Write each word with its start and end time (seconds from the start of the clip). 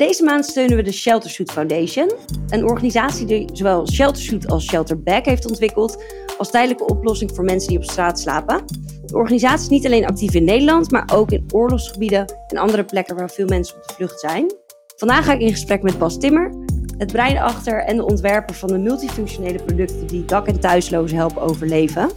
Deze 0.00 0.24
maand 0.24 0.46
steunen 0.46 0.76
we 0.76 0.82
de 0.82 0.92
Shelter 0.92 1.30
Suit 1.30 1.50
Foundation, 1.50 2.10
een 2.48 2.64
organisatie 2.64 3.26
die 3.26 3.48
zowel 3.52 3.88
Shelter 3.88 4.22
Suit 4.22 4.50
als 4.50 4.64
Shelter 4.64 5.02
Back 5.02 5.24
heeft 5.24 5.48
ontwikkeld 5.48 6.04
als 6.38 6.50
tijdelijke 6.50 6.86
oplossing 6.86 7.30
voor 7.34 7.44
mensen 7.44 7.68
die 7.68 7.78
op 7.78 7.84
straat 7.84 8.20
slapen. 8.20 8.62
De 9.06 9.16
organisatie 9.16 9.60
is 9.60 9.68
niet 9.68 9.86
alleen 9.86 10.06
actief 10.06 10.34
in 10.34 10.44
Nederland, 10.44 10.90
maar 10.90 11.10
ook 11.14 11.30
in 11.30 11.46
oorlogsgebieden 11.52 12.34
en 12.48 12.56
andere 12.56 12.84
plekken 12.84 13.16
waar 13.16 13.30
veel 13.30 13.46
mensen 13.46 13.76
op 13.76 13.88
de 13.88 13.94
vlucht 13.94 14.20
zijn. 14.20 14.54
Vandaag 14.96 15.24
ga 15.24 15.32
ik 15.32 15.40
in 15.40 15.50
gesprek 15.50 15.82
met 15.82 15.98
Bas 15.98 16.18
Timmer, 16.18 16.54
het 16.98 17.12
brein 17.12 17.38
achter 17.38 17.84
en 17.84 17.96
de 17.96 18.04
ontwerper 18.04 18.54
van 18.54 18.68
de 18.68 18.78
multifunctionele 18.78 19.62
producten 19.62 20.06
die 20.06 20.24
dak- 20.24 20.48
en 20.48 20.60
thuislozen 20.60 21.16
helpen 21.16 21.42
overleven. 21.42 22.10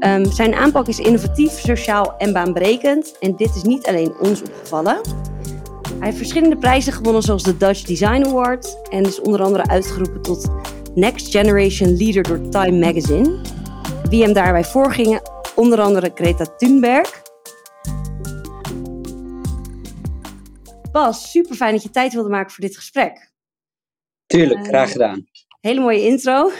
Um, 0.00 0.32
zijn 0.32 0.54
aanpak 0.54 0.88
is 0.88 0.98
innovatief, 0.98 1.52
sociaal 1.52 2.16
en 2.16 2.32
baanbrekend. 2.32 3.16
En 3.20 3.36
dit 3.36 3.54
is 3.54 3.62
niet 3.62 3.86
alleen 3.86 4.18
ons 4.20 4.42
opgevallen. 4.42 5.00
Hij 5.96 6.04
heeft 6.04 6.16
verschillende 6.16 6.56
prijzen 6.56 6.92
gewonnen, 6.92 7.22
zoals 7.22 7.42
de 7.42 7.56
Dutch 7.56 7.82
Design 7.82 8.24
Award. 8.24 8.88
En 8.90 9.04
is 9.04 9.20
onder 9.20 9.42
andere 9.42 9.66
uitgeroepen 9.66 10.22
tot 10.22 10.48
Next 10.94 11.30
Generation 11.30 11.96
Leader 11.96 12.22
door 12.22 12.48
Time 12.48 12.86
Magazine. 12.86 13.40
Wie 14.08 14.22
hem 14.22 14.32
daarbij 14.32 14.64
voorgingen, 14.64 15.22
onder 15.54 15.80
andere 15.80 16.10
Greta 16.14 16.44
Thunberg. 16.56 17.22
Bas, 20.92 21.30
super 21.30 21.56
fijn 21.56 21.72
dat 21.72 21.82
je 21.82 21.90
tijd 21.90 22.12
wilde 22.12 22.28
maken 22.28 22.50
voor 22.50 22.64
dit 22.64 22.76
gesprek. 22.76 23.32
Tuurlijk, 24.26 24.66
graag 24.66 24.92
gedaan. 24.92 25.26
Hele 25.60 25.80
mooie 25.80 26.06
intro. 26.06 26.50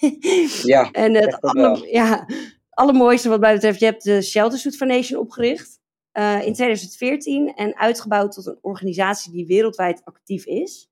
Ja, 0.62 0.90
en 0.90 1.14
het 1.14 1.40
alle, 1.40 1.88
ja, 1.90 2.26
allermooiste 2.70 3.28
wat 3.28 3.40
mij 3.40 3.54
betreft, 3.54 3.80
je 3.80 3.84
hebt 3.84 4.04
de 4.04 4.22
Shelter 4.22 4.58
Suit 4.58 4.76
Foundation 4.76 5.20
opgericht 5.20 5.80
in 6.16 6.52
2014 6.52 7.54
en 7.54 7.76
uitgebouwd 7.76 8.32
tot 8.32 8.46
een 8.46 8.58
organisatie 8.60 9.32
die 9.32 9.46
wereldwijd 9.46 10.04
actief 10.04 10.46
is. 10.46 10.90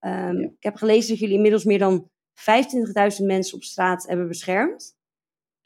Um, 0.00 0.40
ja. 0.40 0.48
Ik 0.48 0.62
heb 0.62 0.76
gelezen 0.76 1.10
dat 1.10 1.18
jullie 1.18 1.34
inmiddels 1.34 1.64
meer 1.64 1.78
dan 1.78 2.10
25.000 3.20 3.26
mensen 3.26 3.56
op 3.56 3.62
straat 3.62 4.06
hebben 4.06 4.28
beschermd. 4.28 4.96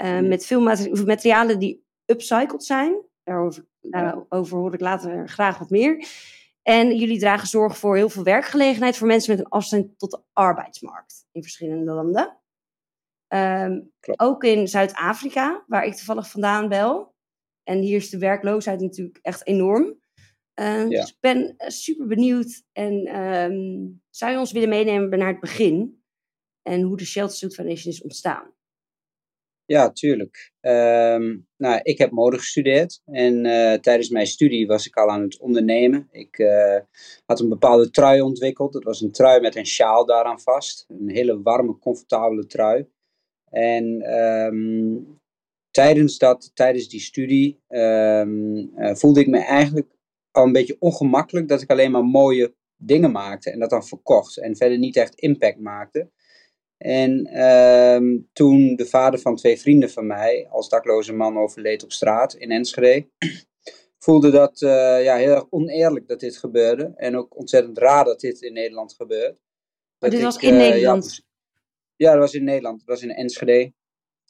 Uh, 0.03 0.09
ja. 0.09 0.21
Met 0.21 0.47
veel 0.47 0.61
materialen 1.05 1.59
die 1.59 1.85
upcycled 2.05 2.65
zijn. 2.65 3.05
Daarover, 3.23 3.67
daarover 3.81 4.59
hoor 4.59 4.75
ik 4.75 4.81
later 4.81 5.29
graag 5.29 5.59
wat 5.59 5.71
meer. 5.71 6.09
En 6.63 6.97
jullie 6.97 7.19
dragen 7.19 7.49
zorg 7.49 7.79
voor 7.79 7.97
heel 7.97 8.09
veel 8.09 8.23
werkgelegenheid 8.23 8.97
voor 8.97 9.07
mensen 9.07 9.37
met 9.37 9.45
een 9.45 9.51
afstand 9.51 9.99
tot 9.99 10.11
de 10.11 10.23
arbeidsmarkt 10.33 11.27
in 11.33 11.43
verschillende 11.43 11.93
landen. 11.93 12.41
Um, 13.29 13.93
ook 14.17 14.45
in 14.45 14.69
Zuid-Afrika, 14.69 15.65
waar 15.67 15.85
ik 15.85 15.95
toevallig 15.95 16.31
vandaan 16.31 16.69
bel. 16.69 17.15
En 17.69 17.81
hier 17.81 17.97
is 17.97 18.11
de 18.11 18.19
werkloosheid 18.19 18.81
natuurlijk 18.81 19.19
echt 19.23 19.47
enorm. 19.47 19.85
Uh, 20.61 20.67
ja. 20.67 21.01
Dus 21.01 21.11
ik 21.11 21.21
ben 21.21 21.55
super 21.59 22.07
benieuwd. 22.07 22.63
En 22.73 23.23
um, 23.23 24.03
zou 24.11 24.33
je 24.33 24.39
ons 24.39 24.53
willen 24.53 24.69
meenemen 24.69 25.19
naar 25.19 25.29
het 25.29 25.41
begin? 25.41 26.03
En 26.63 26.81
hoe 26.83 26.97
de 26.97 27.05
Shelter 27.05 27.37
Suit 27.37 27.55
Foundation 27.55 27.93
is 27.93 28.03
ontstaan? 28.03 28.55
Ja, 29.65 29.93
tuurlijk. 29.93 30.53
Um, 30.61 31.47
nou, 31.57 31.81
ik 31.83 31.99
heb 31.99 32.11
mode 32.11 32.39
gestudeerd. 32.39 33.01
En 33.05 33.45
uh, 33.45 33.75
tijdens 33.75 34.09
mijn 34.09 34.27
studie 34.27 34.67
was 34.67 34.87
ik 34.87 34.97
al 34.97 35.11
aan 35.11 35.23
het 35.23 35.39
ondernemen. 35.39 36.09
Ik 36.11 36.39
uh, 36.39 36.79
had 37.25 37.41
een 37.41 37.49
bepaalde 37.49 37.91
trui 37.91 38.21
ontwikkeld. 38.21 38.73
Dat 38.73 38.85
was 38.85 39.01
een 39.01 39.13
trui 39.13 39.41
met 39.41 39.57
een 39.57 39.67
sjaal 39.67 40.07
daaraan 40.07 40.41
vast. 40.41 40.85
Een 40.89 41.11
hele 41.11 41.43
warme, 41.43 41.79
comfortabele 41.79 42.47
trui. 42.47 42.87
En 43.51 44.15
um, 44.19 45.21
tijdens, 45.77 46.19
dat, 46.19 46.51
tijdens 46.55 46.89
die 46.89 47.01
studie 47.01 47.61
um, 47.69 48.57
uh, 48.59 48.95
voelde 48.95 49.21
ik 49.21 49.27
me 49.27 49.39
eigenlijk 49.39 49.89
al 50.31 50.45
een 50.45 50.53
beetje 50.53 50.77
ongemakkelijk 50.79 51.49
dat 51.49 51.63
ik 51.63 51.71
alleen 51.71 51.91
maar 51.91 52.05
mooie 52.05 52.55
dingen 52.77 53.11
maakte 53.11 53.51
en 53.51 53.59
dat 53.59 53.71
dan 53.71 53.87
verkocht 53.87 54.39
en 54.39 54.57
verder 54.57 54.79
niet 54.79 54.97
echt 54.97 55.15
impact 55.15 55.59
maakte. 55.59 56.11
En 56.77 57.43
um, 57.47 58.29
toen 58.33 58.77
de 58.77 58.87
vader 58.87 59.21
van 59.21 59.37
twee 59.37 59.59
vrienden 59.59 59.91
van 59.91 60.07
mij 60.07 60.47
als 60.51 60.69
dakloze 60.69 61.13
man 61.13 61.39
overleed 61.39 61.83
op 61.83 61.93
straat 61.93 62.35
in 62.35 62.51
Enschede, 62.51 63.09
voelde 64.05 64.31
dat 64.31 64.61
uh, 64.61 65.05
ja, 65.05 65.17
heel 65.17 65.35
erg 65.35 65.47
oneerlijk 65.51 66.09
dat 66.09 66.21
dit 66.21 66.37
gebeurde 66.37 66.93
en 66.95 67.17
ook 67.17 67.37
ontzettend 67.37 67.79
raar 67.79 68.05
dat 68.05 68.21
dit 68.21 68.41
in 68.41 68.53
Nederland 68.53 68.95
gebeurt. 68.95 69.41
Maar 69.99 70.11
dit 70.11 70.23
was 70.23 70.37
in 70.37 70.53
uh, 70.53 70.59
Nederland? 70.59 71.15
Ja, 71.15 72.07
ja, 72.07 72.13
dat 72.13 72.21
was 72.21 72.35
in 72.35 72.45
Nederland. 72.45 72.79
Dat 72.79 72.89
was 72.89 73.03
in 73.03 73.15
Enschede. 73.15 73.73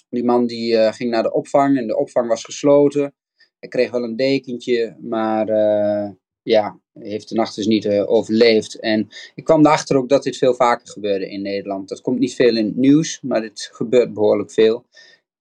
Die 0.08 0.24
man 0.24 0.46
die 0.46 0.72
uh, 0.72 0.92
ging 0.92 1.10
naar 1.10 1.22
de 1.22 1.32
opvang 1.32 1.78
en 1.78 1.86
de 1.86 1.96
opvang 1.96 2.28
was 2.28 2.44
gesloten. 2.44 3.14
Hij 3.58 3.68
kreeg 3.68 3.90
wel 3.90 4.02
een 4.02 4.16
dekentje, 4.16 4.96
maar 5.00 5.48
uh, 5.48 6.10
ja, 6.42 6.80
heeft 6.92 7.28
de 7.28 7.34
nacht 7.34 7.54
dus 7.54 7.66
niet 7.66 7.84
uh, 7.84 8.10
overleefd. 8.10 8.80
En 8.80 9.08
ik 9.34 9.44
kwam 9.44 9.66
erachter 9.66 9.96
ook 9.96 10.08
dat 10.08 10.22
dit 10.22 10.36
veel 10.36 10.54
vaker 10.54 10.88
gebeurde 10.88 11.30
in 11.30 11.42
Nederland. 11.42 11.88
Dat 11.88 12.00
komt 12.00 12.18
niet 12.18 12.34
veel 12.34 12.56
in 12.56 12.66
het 12.66 12.76
nieuws, 12.76 13.20
maar 13.22 13.40
dit 13.40 13.68
gebeurt 13.72 14.12
behoorlijk 14.12 14.50
veel. 14.50 14.86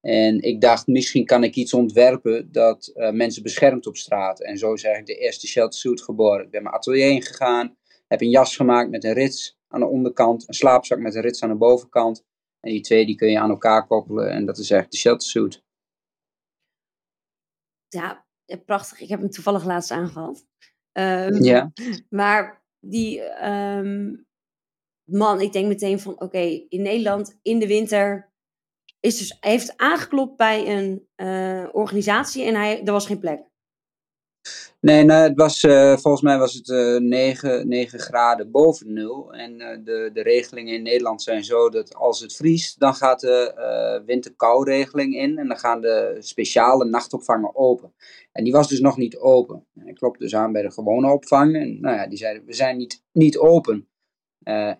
En 0.00 0.40
ik 0.40 0.60
dacht, 0.60 0.86
misschien 0.86 1.24
kan 1.24 1.44
ik 1.44 1.54
iets 1.54 1.74
ontwerpen 1.74 2.48
dat 2.52 2.92
mensen 3.12 3.42
beschermt 3.42 3.86
op 3.86 3.96
straat. 3.96 4.42
En 4.42 4.58
zo 4.58 4.72
is 4.72 4.84
eigenlijk 4.84 5.18
de 5.18 5.24
eerste 5.24 5.46
shelter 5.46 5.78
suit 5.78 6.02
geboren. 6.02 6.44
Ik 6.44 6.50
ben 6.50 6.62
mijn 6.62 6.74
atelier 6.74 7.10
ingegaan, 7.10 7.76
heb 8.06 8.20
een 8.20 8.30
jas 8.30 8.56
gemaakt 8.56 8.90
met 8.90 9.04
een 9.04 9.12
rits 9.12 9.58
aan 9.68 9.80
de 9.80 9.86
onderkant, 9.86 10.48
een 10.48 10.54
slaapzak 10.54 10.98
met 10.98 11.14
een 11.14 11.22
rits 11.22 11.42
aan 11.42 11.48
de 11.48 11.54
bovenkant. 11.54 12.24
En 12.66 12.72
die 12.72 12.80
twee 12.80 13.06
die 13.06 13.16
kun 13.16 13.28
je 13.28 13.38
aan 13.38 13.50
elkaar 13.50 13.86
koppelen 13.86 14.30
en 14.30 14.46
dat 14.46 14.58
is 14.58 14.70
echt 14.70 14.90
de 14.90 14.96
shelter 14.96 15.28
suit. 15.28 15.64
Ja, 17.88 18.26
prachtig. 18.64 19.00
Ik 19.00 19.08
heb 19.08 19.20
hem 19.20 19.30
toevallig 19.30 19.64
laatst 19.64 19.90
aangehad. 19.90 20.46
Um, 20.92 21.44
ja. 21.44 21.72
Maar 22.08 22.64
die 22.80 23.20
um, 23.48 24.26
man, 25.10 25.40
ik 25.40 25.52
denk 25.52 25.66
meteen 25.66 26.00
van 26.00 26.12
oké, 26.12 26.24
okay, 26.24 26.66
in 26.68 26.82
Nederland 26.82 27.38
in 27.42 27.58
de 27.58 27.66
winter 27.66 28.32
is 29.00 29.18
dus, 29.18 29.36
hij 29.40 29.50
heeft 29.50 29.76
aangeklopt 29.76 30.36
bij 30.36 30.78
een 30.78 31.08
uh, 31.16 31.68
organisatie 31.72 32.44
en 32.44 32.54
hij, 32.54 32.84
er 32.84 32.92
was 32.92 33.06
geen 33.06 33.20
plek. 33.20 33.50
Nee, 34.80 35.04
nou, 35.04 35.22
het 35.28 35.36
was, 35.36 35.62
uh, 35.62 35.96
volgens 35.96 36.22
mij 36.22 36.38
was 36.38 36.54
het 36.54 36.68
uh, 36.68 36.96
9, 37.00 37.68
9 37.68 37.98
graden 37.98 38.50
boven 38.50 38.92
nul. 38.92 39.32
En 39.32 39.60
uh, 39.60 39.68
de, 39.84 40.10
de 40.12 40.22
regelingen 40.22 40.74
in 40.74 40.82
Nederland 40.82 41.22
zijn 41.22 41.44
zo 41.44 41.68
dat 41.68 41.94
als 41.94 42.20
het 42.20 42.34
vriest, 42.34 42.80
dan 42.80 42.94
gaat 42.94 43.20
de 43.20 44.02
winterkouregeling 44.06 45.14
in. 45.14 45.38
En 45.38 45.48
dan 45.48 45.58
gaan 45.58 45.80
de 45.80 46.16
speciale 46.18 46.84
nachtopvangen 46.84 47.56
open. 47.56 47.92
En 48.32 48.44
die 48.44 48.52
was 48.52 48.68
dus 48.68 48.80
nog 48.80 48.96
niet 48.96 49.16
open. 49.16 49.66
En 49.74 49.86
ik 49.86 49.94
klopte 49.94 50.22
dus 50.22 50.34
aan 50.34 50.52
bij 50.52 50.62
de 50.62 50.72
gewone 50.72 51.12
opvang. 51.12 51.56
En 51.56 51.80
nou 51.80 51.96
ja, 51.96 52.06
die 52.06 52.18
zeiden, 52.18 52.44
we 52.46 52.54
zijn 52.54 52.76
niet, 52.76 53.02
niet 53.12 53.38
open. 53.38 53.88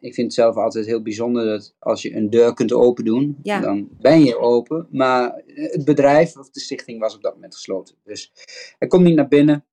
ik 0.01 0.15
vind 0.15 0.27
het 0.27 0.35
zelf 0.35 0.57
altijd 0.57 0.87
heel 0.87 1.03
bijzonder 1.03 1.45
dat 1.45 1.75
als 1.79 2.03
je 2.03 2.15
een 2.15 2.31
deur 2.31 2.55
kunt 2.55 2.73
open 2.73 3.05
doen, 3.05 3.39
ja. 3.43 3.61
dan 3.61 3.89
ben 4.01 4.25
je 4.25 4.39
open. 4.39 4.89
Maar 4.91 5.43
het 5.47 5.85
bedrijf 5.85 6.37
of 6.37 6.51
de 6.51 6.61
stichting 6.61 7.01
was 7.01 7.15
op 7.15 7.23
dat 7.23 7.35
moment 7.35 7.55
gesloten. 7.55 7.95
Dus 8.05 8.33
hij 8.79 8.89
komt 8.89 9.05
niet 9.05 9.17
naar 9.17 9.29
binnen. 9.29 9.65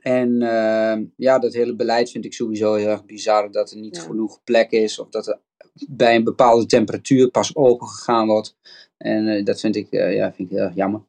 En 0.00 0.42
uh, 0.42 1.06
ja, 1.16 1.38
dat 1.38 1.52
hele 1.52 1.76
beleid 1.76 2.10
vind 2.10 2.24
ik 2.24 2.34
sowieso 2.34 2.74
heel 2.74 2.88
erg 2.88 3.04
bizar. 3.04 3.50
Dat 3.50 3.70
er 3.70 3.76
niet 3.76 3.96
ja. 3.96 4.02
genoeg 4.02 4.44
plek 4.44 4.70
is. 4.70 4.98
Of 4.98 5.08
dat 5.08 5.26
er 5.26 5.40
bij 5.88 6.14
een 6.14 6.24
bepaalde 6.24 6.66
temperatuur 6.66 7.30
pas 7.30 7.56
open 7.56 7.86
gegaan 7.86 8.26
wordt. 8.26 8.56
En 8.96 9.26
uh, 9.26 9.44
dat 9.44 9.60
vind 9.60 9.76
ik, 9.76 9.92
uh, 9.92 10.14
ja, 10.14 10.32
vind 10.32 10.50
ik 10.50 10.56
heel 10.56 10.66
erg 10.66 10.74
jammer. 10.74 11.06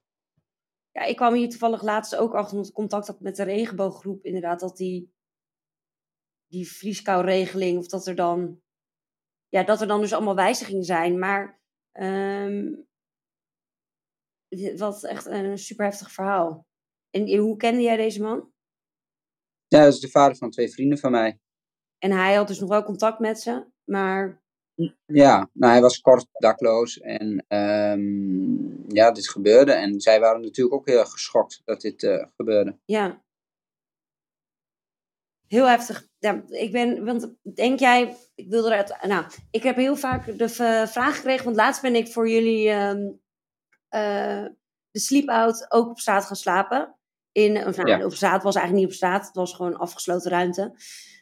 Ja, 0.92 1.04
ik 1.04 1.16
kwam 1.16 1.34
hier 1.34 1.50
toevallig 1.50 1.82
laatst 1.82 2.16
ook 2.16 2.34
achter 2.34 2.54
omdat 2.54 2.70
ik 2.70 2.76
contact 2.76 3.08
had 3.08 3.20
met 3.20 3.36
de 3.36 3.44
regenbooggroep. 3.44 4.26
Inderdaad, 4.26 4.60
dat 4.60 4.78
die, 4.78 5.14
die 6.48 6.72
vrieskouregeling, 6.72 7.78
of 7.78 7.88
dat 7.88 8.08
er 8.08 8.16
dan... 8.16 8.62
Ja, 9.48 9.64
dat 9.64 9.82
er 9.82 9.88
dan 9.88 10.02
dus 10.02 10.14
allemaal 10.14 10.36
wijzigingen 10.36 10.84
zijn. 10.84 11.20
Maar 11.20 11.62
um, 12.00 12.88
wat 14.78 15.04
echt 15.04 15.26
een 15.26 15.58
super 15.58 15.86
heftig 15.86 16.12
verhaal. 16.12 16.68
En 17.10 17.38
hoe 17.38 17.58
kende 17.58 17.82
jij 17.82 17.98
deze 17.98 18.22
man? 18.22 18.52
Ja, 19.70 19.84
dat 19.84 19.94
is 19.94 20.00
de 20.00 20.10
vader 20.10 20.38
van 20.38 20.50
twee 20.50 20.70
vrienden 20.70 20.98
van 20.98 21.12
mij. 21.12 21.40
En 21.98 22.12
hij 22.12 22.36
had 22.36 22.48
dus 22.48 22.60
nog 22.60 22.70
wel 22.70 22.84
contact 22.84 23.20
met 23.20 23.40
ze, 23.40 23.66
maar... 23.84 24.42
Ja, 25.06 25.50
nou 25.54 25.72
hij 25.72 25.82
was 25.82 26.02
kort 26.02 26.28
dakloos 26.32 27.00
en 27.00 27.46
um, 27.48 28.86
ja, 28.88 29.12
dit 29.12 29.30
gebeurde. 29.30 29.72
En 29.72 30.02
zij 30.02 30.20
waren 30.20 30.42
natuurlijk 30.42 30.76
ook 30.76 30.88
heel 30.88 31.00
erg 31.00 31.12
geschokt 31.12 31.62
dat 31.66 31.82
dit 31.82 32.04
uh, 32.04 32.26
gebeurde. 32.36 32.78
Ja. 32.86 33.24
Heel 35.48 35.68
heftig. 35.68 36.08
Ja, 36.18 36.44
ik 36.48 36.72
ben, 36.72 37.06
want 37.06 37.36
denk 37.56 37.80
jij, 37.80 38.18
ik 38.36 38.50
wilde 38.50 38.68
eruit, 38.68 38.98
nou, 39.02 39.26
ik 39.52 39.64
heb 39.64 39.76
heel 39.76 39.96
vaak 39.96 40.38
de 40.38 40.50
vraag 40.88 41.16
gekregen, 41.16 41.46
want 41.46 41.56
laatst 41.56 41.82
ben 41.82 41.96
ik 41.96 42.08
voor 42.08 42.30
jullie 42.30 42.70
um, 42.70 43.22
uh, 43.90 44.46
de 44.92 45.00
sleep-out 45.00 45.72
ook 45.72 45.90
op 45.90 46.00
straat 46.00 46.26
gaan 46.26 46.36
slapen. 46.36 46.99
In, 47.32 47.68
of, 47.68 47.76
nou, 47.78 47.90
ja. 47.90 48.06
Op 48.06 48.14
straat 48.14 48.44
was 48.44 48.56
eigenlijk 48.56 48.86
niet 48.86 48.94
op 48.94 49.00
straat, 49.02 49.26
het 49.28 49.36
was 49.36 49.54
gewoon 49.54 49.72
een 49.72 49.78
afgesloten 49.78 50.32
ruimte. 50.32 50.74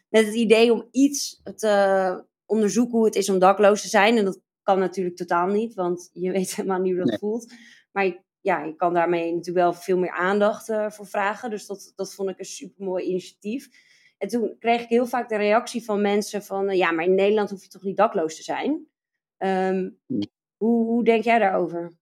Met 0.08 0.26
het 0.26 0.34
idee 0.34 0.72
om 0.72 0.88
iets 0.90 1.42
te 1.54 2.24
onderzoeken 2.46 2.96
hoe 2.96 3.06
het 3.06 3.14
is 3.14 3.28
om 3.28 3.38
dakloos 3.38 3.82
te 3.82 3.88
zijn. 3.88 4.16
En 4.16 4.24
dat 4.24 4.40
kan 4.62 4.78
natuurlijk 4.78 5.16
totaal 5.16 5.46
niet, 5.46 5.74
want 5.74 6.10
je 6.12 6.30
weet 6.38 6.54
helemaal 6.54 6.80
niet 6.80 6.92
hoe 6.92 7.00
dat 7.00 7.08
nee. 7.08 7.18
voelt. 7.18 7.52
Maar 7.92 8.04
je, 8.04 8.20
ja, 8.40 8.64
je 8.64 8.76
kan 8.76 8.94
daarmee 8.94 9.34
natuurlijk 9.34 9.64
wel 9.64 9.72
veel 9.72 9.98
meer 9.98 10.10
aandacht 10.10 10.68
uh, 10.68 10.90
voor 10.90 11.06
vragen. 11.06 11.50
Dus 11.50 11.66
dat, 11.66 11.92
dat 11.96 12.14
vond 12.14 12.30
ik 12.30 12.38
een 12.38 12.44
super 12.44 12.84
mooi 12.84 13.04
initiatief. 13.04 13.68
En 14.18 14.28
toen 14.28 14.56
kreeg 14.58 14.82
ik 14.82 14.88
heel 14.88 15.06
vaak 15.06 15.28
de 15.28 15.36
reactie 15.36 15.84
van 15.84 16.00
mensen 16.00 16.42
van, 16.42 16.76
ja, 16.76 16.90
maar 16.90 17.04
in 17.04 17.14
Nederland 17.14 17.50
hoef 17.50 17.62
je 17.62 17.68
toch 17.68 17.82
niet 17.82 17.96
dakloos 17.96 18.36
te 18.36 18.42
zijn? 18.42 18.86
Ehm, 19.36 19.90
hoe, 20.56 20.86
hoe 20.86 21.04
denk 21.04 21.24
jij 21.24 21.38
daarover? 21.38 21.92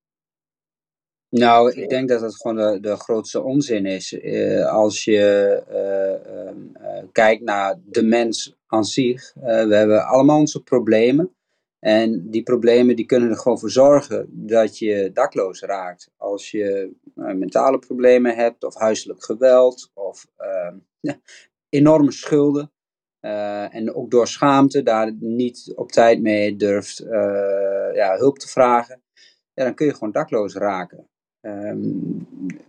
Nou, 1.28 1.72
ik 1.72 1.88
denk 1.88 2.08
dat 2.08 2.20
dat 2.20 2.36
gewoon 2.36 2.56
de, 2.56 2.80
de 2.80 2.96
grootste 2.96 3.42
onzin 3.42 3.86
is. 3.86 4.12
Uh, 4.12 4.72
als 4.72 5.04
je 5.04 5.62
uh, 5.70 6.82
uh, 6.82 7.02
kijkt 7.12 7.42
naar 7.42 7.78
de 7.84 8.02
mens 8.02 8.56
aan 8.66 8.84
zich. 8.84 9.32
we 9.34 9.74
hebben 9.74 10.06
allemaal 10.06 10.38
onze 10.38 10.62
problemen. 10.62 11.34
En 11.78 12.30
die 12.30 12.42
problemen 12.42 12.96
die 12.96 13.06
kunnen 13.06 13.30
er 13.30 13.36
gewoon 13.36 13.58
voor 13.58 13.70
zorgen 13.70 14.26
dat 14.30 14.78
je 14.78 15.10
dakloos 15.12 15.60
raakt. 15.60 16.10
Als 16.16 16.50
je 16.50 16.92
mentale 17.14 17.78
problemen 17.78 18.36
hebt, 18.36 18.64
of 18.64 18.74
huiselijk 18.74 19.24
geweld, 19.24 19.90
of 19.94 20.26
ehm, 20.36 20.76
enorme 21.68 22.12
schulden. 22.12 22.70
en 23.70 23.94
ook 23.94 24.10
door 24.10 24.28
schaamte 24.28 24.82
daar 24.82 25.12
niet 25.18 25.72
op 25.74 25.92
tijd 25.92 26.20
mee 26.20 26.56
durft 26.56 27.04
ja, 27.94 28.16
hulp 28.16 28.38
te 28.38 28.48
vragen. 28.48 29.02
Ja, 29.54 29.64
dan 29.64 29.74
kun 29.74 29.86
je 29.86 29.92
gewoon 29.92 30.12
dakloos 30.12 30.54
raken. 30.54 31.08
Ehm, 31.46 31.78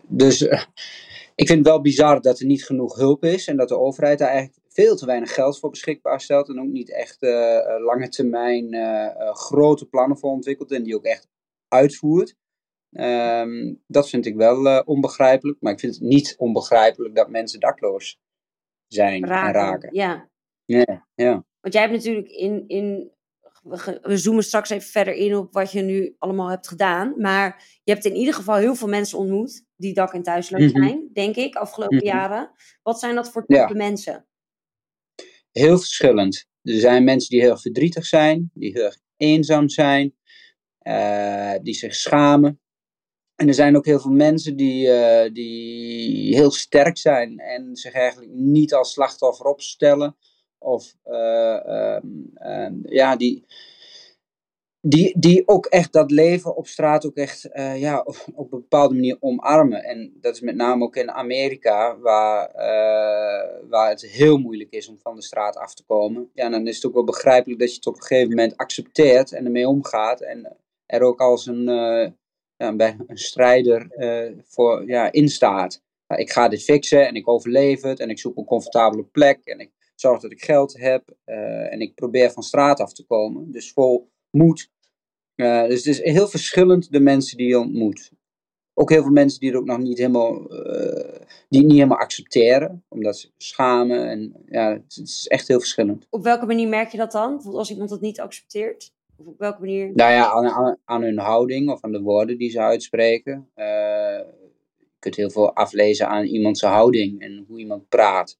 dus 0.07 0.47
eh, 0.47 0.63
ik 1.35 1.47
vind 1.47 1.59
het 1.59 1.67
wel 1.67 1.81
bizar 1.81 2.21
dat 2.21 2.39
er 2.39 2.45
niet 2.45 2.65
genoeg 2.65 2.95
hulp 2.95 3.23
is 3.23 3.47
en 3.47 3.57
dat 3.57 3.67
de 3.67 3.79
overheid 3.79 4.19
daar 4.19 4.29
eigenlijk 4.29 4.59
veel 4.67 4.95
te 4.95 5.05
weinig 5.05 5.33
geld 5.33 5.59
voor 5.59 5.69
beschikbaar 5.69 6.21
stelt 6.21 6.49
en 6.49 6.59
ook 6.59 6.67
niet 6.67 6.91
echt 6.91 7.23
uh, 7.23 7.31
lange 7.79 8.09
termijn 8.09 8.75
grote 9.33 9.85
plannen 9.85 10.17
voor 10.17 10.31
ontwikkelt 10.31 10.71
en 10.71 10.83
die 10.83 10.95
ook 10.95 11.03
echt 11.03 11.27
uitvoert. 11.67 12.35
Ehm, 12.91 13.73
dat 13.87 14.09
vind 14.09 14.25
ik 14.25 14.35
wel 14.35 14.83
onbegrijpelijk, 14.83 15.61
maar 15.61 15.73
ik 15.73 15.79
vind 15.79 15.93
het 15.93 16.03
niet 16.03 16.35
onbegrijpelijk 16.37 17.15
dat 17.15 17.29
mensen 17.29 17.59
dakloos 17.59 18.19
zijn 18.87 19.25
raken, 19.25 19.47
en 19.47 19.53
raken. 19.53 19.89
Ja. 19.93 20.29
Ja, 20.65 21.07
ja. 21.15 21.45
Want 21.61 21.73
jij 21.73 21.81
hebt 21.81 21.95
natuurlijk 21.95 22.27
in, 22.27 22.63
in 22.67 23.11
we, 24.01 24.17
zoomen 24.17 24.43
straks 24.43 24.69
even 24.69 24.89
verder 24.89 25.13
in 25.13 25.35
op 25.35 25.53
wat 25.53 25.71
je 25.71 25.81
nu 25.81 26.15
allemaal 26.17 26.49
hebt 26.49 26.67
gedaan. 26.67 27.13
Maar 27.17 27.79
je 27.83 27.91
hebt 27.91 28.05
in 28.05 28.15
ieder 28.15 28.33
geval 28.33 28.55
heel 28.55 28.75
veel 28.75 28.87
mensen 28.87 29.17
ontmoet 29.17 29.65
die 29.75 29.93
dak- 29.93 30.13
en 30.13 30.23
thuisloos 30.23 30.71
mhm. 30.71 30.83
zijn, 30.83 31.09
denk 31.13 31.35
ik, 31.35 31.55
afgelopen 31.55 31.97
mhm. 31.97 32.05
jaren. 32.05 32.51
Wat 32.83 32.99
zijn 32.99 33.15
dat 33.15 33.31
voor 33.31 33.45
type 33.45 33.73
mensen? 33.73 34.27
Heel 35.51 35.77
verschillend. 35.77 36.45
Er 36.61 36.79
zijn 36.79 37.03
mensen 37.03 37.29
die 37.29 37.41
heel 37.41 37.57
verdrietig 37.57 38.05
zijn, 38.05 38.51
die 38.53 38.71
heel 38.71 38.93
eenzaam 39.17 39.69
zijn, 39.69 40.15
uh, 40.81 41.53
die 41.61 41.73
zich 41.73 41.95
schamen. 41.95 42.61
En 43.35 43.47
er 43.47 43.53
zijn 43.53 43.77
ook 43.77 43.85
heel 43.85 43.99
veel 43.99 44.11
mensen 44.11 44.55
die, 44.55 44.87
uh, 44.87 45.33
die 45.33 46.35
heel 46.35 46.51
sterk 46.51 46.97
zijn 46.97 47.39
en 47.39 47.75
zich 47.75 47.93
eigenlijk 47.93 48.31
niet 48.31 48.73
als 48.73 48.91
slachtoffer 48.91 49.45
opstellen, 49.45 50.17
of 50.59 50.95
uh, 51.05 51.97
ja, 52.83 53.15
die, 53.15 53.45
die, 54.81 55.19
die 55.19 55.47
ook 55.47 55.65
echt 55.65 55.93
dat 55.93 56.11
leven 56.11 56.55
op 56.55 56.67
straat 56.67 57.05
ook 57.05 57.15
echt 57.15 57.49
uh, 57.53 57.79
ja, 57.79 57.99
op, 58.33 58.51
een 58.51 58.59
bepaalde 58.59 58.93
manier 58.93 59.17
omarmen. 59.19 59.83
En 59.83 60.13
dat 60.21 60.35
is 60.35 60.41
met 60.41 60.55
name 60.55 60.83
ook 60.83 60.95
in 60.95 61.11
Amerika, 61.11 61.97
waar, 61.99 62.49
uh, 62.49 63.69
waar 63.69 63.89
het 63.89 64.01
heel 64.01 64.37
moeilijk 64.37 64.71
is 64.71 64.87
om 64.87 64.99
van 64.99 65.15
de 65.15 65.21
straat 65.21 65.57
af 65.57 65.73
te 65.73 65.83
komen. 65.85 66.29
Ja, 66.33 66.49
dan 66.49 66.67
is 66.67 66.75
het 66.75 66.85
ook 66.85 66.93
wel 66.93 67.03
begrijpelijk 67.03 67.59
dat 67.59 67.69
je 67.69 67.75
het 67.75 67.87
op 67.87 67.95
een 67.95 68.01
gegeven 68.01 68.29
moment 68.29 68.57
accepteert 68.57 69.31
en 69.31 69.45
ermee 69.45 69.67
omgaat. 69.67 70.21
En 70.21 70.57
er 70.85 71.01
ook 71.01 71.19
als 71.19 71.45
een, 71.45 71.69
uh, 71.69 72.07
ja, 72.55 72.73
een 73.07 73.17
strijder 73.17 73.87
voor 74.43 74.87
ja, 74.87 75.11
instaat. 75.11 75.81
ik 76.15 76.31
ga 76.31 76.47
dit 76.47 76.63
fixen 76.63 77.07
en 77.07 77.15
ik 77.15 77.27
overleef 77.27 77.81
het 77.81 77.99
en 77.99 78.09
ik 78.09 78.19
zoek 78.19 78.37
een 78.37 78.45
comfortabele 78.45 79.03
plek 79.03 79.39
en 79.43 79.59
ik 79.59 79.71
zorg 79.99 80.21
dat 80.21 80.31
ik 80.31 80.43
geld 80.43 80.77
heb 80.77 81.15
uh, 81.25 81.73
en 81.73 81.81
ik 81.81 81.95
probeer 81.95 82.31
van 82.31 82.43
straat 82.43 82.79
af 82.79 82.93
te 82.93 83.05
komen. 83.05 83.51
Dus 83.51 83.71
vol 83.71 84.09
moed. 84.29 84.71
Uh, 85.35 85.67
dus 85.67 85.85
het 85.85 85.85
is 85.85 86.03
heel 86.03 86.27
verschillend 86.27 86.91
de 86.91 86.99
mensen 86.99 87.37
die 87.37 87.47
je 87.47 87.59
ontmoet. 87.59 88.11
Ook 88.73 88.89
heel 88.89 89.01
veel 89.01 89.11
mensen 89.11 89.39
die 89.39 89.49
het 89.49 89.59
ook 89.59 89.65
nog 89.65 89.77
niet 89.77 89.97
helemaal, 89.97 90.53
uh, 90.53 91.19
die 91.49 91.61
niet 91.61 91.71
helemaal 91.71 91.97
accepteren, 91.97 92.83
omdat 92.87 93.17
ze 93.17 93.31
schamen. 93.37 94.09
En 94.09 94.33
ja, 94.49 94.71
het 94.71 94.99
is 95.03 95.27
echt 95.27 95.47
heel 95.47 95.59
verschillend. 95.59 96.07
Op 96.09 96.23
welke 96.23 96.45
manier 96.45 96.67
merk 96.67 96.91
je 96.91 96.97
dat 96.97 97.11
dan? 97.11 97.29
Bijvoorbeeld 97.29 97.57
als 97.57 97.71
iemand 97.71 97.89
dat 97.89 98.01
niet 98.01 98.19
accepteert? 98.19 98.91
Of 99.17 99.25
op 99.25 99.39
welke 99.39 99.59
manier? 99.59 99.91
Nou 99.93 100.11
ja, 100.11 100.31
aan, 100.31 100.47
aan, 100.47 100.77
aan 100.85 101.01
hun 101.01 101.17
houding 101.17 101.69
of 101.69 101.81
aan 101.81 101.91
de 101.91 102.01
woorden 102.01 102.37
die 102.37 102.49
ze 102.49 102.59
uitspreken. 102.59 103.49
je 103.55 104.25
kunt 104.99 105.15
heel 105.15 105.29
veel 105.29 105.53
aflezen 105.53 106.07
aan 106.07 106.25
iemands 106.25 106.61
houding 106.61 107.21
en 107.21 107.45
hoe 107.47 107.59
iemand 107.59 107.89
praat. 107.89 108.39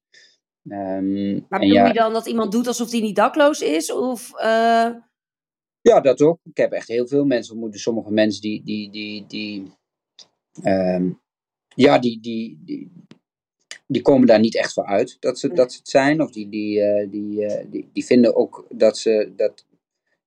Um, 0.70 1.46
maar 1.48 1.60
bedoel 1.60 1.86
je 1.86 1.92
dan 1.92 2.12
dat 2.12 2.26
iemand 2.26 2.52
doet 2.52 2.66
alsof 2.66 2.90
hij 2.90 3.00
niet 3.00 3.16
dakloos 3.16 3.60
is? 3.60 3.92
Of, 3.92 4.32
uh... 4.34 4.94
Ja, 5.80 6.00
dat 6.02 6.20
ook. 6.20 6.38
Ik 6.44 6.56
heb 6.56 6.72
echt 6.72 6.88
heel 6.88 7.06
veel 7.06 7.24
mensen 7.24 7.54
ontmoet. 7.54 7.80
Sommige 7.80 8.12
mensen 8.12 8.42
die, 8.42 8.62
die, 8.64 8.90
die, 8.90 9.26
die 9.26 9.72
um, 10.64 11.20
ja, 11.74 11.98
die, 11.98 12.20
die, 12.20 12.58
die, 12.64 12.92
die 13.86 14.02
komen 14.02 14.26
daar 14.26 14.40
niet 14.40 14.56
echt 14.56 14.72
voor 14.72 14.86
uit 14.86 15.16
dat 15.20 15.38
ze, 15.38 15.52
dat 15.52 15.72
ze 15.72 15.78
het 15.78 15.88
zijn. 15.88 16.22
Of 16.22 16.30
die, 16.30 16.48
die, 16.48 16.78
uh, 16.78 17.10
die, 17.10 17.44
uh, 17.44 17.64
die, 17.70 17.90
die 17.92 18.04
vinden 18.04 18.36
ook 18.36 18.66
dat 18.70 18.98
ze 18.98 19.32
dat. 19.36 19.66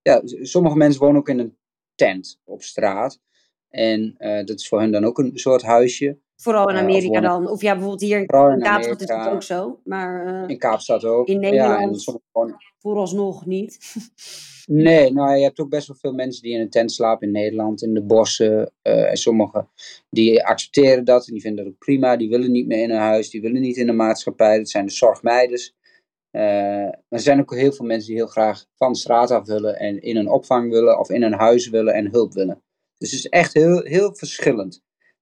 Ja, 0.02 0.22
sommige 0.26 0.78
mensen 0.78 1.02
wonen 1.02 1.18
ook 1.18 1.30
in 1.30 1.40
een 1.40 1.58
tent 1.96 2.40
op 2.44 2.62
straat. 2.62 3.20
En 3.70 4.16
dat 4.18 4.60
is 4.60 4.68
voor 4.68 4.80
hen 4.80 4.92
dan 4.92 5.06
ook 5.06 5.18
een 5.18 5.32
soort 5.34 5.62
huisje. 5.62 6.18
Vooral 6.42 6.70
in 6.70 6.76
Amerika 6.76 7.20
dan. 7.20 7.50
Of 7.50 7.62
ja, 7.62 7.72
bijvoorbeeld 7.72 8.02
hier 8.02 8.20
in, 8.20 8.26
Kaapstad 8.26 9.02
is 9.02 9.08
het 9.08 9.28
ook 9.28 9.44
zo. 9.44 9.80
Maar, 9.84 10.44
uh, 10.44 10.50
in 10.50 10.58
Kaapstad 10.58 11.06
ook. 11.06 11.28
In 11.28 11.40
Nederland 11.40 12.06
ja, 12.06 12.14
gewoon... 12.32 12.56
vooralsnog 12.80 13.46
niet. 13.46 13.78
nee, 14.66 15.14
nou 15.14 15.36
je 15.36 15.44
hebt 15.44 15.60
ook 15.60 15.70
best 15.70 15.88
wel 15.88 15.98
veel 15.98 16.14
mensen 16.14 16.42
die 16.42 16.54
in 16.54 16.60
een 16.60 16.70
tent 16.70 16.92
slapen 16.92 17.28
in 17.28 17.34
Nederland, 17.34 17.82
in 17.82 17.94
de 17.94 18.04
bossen. 18.04 18.72
Uh, 18.84 19.10
en 19.10 19.18
sommigen 19.18 19.70
die 20.10 20.46
accepteren 20.46 21.06
dat 21.06 21.28
en 21.28 21.34
die 21.34 21.42
vinden 21.42 21.64
dat 21.64 21.74
ook 21.74 21.80
prima. 21.80 22.18
Die 22.18 22.30
willen 22.30 22.52
niet 22.52 22.68
meer 22.68 22.84
in 22.84 22.92
een 22.92 22.98
huis, 22.98 23.30
die 23.30 23.42
willen 23.42 23.62
niet 23.62 23.78
in 23.78 23.86
de 23.86 23.94
maatschappij. 23.94 24.58
Dat 24.58 24.70
zijn 24.70 24.86
de 24.86 24.92
zorgmeiders. 24.92 25.74
Maar 26.32 27.00
er 27.10 27.20
zijn 27.20 27.40
ook 27.40 27.56
heel 27.56 27.72
veel 27.72 27.86
mensen 27.86 28.08
die 28.08 28.18
heel 28.18 28.28
graag 28.28 28.66
van 28.76 28.96
straat 28.96 29.32
af 29.32 29.46
willen 29.46 29.80
en 29.80 30.02
in 30.02 30.18
een 30.18 30.30
opvang 30.30 30.72
willen 30.72 31.00
of 31.00 31.10
in 31.10 31.24
een 31.24 31.34
huis 31.34 31.70
willen 31.70 31.94
en 31.94 32.12
hulp 32.12 32.34
willen. 32.34 32.62
Dus 32.98 33.12
het 33.12 33.20
is 33.20 33.30
echt 33.30 33.54
heel, 33.54 33.82
heel 33.84 34.16
verschillend. 34.16 34.82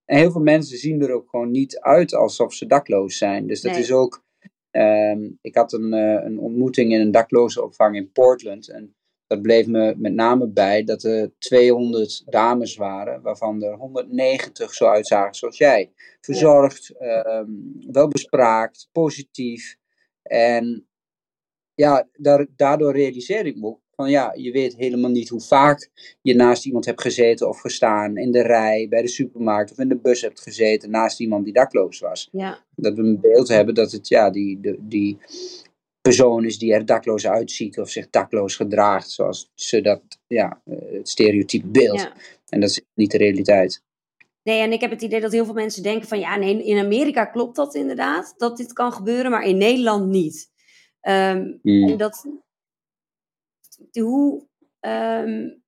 En 0.10 0.18
heel 0.18 0.32
veel 0.32 0.42
mensen 0.42 0.78
zien 0.78 1.02
er 1.02 1.12
ook 1.12 1.30
gewoon 1.30 1.52
niet 1.52 1.80
uit 1.80 2.14
alsof 2.14 2.54
ze 2.54 2.66
dakloos 2.66 3.18
zijn. 3.18 3.48
Dus 3.48 3.62
dat 3.62 3.76
is 3.76 3.92
ook. 3.92 4.24
Um, 4.72 5.38
ik 5.42 5.56
had 5.56 5.74
een, 5.74 5.94
uh, 5.94 6.24
een 6.26 6.40
ontmoeting 6.40 6.94
in 6.94 7.00
een 7.00 7.12
daklozenopvang 7.12 7.96
in 7.96 8.12
Portland. 8.12 8.70
En 8.70 8.96
dat 9.28 9.42
bleef 9.42 9.68
me 9.68 9.96
met 9.98 10.14
name 10.14 10.48
bij 10.48 10.84
dat 10.84 11.04
er 11.04 11.32
200 11.38 12.24
dames 12.26 12.76
waren, 12.76 13.22
waarvan 13.22 13.64
er 13.64 13.74
190 13.74 14.74
zo 14.74 14.86
uitzagen 14.86 15.36
zoals 15.36 15.58
jij. 15.58 15.92
Verzorgd, 16.22 16.94
ja. 17.00 17.42
uh, 17.42 17.48
welbespraakt, 17.92 18.90
positief. 18.92 19.78
En 20.22 20.88
ja, 21.74 22.08
daar, 22.14 22.46
daardoor 22.56 22.92
realiseerde 22.92 23.50
ik 23.50 23.58
me 23.58 23.68
ook 23.68 23.82
van 24.00 24.10
ja, 24.10 24.34
je 24.36 24.52
weet 24.52 24.76
helemaal 24.76 25.10
niet 25.12 25.30
hoe 25.30 25.42
vaak 25.42 25.90
je 26.22 26.36
naast 26.36 26.66
iemand 26.66 26.86
hebt 26.86 27.02
gezeten 27.02 27.48
of 27.48 27.60
gestaan 27.60 28.18
in 28.18 28.32
de 28.32 28.42
rij, 28.42 28.88
bij 28.90 29.02
de 29.02 29.08
supermarkt 29.08 29.72
of 29.72 29.80
in 29.80 29.88
de 29.88 29.98
bus 29.98 30.22
hebt 30.22 30.42
gezeten 30.42 30.90
naast 30.90 31.20
iemand 31.20 31.44
die 31.44 31.54
dakloos 31.54 32.00
was. 32.00 32.30
Ja. 32.32 32.66
Dat 32.76 32.94
we 32.94 33.02
een 33.02 33.20
beeld 33.20 33.48
hebben 33.48 33.76
dat 33.76 33.92
het 33.92 34.08
ja, 34.08 34.30
die, 34.30 34.60
die, 34.62 34.78
die 34.80 35.18
persoon 36.02 36.46
is 36.46 36.58
die 36.58 36.74
er 36.74 36.86
dakloos 36.86 37.28
uitziet 37.28 37.80
of 37.80 37.90
zich 37.90 38.10
dakloos 38.10 38.56
gedraagt, 38.56 39.10
zoals 39.10 39.52
ze 39.56 39.82
dat, 39.82 40.02
ja, 40.28 40.62
het 40.70 41.10
stereotype 41.10 41.68
beeld. 41.68 42.00
Ja. 42.00 42.14
En 42.50 42.60
dat 42.60 42.70
is 42.70 42.82
niet 42.94 43.12
de 43.12 43.18
realiteit. 43.18 43.84
Nee, 44.44 44.62
en 44.62 44.72
ik 44.72 44.82
heb 44.82 44.92
het 44.92 45.02
idee 45.02 45.22
dat 45.22 45.32
heel 45.32 45.46
veel 45.46 45.54
mensen 45.54 45.84
denken 45.84 46.08
van 46.08 46.20
ja, 46.20 46.38
nee, 46.38 46.64
in 46.64 46.84
Amerika 46.86 47.26
klopt 47.26 47.56
dat 47.56 47.76
inderdaad, 47.76 48.34
dat 48.38 48.58
dit 48.58 48.74
kan 48.74 48.92
gebeuren, 48.92 49.32
maar 49.32 49.44
in 49.44 49.58
Nederland 49.58 50.08
niet. 50.08 50.52
Um, 51.02 51.60
En 51.64 51.98
dat, 51.98 52.26
hoe, 53.92 54.48
um, 54.80 55.64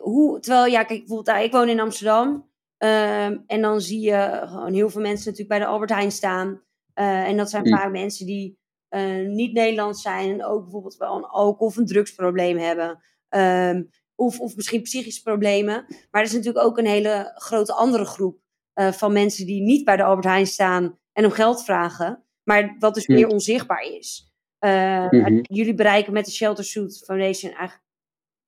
hoe, 0.00 0.40
terwijl, 0.40 0.66
ja, 0.66 0.84
kijk, 0.84 1.06
bijvoorbeeld, 1.06 1.44
ik 1.44 1.52
woon 1.52 1.68
in 1.68 1.80
Amsterdam. 1.80 2.54
Um, 2.78 3.44
en 3.46 3.60
dan 3.60 3.80
zie 3.80 4.00
je 4.00 4.42
gewoon 4.46 4.72
heel 4.72 4.90
veel 4.90 5.00
mensen 5.00 5.24
natuurlijk 5.24 5.48
bij 5.48 5.58
de 5.58 5.66
Albert 5.66 5.90
Heijn 5.90 6.12
staan. 6.12 6.62
Uh, 6.94 7.28
en 7.28 7.36
dat 7.36 7.50
zijn 7.50 7.68
vaak 7.68 7.90
mensen 7.90 8.26
die 8.26 8.58
uh, 8.90 9.28
niet 9.28 9.52
Nederlands 9.52 10.02
zijn 10.02 10.30
en 10.30 10.44
ook 10.44 10.62
bijvoorbeeld 10.62 10.96
wel 10.96 11.16
een 11.16 11.24
alcohol- 11.24 11.66
of 11.66 11.76
een 11.76 11.86
drugsprobleem 11.86 12.58
hebben. 12.58 13.02
Um, 13.28 13.90
of, 14.14 14.40
of 14.40 14.56
misschien 14.56 14.82
psychische 14.82 15.22
problemen. 15.22 15.84
Maar 16.10 16.20
er 16.20 16.26
is 16.26 16.32
natuurlijk 16.32 16.64
ook 16.64 16.78
een 16.78 16.86
hele 16.86 17.32
grote 17.34 17.72
andere 17.72 18.04
groep 18.04 18.40
uh, 18.74 18.92
van 18.92 19.12
mensen 19.12 19.46
die 19.46 19.62
niet 19.62 19.84
bij 19.84 19.96
de 19.96 20.02
Albert 20.02 20.26
Heijn 20.26 20.46
staan 20.46 20.98
en 21.12 21.24
om 21.24 21.30
geld 21.30 21.64
vragen. 21.64 22.24
Maar 22.42 22.76
wat 22.78 22.94
dus 22.94 23.06
meer 23.06 23.28
onzichtbaar 23.28 23.82
is. 23.82 24.34
Uh, 24.60 25.40
Jullie 25.42 25.74
bereiken 25.74 26.12
met 26.12 26.24
de 26.24 26.30
Shelter 26.30 26.64
Suit 26.64 27.02
Foundation 27.04 27.52
eigenlijk. 27.52 27.84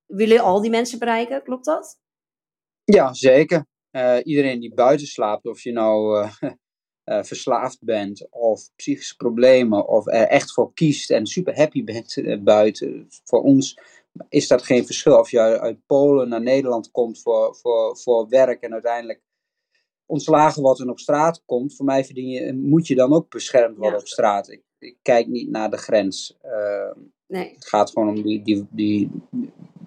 Willen 0.05 0.39
al 0.39 0.61
die 0.61 0.69
mensen 0.69 0.99
bereiken, 0.99 1.43
klopt 1.43 1.65
dat? 1.65 1.99
Ja, 2.83 3.13
zeker. 3.13 3.65
Uh, 3.91 4.17
iedereen 4.23 4.59
die 4.59 4.73
buiten 4.73 5.07
slaapt, 5.07 5.45
of 5.45 5.61
je 5.61 5.71
nou 5.71 6.23
uh, 6.23 6.51
uh, 7.05 7.23
verslaafd 7.31 7.83
bent 7.83 8.27
of 8.31 8.69
psychische 8.75 9.15
problemen 9.15 9.87
of 9.87 10.07
er 10.07 10.27
echt 10.27 10.53
voor 10.53 10.73
kiest 10.73 11.11
en 11.11 11.25
super 11.25 11.55
happy 11.55 11.83
bent 11.83 12.43
buiten. 12.43 13.07
Voor 13.23 13.41
ons 13.41 13.79
is 14.29 14.47
dat 14.47 14.63
geen 14.63 14.85
verschil 14.85 15.19
of 15.19 15.31
je 15.31 15.39
uit 15.39 15.85
Polen 15.85 16.29
naar 16.29 16.41
Nederland 16.41 16.91
komt 16.91 17.21
voor, 17.21 17.55
voor, 17.55 17.97
voor 17.97 18.27
werk 18.27 18.61
en 18.61 18.73
uiteindelijk 18.73 19.21
ontslagen 20.05 20.61
wordt 20.61 20.79
en 20.79 20.89
op 20.89 20.99
straat 20.99 21.43
komt. 21.45 21.75
Voor 21.75 21.85
mij 21.85 22.05
verdien 22.05 22.29
je, 22.29 22.53
moet 22.53 22.87
je 22.87 22.95
dan 22.95 23.13
ook 23.13 23.29
beschermd 23.29 23.77
worden 23.77 23.95
ja. 23.95 23.99
op 23.99 24.07
straat. 24.07 24.49
Ik, 24.49 24.63
ik, 24.79 24.97
kijk 25.01 25.27
niet 25.27 25.49
naar 25.49 25.69
de 25.69 25.77
grens. 25.77 26.37
Uh, 26.45 27.03
nee. 27.27 27.51
Het 27.53 27.67
gaat 27.67 27.91
gewoon 27.91 28.09
om 28.09 28.21
die, 28.21 28.41
die, 28.43 28.67
die, 28.69 29.09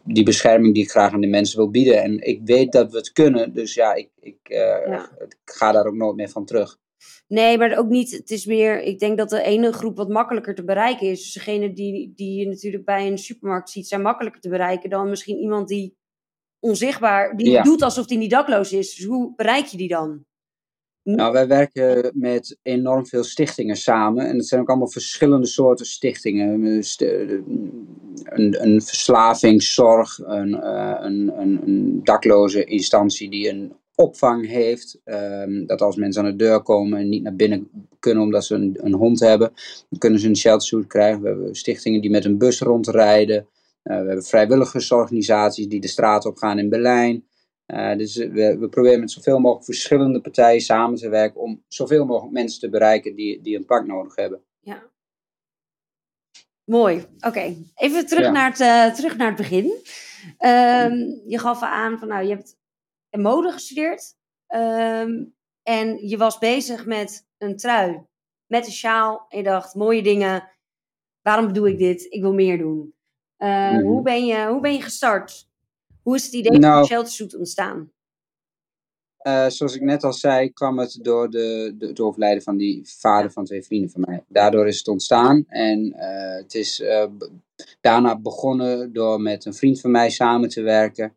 die 0.05 0.25
bescherming 0.25 0.75
die 0.75 0.83
ik 0.83 0.91
graag 0.91 1.13
aan 1.13 1.21
de 1.21 1.27
mensen 1.27 1.57
wil 1.57 1.71
bieden. 1.71 2.03
En 2.03 2.27
ik 2.27 2.41
weet 2.45 2.73
dat 2.73 2.91
we 2.91 2.97
het 2.97 3.13
kunnen, 3.13 3.53
dus 3.55 3.75
ja, 3.75 3.95
ik, 3.95 4.11
ik, 4.21 4.39
ja. 4.43 5.11
ik 5.19 5.37
ga 5.45 5.73
daar 5.73 5.87
ook 5.87 5.95
nooit 5.95 6.17
meer 6.17 6.29
van 6.29 6.45
terug. 6.45 6.81
Nee, 7.29 7.59
maar 7.59 7.79
ook 7.79 7.89
niet. 7.89 8.11
Het 8.11 8.31
is 8.31 8.47
meer. 8.47 8.83
Ik 8.83 8.99
denk 8.99 9.19
dat 9.19 9.31
de 9.31 9.43
ene 9.43 9.73
groep 9.73 9.97
wat 9.97 10.09
makkelijker 10.09 10.55
te 10.55 10.65
bereiken 10.65 11.07
is. 11.07 11.23
Dus 11.23 11.33
degene 11.33 11.73
die, 11.73 12.13
die 12.15 12.39
je 12.39 12.47
natuurlijk 12.47 12.85
bij 12.85 13.07
een 13.07 13.19
supermarkt 13.19 13.71
ziet, 13.71 13.89
zijn 13.89 14.03
makkelijker 14.03 14.41
te 14.41 14.49
bereiken 14.49 14.91
dan 14.91 15.09
misschien 15.09 15.39
iemand 15.39 15.69
die 15.69 15.97
onzichtbaar, 16.59 17.37
die 17.37 17.51
ja. 17.51 17.63
doet 17.63 17.83
alsof 17.83 18.09
hij 18.09 18.17
niet 18.17 18.31
dakloos 18.31 18.73
is. 18.73 18.95
Dus 18.95 19.05
hoe 19.05 19.33
bereik 19.37 19.65
je 19.65 19.77
die 19.77 19.89
dan? 19.89 20.25
Nou, 21.05 21.33
wij 21.33 21.47
werken 21.47 22.11
met 22.15 22.59
enorm 22.63 23.07
veel 23.07 23.25
stichtingen 23.25 23.77
samen. 23.77 24.27
En 24.27 24.37
het 24.37 24.49
zijn 24.49 24.61
ook 24.61 24.69
allemaal 24.69 24.91
verschillende 24.91 25.47
soorten 25.47 25.87
stichtingen. 25.87 26.63
Een, 28.25 28.63
een 28.65 28.83
verslavingszorg, 28.83 30.19
een, 30.19 30.67
een, 31.05 31.33
een, 31.41 31.61
een 31.65 32.01
dakloze 32.05 32.65
instantie 32.65 33.31
die 33.31 33.49
een 33.49 33.73
opvang 33.95 34.47
heeft. 34.47 35.01
Um, 35.05 35.67
dat 35.67 35.81
als 35.81 35.97
mensen 35.97 36.25
aan 36.25 36.31
de 36.31 36.37
deur 36.37 36.63
komen 36.63 36.99
en 36.99 37.09
niet 37.09 37.23
naar 37.23 37.37
binnen 37.37 37.69
kunnen 37.99 38.23
omdat 38.23 38.45
ze 38.45 38.55
een, 38.55 38.79
een 38.81 38.95
hond 38.95 39.21
hebben, 39.21 39.53
dan 39.89 39.99
kunnen 39.99 40.21
ze 40.21 40.29
een 40.29 40.37
sheltersuit 40.37 40.87
krijgen. 40.87 41.23
We 41.23 41.29
hebben 41.29 41.55
stichtingen 41.55 42.01
die 42.01 42.11
met 42.11 42.25
een 42.25 42.39
bus 42.39 42.61
rondrijden. 42.61 43.37
Uh, 43.37 44.01
we 44.01 44.07
hebben 44.07 44.25
vrijwilligersorganisaties 44.25 45.69
die 45.69 45.81
de 45.81 45.89
straat 45.89 46.27
op 46.27 46.37
gaan 46.37 46.59
in 46.59 46.69
Berlijn. 46.69 47.25
Uh, 47.73 47.97
dus 47.97 48.17
we, 48.17 48.57
we, 48.59 48.69
proberen 48.69 49.01
met 49.01 49.11
zoveel 49.11 49.39
mogelijk 49.39 49.65
verschillende 49.65 50.21
partijen 50.21 50.61
samen 50.61 50.99
te 50.99 51.09
werken 51.09 51.41
om 51.41 51.65
zoveel 51.69 52.05
mogelijk 52.05 52.33
mensen 52.33 52.61
te 52.61 52.69
bereiken 52.69 53.15
die, 53.15 53.41
die 53.41 53.57
een 53.57 53.65
pak 53.65 53.87
nodig 53.87 54.17
hebben. 54.17 54.43
Ja. 54.61 54.83
Mooi. 56.65 57.05
Oké, 57.21 57.57
even 57.75 58.07
terug, 58.07 58.25
ja. 58.25 58.31
naar 58.31 58.51
het, 58.51 58.61
uh, 58.61 58.95
terug 58.95 59.17
naar 59.17 59.27
het 59.27 59.37
begin. 59.37 59.65
Um, 60.39 61.23
je 61.27 61.39
gaf 61.39 61.63
aan 61.63 61.99
van 61.99 62.09
nou, 62.09 62.23
je 62.25 62.35
hebt 62.35 62.57
mode 63.11 63.53
gestudeerd. 63.53 64.17
Um, 64.55 65.35
en 65.63 66.09
je 66.09 66.17
was 66.17 66.39
bezig 66.39 66.87
met 66.87 67.29
een 67.39 67.57
trui, 67.57 68.07
met 68.47 68.67
een 68.67 68.73
sjaal. 68.73 69.27
En 69.29 69.39
je 69.39 69.45
dacht, 69.45 69.75
mooie 69.75 70.03
dingen. 70.03 70.49
Waarom 71.23 71.53
doe 71.53 71.71
ik 71.71 71.79
dit? 71.79 72.07
Ik 72.09 72.21
wil 72.21 72.35
meer 72.35 72.59
doen. 72.59 72.95
Uh, 73.39 73.71
mm 73.71 73.77
-hmm. 73.77 73.87
hoe, 73.87 74.03
ben 74.03 74.27
je, 74.27 74.47
hoe 74.47 74.61
ben 74.61 74.73
je 74.73 74.83
gestart? 74.83 75.51
Hoe 76.03 76.17
is 76.17 76.25
het 76.25 76.33
idee 76.33 76.59
nou, 76.59 76.75
van 76.75 76.87
Sheltersuit 76.87 77.37
ontstaan? 77.37 77.91
Uh, 79.27 79.47
zoals 79.49 79.75
ik 79.75 79.83
net 79.83 80.05
al 80.05 80.13
zei, 80.13 80.53
kwam 80.53 80.79
het 80.79 80.99
door 81.03 81.31
de, 81.31 81.75
de, 81.79 81.87
het 81.87 82.01
overlijden 82.01 82.43
van 82.43 82.57
die 82.57 82.83
vader 82.85 83.33
van 83.33 83.45
twee 83.45 83.63
vrienden 83.63 83.91
van 83.91 84.01
mij. 84.07 84.25
Daardoor 84.29 84.67
is 84.67 84.79
het 84.79 84.89
ontstaan. 84.89 85.45
En 85.49 85.87
uh, 85.87 86.37
het 86.43 86.55
is 86.55 86.81
uh, 86.81 87.05
daarna 87.81 88.19
begonnen 88.19 88.93
door 88.93 89.21
met 89.21 89.45
een 89.45 89.55
vriend 89.55 89.81
van 89.81 89.91
mij 89.91 90.11
samen 90.11 90.49
te 90.49 90.63
werken. 90.63 91.15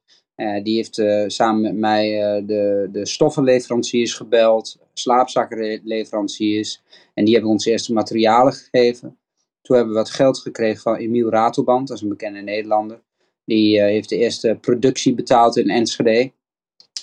Die 0.63 0.75
heeft 0.75 1.01
samen 1.33 1.61
met 1.61 1.75
mij 1.75 2.09
de, 2.45 2.89
de 2.91 3.05
stoffenleveranciers 3.05 4.13
gebeld, 4.13 4.79
slaapzakkenleveranciers. 4.93 6.81
En 7.13 7.25
die 7.25 7.33
hebben 7.33 7.51
ons 7.51 7.65
eerste 7.65 7.93
materialen 7.93 8.53
gegeven. 8.53 9.17
Toen 9.61 9.75
hebben 9.75 9.93
we 9.93 9.99
wat 9.99 10.09
geld 10.09 10.37
gekregen 10.37 10.81
van 10.81 10.95
Emiel 10.95 11.29
Ratelband, 11.29 11.87
dat 11.87 11.97
is 11.97 12.03
een 12.03 12.09
bekende 12.09 12.41
Nederlander. 12.41 13.01
Die 13.45 13.81
heeft 13.81 14.09
de 14.09 14.17
eerste 14.17 14.57
productie 14.61 15.15
betaald 15.15 15.57
in 15.57 15.69
Enschede. 15.69 16.31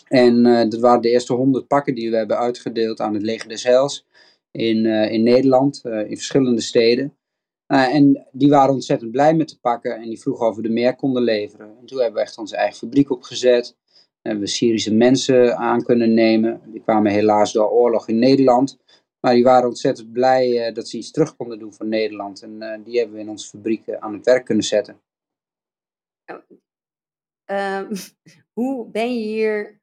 En 0.08 0.42
dat 0.42 0.80
waren 0.80 1.02
de 1.02 1.10
eerste 1.10 1.32
honderd 1.32 1.66
pakken 1.66 1.94
die 1.94 2.10
we 2.10 2.16
hebben 2.16 2.38
uitgedeeld 2.38 3.00
aan 3.00 3.14
het 3.14 3.22
Leger 3.22 3.48
des 3.48 3.62
Heils 3.62 4.06
in, 4.50 4.86
in 4.86 5.22
Nederland, 5.22 5.80
in 5.84 6.16
verschillende 6.16 6.60
steden. 6.60 7.16
En 7.66 8.26
die 8.32 8.48
waren 8.48 8.74
ontzettend 8.74 9.10
blij 9.10 9.34
met 9.34 9.48
de 9.48 9.58
pakken 9.60 9.96
en 9.96 10.08
die 10.08 10.20
vroegen 10.20 10.46
of 10.46 10.56
we 10.56 10.62
er 10.62 10.72
meer 10.72 10.96
konden 10.96 11.22
leveren. 11.22 11.76
En 11.80 11.86
toen 11.86 11.98
hebben 11.98 12.20
we 12.20 12.26
echt 12.26 12.38
onze 12.38 12.56
eigen 12.56 12.76
fabriek 12.76 13.10
opgezet. 13.10 13.76
Hebben 14.22 14.42
we 14.42 14.48
Syrische 14.48 14.94
mensen 14.94 15.56
aan 15.56 15.82
kunnen 15.82 16.14
nemen. 16.14 16.60
Die 16.66 16.82
kwamen 16.82 17.12
helaas 17.12 17.52
door 17.52 17.70
oorlog 17.70 18.08
in 18.08 18.18
Nederland. 18.18 18.78
Maar 19.20 19.34
die 19.34 19.44
waren 19.44 19.68
ontzettend 19.68 20.12
blij 20.12 20.72
dat 20.72 20.88
ze 20.88 20.96
iets 20.96 21.10
terug 21.10 21.36
konden 21.36 21.58
doen 21.58 21.74
voor 21.74 21.86
Nederland. 21.86 22.42
En 22.42 22.82
die 22.84 22.98
hebben 22.98 23.16
we 23.16 23.22
in 23.22 23.28
onze 23.28 23.48
fabriek 23.48 23.94
aan 23.94 24.12
het 24.12 24.24
werk 24.24 24.44
kunnen 24.44 24.64
zetten. 24.64 25.00
Uh, 27.50 27.90
hoe 28.58 28.90
ben 28.90 29.14
je 29.14 29.24
hier 29.24 29.80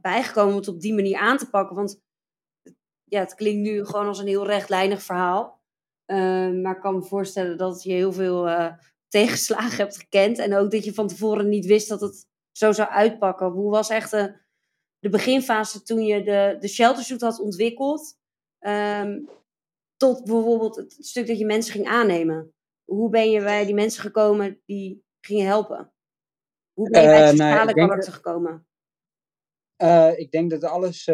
bijgekomen 0.00 0.52
om 0.52 0.58
het 0.58 0.68
op 0.68 0.80
die 0.80 0.94
manier 0.94 1.18
aan 1.18 1.38
te 1.38 1.50
pakken? 1.50 1.76
Want 1.76 2.00
ja, 3.04 3.20
het 3.20 3.34
klinkt 3.34 3.60
nu 3.60 3.84
gewoon 3.84 4.06
als 4.06 4.18
een 4.18 4.26
heel 4.26 4.46
rechtlijnig 4.46 5.02
verhaal. 5.02 5.62
Uh, 6.06 6.62
maar 6.62 6.74
ik 6.74 6.80
kan 6.80 6.94
me 6.94 7.02
voorstellen 7.02 7.58
dat 7.58 7.82
je 7.82 7.92
heel 7.92 8.12
veel 8.12 8.48
uh, 8.48 8.72
tegenslagen 9.08 9.76
hebt 9.76 9.98
gekend. 9.98 10.38
En 10.38 10.56
ook 10.56 10.70
dat 10.70 10.84
je 10.84 10.94
van 10.94 11.06
tevoren 11.08 11.48
niet 11.48 11.66
wist 11.66 11.88
dat 11.88 12.00
het 12.00 12.26
zo 12.52 12.72
zou 12.72 12.88
uitpakken. 12.88 13.46
Hoe 13.46 13.70
was 13.70 13.88
echt 13.88 14.10
de, 14.10 15.08
beginfase 15.10 15.82
toen 15.82 16.02
je 16.02 16.22
de, 16.22 16.56
de 16.60 16.68
sheltersuit 16.68 17.20
had 17.20 17.40
ontwikkeld? 17.40 18.16
Um, 18.60 19.28
tot 19.96 20.24
bijvoorbeeld 20.24 20.76
het 20.76 20.96
stuk 21.00 21.26
dat 21.26 21.38
je 21.38 21.46
mensen 21.46 21.72
ging 21.72 21.86
aannemen. 21.86 22.52
Hoe 22.84 23.10
ben 23.10 23.30
je 23.30 23.40
bij 23.40 23.64
die 23.64 23.74
mensen 23.74 24.02
gekomen 24.02 24.62
die 24.66 25.04
gingen 25.20 25.46
helpen? 25.46 25.92
Hoe 26.72 26.90
ben 26.90 27.02
je 27.02 27.08
bij 27.08 27.26
het 27.26 27.40
uh, 27.40 27.74
nou, 27.74 28.02
gekomen? 28.02 28.66
ik 30.16 30.30
denk 30.30 30.50
dat 30.50 30.64
alles 30.64 31.08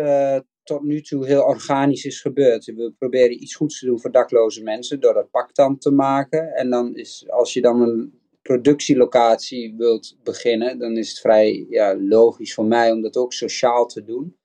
tot 0.65 0.83
nu 0.83 1.01
toe 1.01 1.27
heel 1.27 1.43
organisch 1.43 2.05
is 2.05 2.21
gebeurd. 2.21 2.65
We 2.65 2.95
proberen 2.99 3.43
iets 3.43 3.55
goeds 3.55 3.79
te 3.79 3.87
doen 3.87 4.01
voor 4.01 4.11
dakloze 4.11 4.63
mensen 4.63 5.01
door 5.01 5.15
dat 5.15 5.31
pak 5.31 5.55
dan 5.55 5.79
te 5.79 5.91
maken. 5.91 6.55
En 6.55 6.71
dan 6.71 6.95
is, 6.95 7.31
als 7.31 7.53
je 7.53 7.61
dan 7.61 7.81
een 7.81 8.21
productielocatie 8.43 9.75
wilt 9.77 10.17
beginnen, 10.23 10.79
dan 10.79 10.97
is 10.97 11.09
het 11.09 11.19
vrij 11.21 11.67
ja, 11.69 11.97
logisch 11.97 12.55
voor 12.55 12.65
mij 12.65 12.93
om 12.93 13.03
dat 13.03 13.17
ook 13.17 13.33
sociaal 13.33 13.87
te 13.87 14.05
doen. 14.05 14.37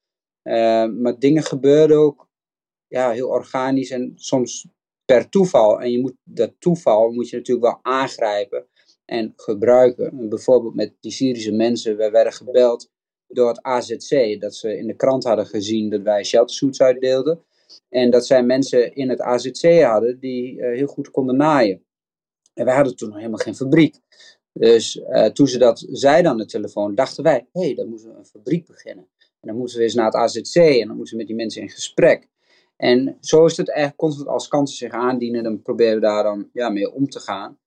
Uh, 0.42 0.86
maar 0.86 1.18
dingen 1.18 1.42
gebeuren 1.42 1.96
ook 1.96 2.28
ja, 2.86 3.10
heel 3.10 3.28
organisch 3.28 3.90
en 3.90 4.12
soms 4.16 4.68
per 5.04 5.28
toeval. 5.28 5.80
En 5.80 5.90
je 5.90 6.00
moet 6.00 6.16
dat 6.22 6.54
toeval 6.58 7.10
moet 7.10 7.28
je 7.28 7.36
natuurlijk 7.36 7.66
wel 7.66 7.78
aangrijpen 7.82 8.66
en 9.10 9.32
gebruiken. 9.36 10.10
En 10.10 10.28
bijvoorbeeld 10.28 10.74
met 10.74 10.94
die 11.00 11.12
Syrische 11.12 11.52
mensen, 11.52 11.96
wij 11.96 12.10
werden 12.10 12.32
gebeld 12.32 12.90
door 13.26 13.48
het 13.48 13.62
AZC. 13.62 14.40
Dat 14.40 14.54
ze 14.54 14.76
in 14.76 14.86
de 14.86 14.96
krant 14.96 15.24
hadden 15.24 15.46
gezien 15.46 15.90
dat 15.90 16.02
wij 16.02 16.24
sheltersuits 16.24 16.80
uitdeelden. 16.80 17.44
En 17.88 18.10
dat 18.10 18.26
zij 18.26 18.42
mensen 18.42 18.94
in 18.94 19.08
het 19.08 19.20
AZC 19.20 19.82
hadden 19.82 20.20
die 20.20 20.56
uh, 20.56 20.76
heel 20.76 20.86
goed 20.86 21.10
konden 21.10 21.36
naaien. 21.36 21.84
En 22.54 22.64
wij 22.64 22.74
hadden 22.74 22.96
toen 22.96 23.08
nog 23.08 23.16
helemaal 23.18 23.38
geen 23.38 23.54
fabriek. 23.54 23.96
Dus 24.52 24.96
uh, 24.96 25.24
toen 25.26 25.48
ze 25.48 25.58
dat 25.58 25.86
zeiden 25.90 26.30
aan 26.30 26.38
de 26.38 26.46
telefoon, 26.46 26.94
dachten 26.94 27.24
wij, 27.24 27.48
hé, 27.52 27.60
hey, 27.60 27.74
dan 27.74 27.88
moeten 27.88 28.08
we 28.08 28.18
een 28.18 28.24
fabriek 28.24 28.66
beginnen. 28.66 29.08
En 29.18 29.48
dan 29.48 29.56
moeten 29.56 29.76
we 29.76 29.82
eens 29.82 29.94
naar 29.94 30.04
het 30.04 30.14
AZC 30.14 30.54
en 30.54 30.86
dan 30.86 30.96
moeten 30.96 31.12
we 31.12 31.18
met 31.18 31.26
die 31.26 31.36
mensen 31.36 31.62
in 31.62 31.70
gesprek. 31.70 32.28
En 32.76 33.16
zo 33.20 33.44
is 33.44 33.56
het 33.56 33.68
eigenlijk 33.68 33.98
constant 33.98 34.28
als 34.28 34.48
kansen 34.48 34.76
zich 34.76 34.92
aandienen, 34.92 35.42
dan 35.42 35.62
proberen 35.62 35.94
we 35.94 36.00
daar 36.00 36.22
dan 36.22 36.48
ja, 36.52 36.68
mee 36.68 36.92
om 36.92 37.08
te 37.08 37.20
gaan. 37.20 37.58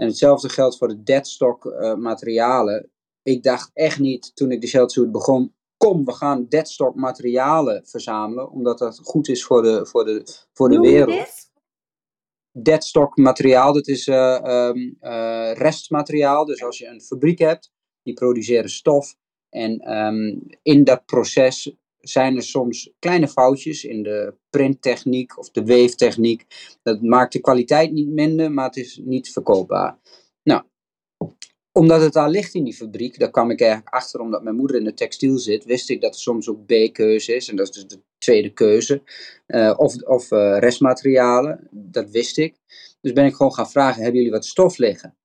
En 0.00 0.06
hetzelfde 0.06 0.48
geldt 0.48 0.78
voor 0.78 0.88
de 0.88 1.02
deadstock 1.02 1.64
uh, 1.64 1.94
materialen 1.94 2.90
ik 3.28 3.42
dacht 3.42 3.70
echt 3.74 3.98
niet 3.98 4.36
toen 4.36 4.50
ik 4.50 4.60
de 4.60 4.66
Sheltersuit 4.66 5.12
begon, 5.12 5.54
kom, 5.76 6.04
we 6.04 6.12
gaan 6.12 6.46
deadstock 6.48 6.94
materialen 6.94 7.86
verzamelen, 7.86 8.50
omdat 8.50 8.78
dat 8.78 9.00
goed 9.02 9.28
is 9.28 9.44
voor 9.44 9.62
de, 9.62 9.86
voor 9.86 10.04
de, 10.04 10.46
voor 10.52 10.68
de 10.68 10.78
wereld. 10.78 11.46
Deadstock 12.52 13.16
materiaal, 13.16 13.72
dat 13.72 13.86
is 13.86 14.06
uh, 14.06 14.40
um, 14.44 14.96
uh, 15.00 15.52
restmateriaal. 15.52 16.44
Dus 16.44 16.64
als 16.64 16.78
je 16.78 16.86
een 16.86 17.00
fabriek 17.00 17.38
hebt, 17.38 17.72
die 18.02 18.14
produceren 18.14 18.70
stof. 18.70 19.14
En 19.48 19.96
um, 19.96 20.46
in 20.62 20.84
dat 20.84 21.04
proces 21.04 21.76
zijn 22.08 22.36
er 22.36 22.42
soms 22.42 22.90
kleine 22.98 23.28
foutjes 23.28 23.84
in 23.84 24.02
de 24.02 24.34
printtechniek 24.50 25.38
of 25.38 25.50
de 25.50 25.64
weeftechniek. 25.64 26.46
Dat 26.82 27.02
maakt 27.02 27.32
de 27.32 27.40
kwaliteit 27.40 27.92
niet 27.92 28.08
minder, 28.08 28.52
maar 28.52 28.66
het 28.66 28.76
is 28.76 29.00
niet 29.04 29.32
verkoopbaar. 29.32 29.98
Nou, 30.42 30.62
omdat 31.72 32.00
het 32.00 32.12
daar 32.12 32.30
ligt 32.30 32.54
in 32.54 32.64
die 32.64 32.74
fabriek, 32.74 33.18
daar 33.18 33.30
kwam 33.30 33.50
ik 33.50 33.60
eigenlijk 33.60 33.94
achter 33.94 34.20
omdat 34.20 34.42
mijn 34.42 34.56
moeder 34.56 34.76
in 34.76 34.84
de 34.84 34.94
textiel 34.94 35.38
zit, 35.38 35.64
wist 35.64 35.90
ik 35.90 36.00
dat 36.00 36.14
er 36.14 36.20
soms 36.20 36.48
ook 36.48 36.66
B-keuze 36.66 37.34
is. 37.34 37.48
En 37.48 37.56
dat 37.56 37.68
is 37.68 37.74
dus 37.74 37.86
de 37.86 38.02
tweede 38.18 38.52
keuze. 38.52 39.02
Uh, 39.46 39.74
of 39.76 40.02
of 40.02 40.30
uh, 40.30 40.58
restmaterialen, 40.58 41.68
dat 41.70 42.10
wist 42.10 42.38
ik. 42.38 42.56
Dus 43.00 43.12
ben 43.12 43.26
ik 43.26 43.34
gewoon 43.34 43.54
gaan 43.54 43.70
vragen, 43.70 44.02
hebben 44.02 44.16
jullie 44.16 44.34
wat 44.34 44.44
stof 44.44 44.78
liggen? 44.78 45.16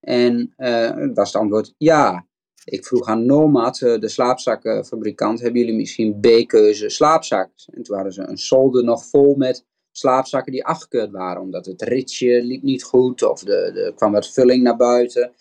En 0.00 0.54
uh, 0.56 1.14
was 1.14 1.32
het 1.32 1.42
antwoord 1.42 1.74
ja. 1.78 2.26
Ik 2.64 2.86
vroeg 2.86 3.06
aan 3.06 3.26
Nomad, 3.26 3.78
de 3.78 4.08
slaapzakkenfabrikant, 4.08 5.40
hebben 5.40 5.60
jullie 5.60 5.76
misschien 5.76 6.20
B-keuze 6.20 6.88
slaapzakken? 6.88 7.74
En 7.74 7.82
toen 7.82 7.94
hadden 7.94 8.12
ze 8.12 8.22
een 8.22 8.38
solde 8.38 8.82
nog 8.82 9.04
vol 9.04 9.34
met 9.34 9.64
slaapzakken 9.90 10.52
die 10.52 10.64
afgekeurd 10.64 11.10
waren, 11.10 11.42
omdat 11.42 11.66
het 11.66 11.82
ritje 11.82 12.42
liep 12.42 12.62
niet 12.62 12.82
goed 12.82 13.22
of 13.22 13.46
er 13.46 13.92
kwam 13.94 14.12
wat 14.12 14.32
vulling 14.32 14.62
naar 14.62 14.76
buiten. 14.76 15.32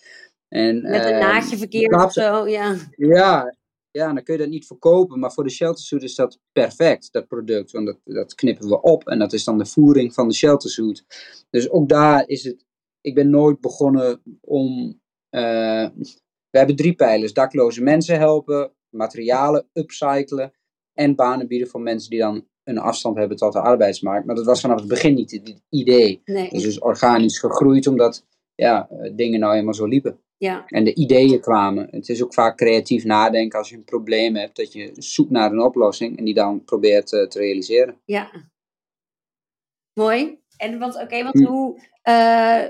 En, 0.47 0.81
met 0.81 1.05
een 1.05 1.19
naadje 1.19 1.57
verkeerd 1.57 1.93
of 1.93 2.13
zo, 2.13 2.47
ja. 2.47 2.75
Ja, 2.95 3.55
ja, 3.91 4.13
dan 4.13 4.23
kun 4.23 4.33
je 4.33 4.39
dat 4.39 4.49
niet 4.49 4.67
verkopen. 4.67 5.19
Maar 5.19 5.31
voor 5.31 5.43
de 5.43 5.49
sheltersuit 5.49 6.03
is 6.03 6.15
dat 6.15 6.39
perfect, 6.51 7.11
dat 7.11 7.27
product. 7.27 7.71
Want 7.71 7.85
dat, 7.85 7.97
dat 8.03 8.35
knippen 8.35 8.67
we 8.67 8.81
op 8.81 9.07
en 9.07 9.19
dat 9.19 9.33
is 9.33 9.43
dan 9.43 9.57
de 9.57 9.65
voering 9.65 10.13
van 10.13 10.27
de 10.27 10.33
sheltersuit. 10.33 11.05
Dus 11.49 11.69
ook 11.69 11.89
daar 11.89 12.27
is 12.27 12.43
het. 12.43 12.65
Ik 13.01 13.15
ben 13.15 13.29
nooit 13.29 13.59
begonnen 13.59 14.21
om. 14.41 14.99
Uh, 15.29 15.87
we 16.51 16.57
hebben 16.57 16.75
drie 16.75 16.93
pijlers: 16.93 17.33
dakloze 17.33 17.83
mensen 17.83 18.17
helpen, 18.17 18.71
materialen 18.89 19.69
upcyclen 19.73 20.53
en 20.93 21.15
banen 21.15 21.47
bieden 21.47 21.67
voor 21.67 21.81
mensen 21.81 22.09
die 22.09 22.19
dan 22.19 22.47
een 22.63 22.77
afstand 22.77 23.17
hebben 23.17 23.37
tot 23.37 23.53
de 23.53 23.59
arbeidsmarkt. 23.59 24.25
Maar 24.25 24.35
dat 24.35 24.45
was 24.45 24.61
vanaf 24.61 24.79
het 24.79 24.87
begin 24.87 25.13
niet 25.13 25.31
het 25.31 25.61
idee. 25.69 26.21
Nee. 26.25 26.49
Dus 26.49 26.65
is 26.65 26.79
organisch 26.79 27.39
gegroeid 27.39 27.87
omdat 27.87 28.25
ja, 28.55 28.89
eh, 28.89 29.11
dingen 29.15 29.39
nou 29.39 29.55
eenmaal 29.55 29.73
zo 29.73 29.85
liepen. 29.85 30.19
Ja. 30.37 30.65
En 30.67 30.83
de 30.83 30.93
ideeën 30.93 31.39
kwamen. 31.39 31.87
Het 31.91 32.09
is 32.09 32.23
ook 32.23 32.33
vaak 32.33 32.57
creatief 32.57 33.03
nadenken 33.03 33.59
als 33.59 33.69
je 33.69 33.75
een 33.75 33.83
probleem 33.83 34.35
hebt, 34.35 34.55
dat 34.55 34.73
je 34.73 34.91
zoekt 34.93 35.31
naar 35.31 35.51
een 35.51 35.61
oplossing 35.61 36.17
en 36.17 36.25
die 36.25 36.33
dan 36.33 36.63
probeert 36.63 37.11
uh, 37.11 37.27
te 37.27 37.39
realiseren. 37.39 38.01
Ja. 38.05 38.31
Mooi. 39.93 40.39
En 40.57 40.79
want, 40.79 40.95
oké, 40.95 41.23
want 41.23 41.39
hm. 41.39 41.45
hoe, 41.45 41.81
uh, 42.09 42.65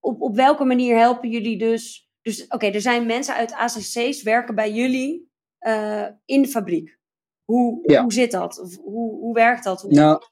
op, 0.00 0.20
op 0.20 0.36
welke 0.36 0.64
manier 0.64 0.96
helpen 0.96 1.30
jullie 1.30 1.58
dus? 1.58 2.10
Dus 2.22 2.46
oké, 2.46 2.66
er 2.66 2.80
zijn 2.80 3.06
mensen 3.06 3.34
uit 3.34 3.52
ACC's 3.52 4.22
werken 4.22 4.54
bij 4.54 4.72
jullie 4.72 5.30
uh, 5.60 6.06
in 6.24 6.42
de 6.42 6.48
fabriek. 6.48 6.98
Hoe, 7.44 7.98
hoe 8.00 8.12
zit 8.12 8.30
dat? 8.30 8.78
hoe, 8.82 9.18
hoe 9.20 9.34
werkt 9.34 9.64
dat? 9.64 9.82
Hoe... 9.82 9.92
Nou, 9.92 10.22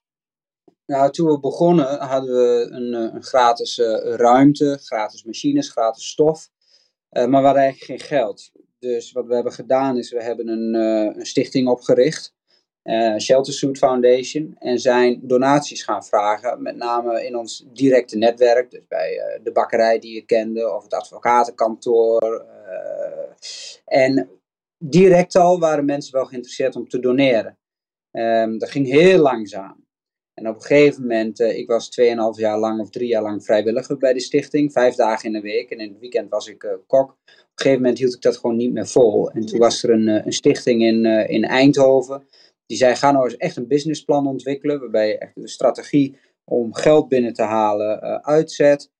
nou, 0.86 1.10
toen 1.10 1.28
we 1.28 1.40
begonnen 1.40 1.98
hadden 1.98 2.34
we 2.34 2.68
een, 2.70 2.94
eh, 2.94 3.14
een 3.14 3.22
gratis 3.22 3.78
uh, 3.78 4.14
ruimte, 4.14 4.78
gratis 4.82 5.24
machines, 5.24 5.70
gratis 5.70 6.08
stof. 6.08 6.48
Uh, 7.10 7.26
maar 7.26 7.40
we 7.40 7.46
hadden 7.46 7.62
eigenlijk 7.62 8.00
geen 8.00 8.08
geld. 8.18 8.50
Dus 8.78 9.12
wat 9.12 9.26
we 9.26 9.34
hebben 9.34 9.52
gedaan 9.52 9.96
is, 9.96 10.10
we 10.10 10.22
hebben 10.22 10.48
een, 10.48 10.74
een 11.18 11.26
stichting 11.26 11.68
opgericht. 11.68 12.34
Shelter 13.18 13.52
Suit 13.52 13.78
Foundation. 13.78 14.56
En 14.58 14.78
zijn 14.78 15.20
donaties 15.22 15.82
gaan 15.82 16.04
vragen. 16.04 16.62
Met 16.62 16.76
name 16.76 17.26
in 17.26 17.36
ons 17.36 17.66
directe 17.72 18.16
netwerk. 18.16 18.70
Dus 18.70 18.86
bij 18.88 19.40
de 19.42 19.52
bakkerij 19.52 19.98
die 19.98 20.14
je 20.14 20.24
kende. 20.24 20.74
Of 20.74 20.82
het 20.82 20.94
advocatenkantoor. 20.94 22.44
en 23.84 24.28
direct 24.78 25.36
al 25.36 25.58
waren 25.58 25.84
mensen 25.84 26.12
wel 26.12 26.24
geïnteresseerd 26.24 26.76
om 26.76 26.88
te 26.88 27.00
doneren. 27.00 27.58
Um, 28.12 28.58
dat 28.58 28.70
ging 28.70 28.86
heel 28.86 29.18
langzaam. 29.18 29.88
En 30.34 30.48
op 30.48 30.54
een 30.54 30.62
gegeven 30.62 31.00
moment, 31.00 31.40
uh, 31.40 31.58
ik 31.58 31.68
was 31.68 32.00
2,5 32.00 32.06
jaar 32.32 32.58
lang 32.58 32.80
of 32.80 32.90
drie 32.90 33.08
jaar 33.08 33.22
lang 33.22 33.44
vrijwilliger 33.44 33.96
bij 33.96 34.12
de 34.12 34.20
stichting, 34.20 34.72
vijf 34.72 34.94
dagen 34.94 35.26
in 35.26 35.32
de 35.32 35.40
week. 35.40 35.70
En 35.70 35.78
in 35.78 35.88
het 35.88 36.00
weekend 36.00 36.30
was 36.30 36.48
ik 36.48 36.62
uh, 36.62 36.70
kok. 36.86 37.10
Op 37.10 37.16
een 37.26 37.34
gegeven 37.54 37.80
moment 37.80 37.98
hield 37.98 38.14
ik 38.14 38.22
dat 38.22 38.36
gewoon 38.36 38.56
niet 38.56 38.72
meer 38.72 38.86
vol. 38.86 39.30
En 39.30 39.46
toen 39.46 39.58
was 39.58 39.82
er 39.82 39.90
een, 39.90 40.08
uh, 40.08 40.26
een 40.26 40.32
stichting 40.32 40.82
in, 40.82 41.04
in 41.28 41.44
Eindhoven. 41.44 42.26
Die 42.70 42.78
zei, 42.78 42.94
ga 42.94 43.10
nou 43.10 43.24
eens 43.24 43.36
echt 43.36 43.56
een 43.56 43.66
businessplan 43.66 44.26
ontwikkelen, 44.26 44.80
waarbij 44.80 45.08
je 45.08 45.18
echt 45.18 45.34
de 45.34 45.48
strategie 45.48 46.18
om 46.44 46.74
geld 46.74 47.08
binnen 47.08 47.32
te 47.32 47.42
halen 47.42 48.22
uitzet. 48.24 48.90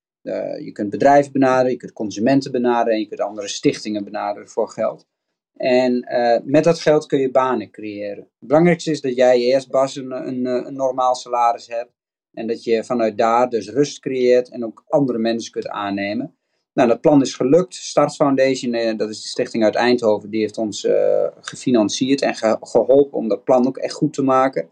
je 0.61 0.69
kunt 0.73 0.89
bedrijven 0.89 1.31
benaderen, 1.31 1.71
je 1.71 1.77
kunt 1.77 1.93
consumenten 1.93 2.51
benaderen 2.51 2.93
en 2.93 2.99
je 2.99 3.07
kunt 3.07 3.19
andere 3.19 3.47
stichtingen 3.47 4.03
benaderen 4.03 4.49
voor 4.49 4.69
geld. 4.69 5.07
En 5.55 6.07
uh, 6.11 6.37
met 6.43 6.63
dat 6.63 6.79
geld 6.79 7.05
kun 7.05 7.19
je 7.19 7.31
banen 7.31 7.71
creëren. 7.71 8.23
Het 8.23 8.47
belangrijkste 8.47 8.91
is 8.91 9.01
dat 9.01 9.15
jij 9.15 9.39
eerst, 9.39 9.69
Bas, 9.69 9.95
een, 9.95 10.11
een, 10.11 10.45
een, 10.45 10.75
normaal 10.75 11.15
salaris 11.15 11.67
hebt. 11.67 11.93
En 12.33 12.47
dat 12.47 12.63
je 12.63 12.83
vanuit 12.83 13.17
daar 13.17 13.49
dus 13.49 13.69
rust 13.69 13.99
creëert 13.99 14.49
en 14.49 14.65
ook 14.65 14.83
andere 14.87 15.17
mensen 15.17 15.51
kunt 15.51 15.67
aannemen. 15.67 16.37
Nou, 16.73 16.87
dat 16.89 17.01
plan 17.01 17.21
is 17.21 17.35
gelukt. 17.35 17.75
Start 17.75 18.15
Foundation, 18.15 18.73
uh, 18.73 18.97
dat 18.97 19.09
is 19.09 19.21
de 19.21 19.27
stichting 19.27 19.63
uit 19.63 19.75
Eindhoven, 19.75 20.29
die 20.29 20.41
heeft 20.41 20.57
ons 20.57 20.83
uh, 20.83 21.27
gefinancierd 21.41 22.21
en 22.21 22.35
ge 22.35 22.57
geholpen 22.61 23.17
om 23.17 23.27
dat 23.27 23.43
plan 23.43 23.67
ook 23.67 23.77
echt 23.77 23.93
goed 23.93 24.13
te 24.13 24.23
maken. 24.23 24.69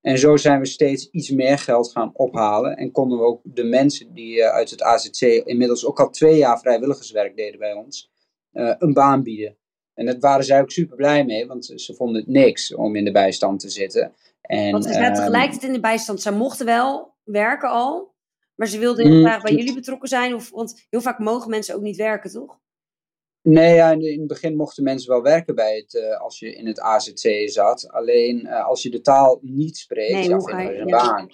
En 0.00 0.18
zo 0.18 0.36
zijn 0.36 0.60
we 0.60 0.66
steeds 0.66 1.10
iets 1.10 1.30
meer 1.30 1.58
geld 1.58 1.90
gaan 1.92 2.10
ophalen. 2.12 2.76
En 2.76 2.90
konden 2.90 3.18
we 3.18 3.24
ook 3.24 3.40
de 3.44 3.64
mensen 3.64 4.14
die 4.14 4.44
uit 4.44 4.70
het 4.70 4.82
AZC 4.82 5.20
inmiddels 5.20 5.86
ook 5.86 6.00
al 6.00 6.10
twee 6.10 6.36
jaar 6.36 6.58
vrijwilligerswerk 6.58 7.36
deden 7.36 7.58
bij 7.58 7.72
ons, 7.72 8.10
een 8.52 8.92
baan 8.92 9.22
bieden. 9.22 9.56
En 9.94 10.06
daar 10.06 10.18
waren 10.18 10.44
zij 10.44 10.60
ook 10.60 10.70
super 10.70 10.96
blij 10.96 11.24
mee, 11.24 11.46
want 11.46 11.72
ze 11.74 11.94
vonden 11.94 12.16
het 12.16 12.26
niks 12.26 12.74
om 12.74 12.96
in 12.96 13.04
de 13.04 13.12
bijstand 13.12 13.60
te 13.60 13.70
zitten. 13.70 14.14
En, 14.40 14.70
want 14.70 14.84
ze 14.84 14.92
zaten 14.92 15.06
ehm, 15.06 15.14
tegelijkertijd 15.14 15.62
in 15.62 15.72
de 15.72 15.80
bijstand. 15.80 16.22
Ze 16.22 16.32
mochten 16.32 16.66
wel 16.66 17.14
werken 17.24 17.70
al, 17.70 18.14
maar 18.56 18.68
ze 18.68 18.78
wilden 18.78 19.06
heel 19.06 19.16
mm, 19.16 19.24
graag 19.24 19.42
bij 19.42 19.54
jullie 19.54 19.74
betrokken 19.74 20.08
zijn. 20.08 20.34
Of, 20.34 20.50
want 20.50 20.86
heel 20.90 21.00
vaak 21.00 21.18
mogen 21.18 21.50
mensen 21.50 21.74
ook 21.74 21.82
niet 21.82 21.96
werken, 21.96 22.30
toch? 22.30 22.58
Nee, 23.42 23.74
ja, 23.74 23.90
in 23.90 24.18
het 24.18 24.26
begin 24.26 24.56
mochten 24.56 24.84
mensen 24.84 25.10
wel 25.10 25.22
werken 25.22 25.54
bij 25.54 25.76
het, 25.76 25.94
uh, 25.94 26.20
als 26.20 26.38
je 26.38 26.54
in 26.54 26.66
het 26.66 26.80
AZC 26.80 27.50
zat. 27.50 27.88
Alleen 27.90 28.40
uh, 28.40 28.66
als 28.66 28.82
je 28.82 28.90
de 28.90 29.00
taal 29.00 29.38
niet 29.42 29.76
spreekt, 29.76 30.28
dan 30.28 30.42
vinden 30.42 30.72
je 30.72 30.80
een 30.80 30.86
ja. 30.86 31.06
baan. 31.06 31.28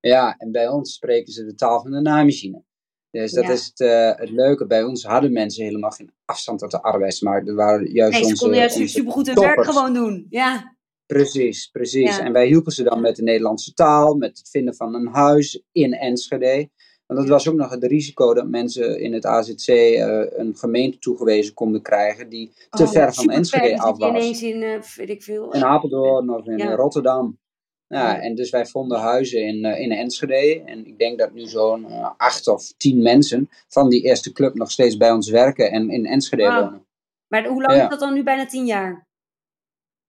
Ja, 0.00 0.34
en 0.38 0.52
bij 0.52 0.68
ons 0.68 0.94
spreken 0.94 1.32
ze 1.32 1.44
de 1.44 1.54
taal 1.54 1.80
van 1.80 1.90
de 1.90 2.00
naaimachine. 2.00 2.62
Dus 3.10 3.32
dat 3.32 3.48
is 3.48 3.66
het, 3.66 3.80
uh, 3.80 4.16
het 4.16 4.30
leuke. 4.30 4.66
Bij 4.66 4.82
ons 4.82 5.04
hadden 5.04 5.32
mensen 5.32 5.64
helemaal 5.64 5.90
geen 5.90 6.12
afstand 6.24 6.58
tot 6.58 6.70
de 6.70 6.82
arbeidsmarkt. 6.82 7.48
Er 7.48 7.54
waren 7.54 7.92
juist 7.92 8.20
nee, 8.20 8.28
ze 8.28 8.36
konden 8.36 8.58
juist 8.58 8.90
supergoed 8.90 9.26
hun 9.26 9.40
werk 9.40 9.64
gewoon 9.64 9.94
doen. 9.94 10.26
Ja. 10.30 10.71
Precies, 11.12 11.66
precies. 11.66 12.18
En 12.18 12.32
wij 12.32 12.46
hielpen 12.46 12.72
ze 12.72 12.82
dan 12.82 13.00
met 13.00 13.16
de 13.16 13.22
Nederlandse 13.22 13.74
taal, 13.74 14.14
met 14.14 14.38
het 14.38 14.48
vinden 14.48 14.74
van 14.74 14.94
een 14.94 15.06
huis 15.06 15.62
in 15.72 15.92
Enschede. 15.92 16.68
Want 17.06 17.20
dat 17.20 17.28
was 17.28 17.48
ook 17.48 17.54
nog 17.54 17.70
het 17.70 17.84
risico 17.84 18.34
dat 18.34 18.48
mensen 18.48 19.00
in 19.00 19.12
het 19.12 19.26
AZC 19.26 19.68
uh, 19.68 20.02
eh, 20.02 20.30
een 20.30 20.56
gemeente 20.56 20.98
toegewezen 20.98 21.54
konden 21.54 21.82
krijgen 21.82 22.28
die 22.28 22.52
te 22.70 22.82
oh, 22.82 22.88
ver 22.88 23.14
van 23.14 23.30
Enschede 23.30 23.78
af 23.78 23.98
was. 23.98 24.08
ineens 24.08 24.42
in, 24.42 24.62
uh, 24.62 24.82
weet 24.96 25.08
ik 25.08 25.22
veel. 25.22 25.52
In 25.52 25.64
Apeldoorn 25.64 26.30
of 26.30 26.46
in 26.46 26.72
Rotterdam. 26.72 27.40
Ja, 27.86 28.20
en 28.20 28.34
dus 28.34 28.50
wij 28.50 28.66
vonden 28.66 28.98
huizen 28.98 29.42
in, 29.46 29.66
uh, 29.66 29.80
in 29.80 29.92
Enschede. 29.92 30.62
En 30.64 30.86
ik 30.86 30.98
denk 30.98 31.18
dat 31.18 31.32
nu 31.32 31.46
zo'n 31.46 31.86
acht 32.16 32.48
of 32.48 32.72
tien 32.76 33.02
mensen 33.02 33.48
van 33.68 33.88
die 33.88 34.02
eerste 34.02 34.32
club 34.32 34.54
nog 34.54 34.70
steeds 34.70 34.96
bij 34.96 35.10
ons 35.10 35.30
werken 35.30 35.70
en 35.70 35.90
in 35.90 36.06
Enschede 36.06 36.42
wonen. 36.42 36.86
Maar 37.28 37.46
hoe 37.46 37.62
lang 37.62 37.82
is 37.82 37.88
dat 37.88 38.00
dan 38.00 38.14
nu? 38.14 38.22
Bijna 38.22 38.46
tien 38.46 38.66
jaar? 38.66 39.10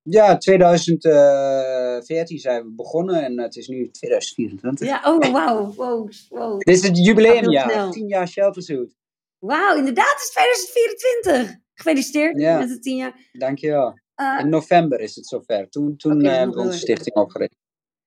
Ja, 0.03 0.37
2014 0.37 2.39
zijn 2.39 2.63
we 2.63 2.71
begonnen 2.75 3.23
en 3.23 3.39
het 3.39 3.55
is 3.55 3.67
nu 3.67 3.91
2024. 3.91 4.87
Ja, 4.87 5.01
oh 5.03 5.31
wauw. 5.31 5.73
Wow, 5.73 6.11
wow. 6.29 6.59
Dit 6.59 6.75
is 6.75 6.83
het 6.83 7.05
jubileumjaar, 7.05 7.91
tien 7.91 8.07
jaar 8.07 8.27
Sheltersuit. 8.27 8.95
Wauw, 9.39 9.77
inderdaad, 9.77 10.11
het 10.11 10.21
is 10.21 10.29
2024. 10.29 11.61
Gefeliciteerd 11.73 12.35
met 12.35 12.69
het 12.69 12.81
tien 12.81 12.97
jaar. 12.97 13.29
Dankjewel. 13.31 14.01
Uh, 14.15 14.39
in 14.39 14.49
november 14.49 14.99
is 14.99 15.15
het 15.15 15.27
zover. 15.27 15.69
Toen, 15.69 15.97
toen 15.97 16.19
okay, 16.19 16.37
hebben 16.37 16.55
we 16.55 16.61
onze 16.61 16.77
stichting 16.77 17.15
opgericht. 17.15 17.55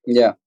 Ja. 0.01 0.39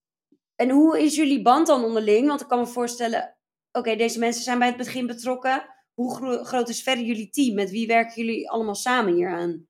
En 0.56 0.70
hoe 0.70 1.02
is 1.02 1.16
jullie 1.16 1.42
band 1.42 1.68
dan 1.68 1.84
onderling? 1.84 2.28
Want 2.28 2.42
ik 2.42 2.48
kan 2.48 2.60
me 2.60 2.68
voorstellen, 2.68 3.38
oké, 3.72 3.96
deze 3.96 4.20
mensen 4.20 4.44
zijn 4.44 4.60
bij 4.60 4.68
het 4.68 4.78
begin 4.78 5.08
betrokken. 5.08 5.66
Hoe 5.94 6.44
groot 6.44 6.70
is 6.70 6.84
verder 6.84 7.06
jullie 7.06 7.30
team? 7.30 7.56
Met 7.56 7.70
wie 7.70 7.88
werken 7.88 8.26
jullie 8.26 8.50
allemaal 8.50 8.76
samen 8.76 9.14
hier 9.14 9.30
aan? 9.30 9.69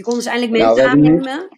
Je 0.00 0.06
kon 0.06 0.14
dus 0.14 0.26
eindelijk 0.26 0.52
mensen 0.52 0.76
nou, 0.76 0.88
aannemen? 0.88 1.48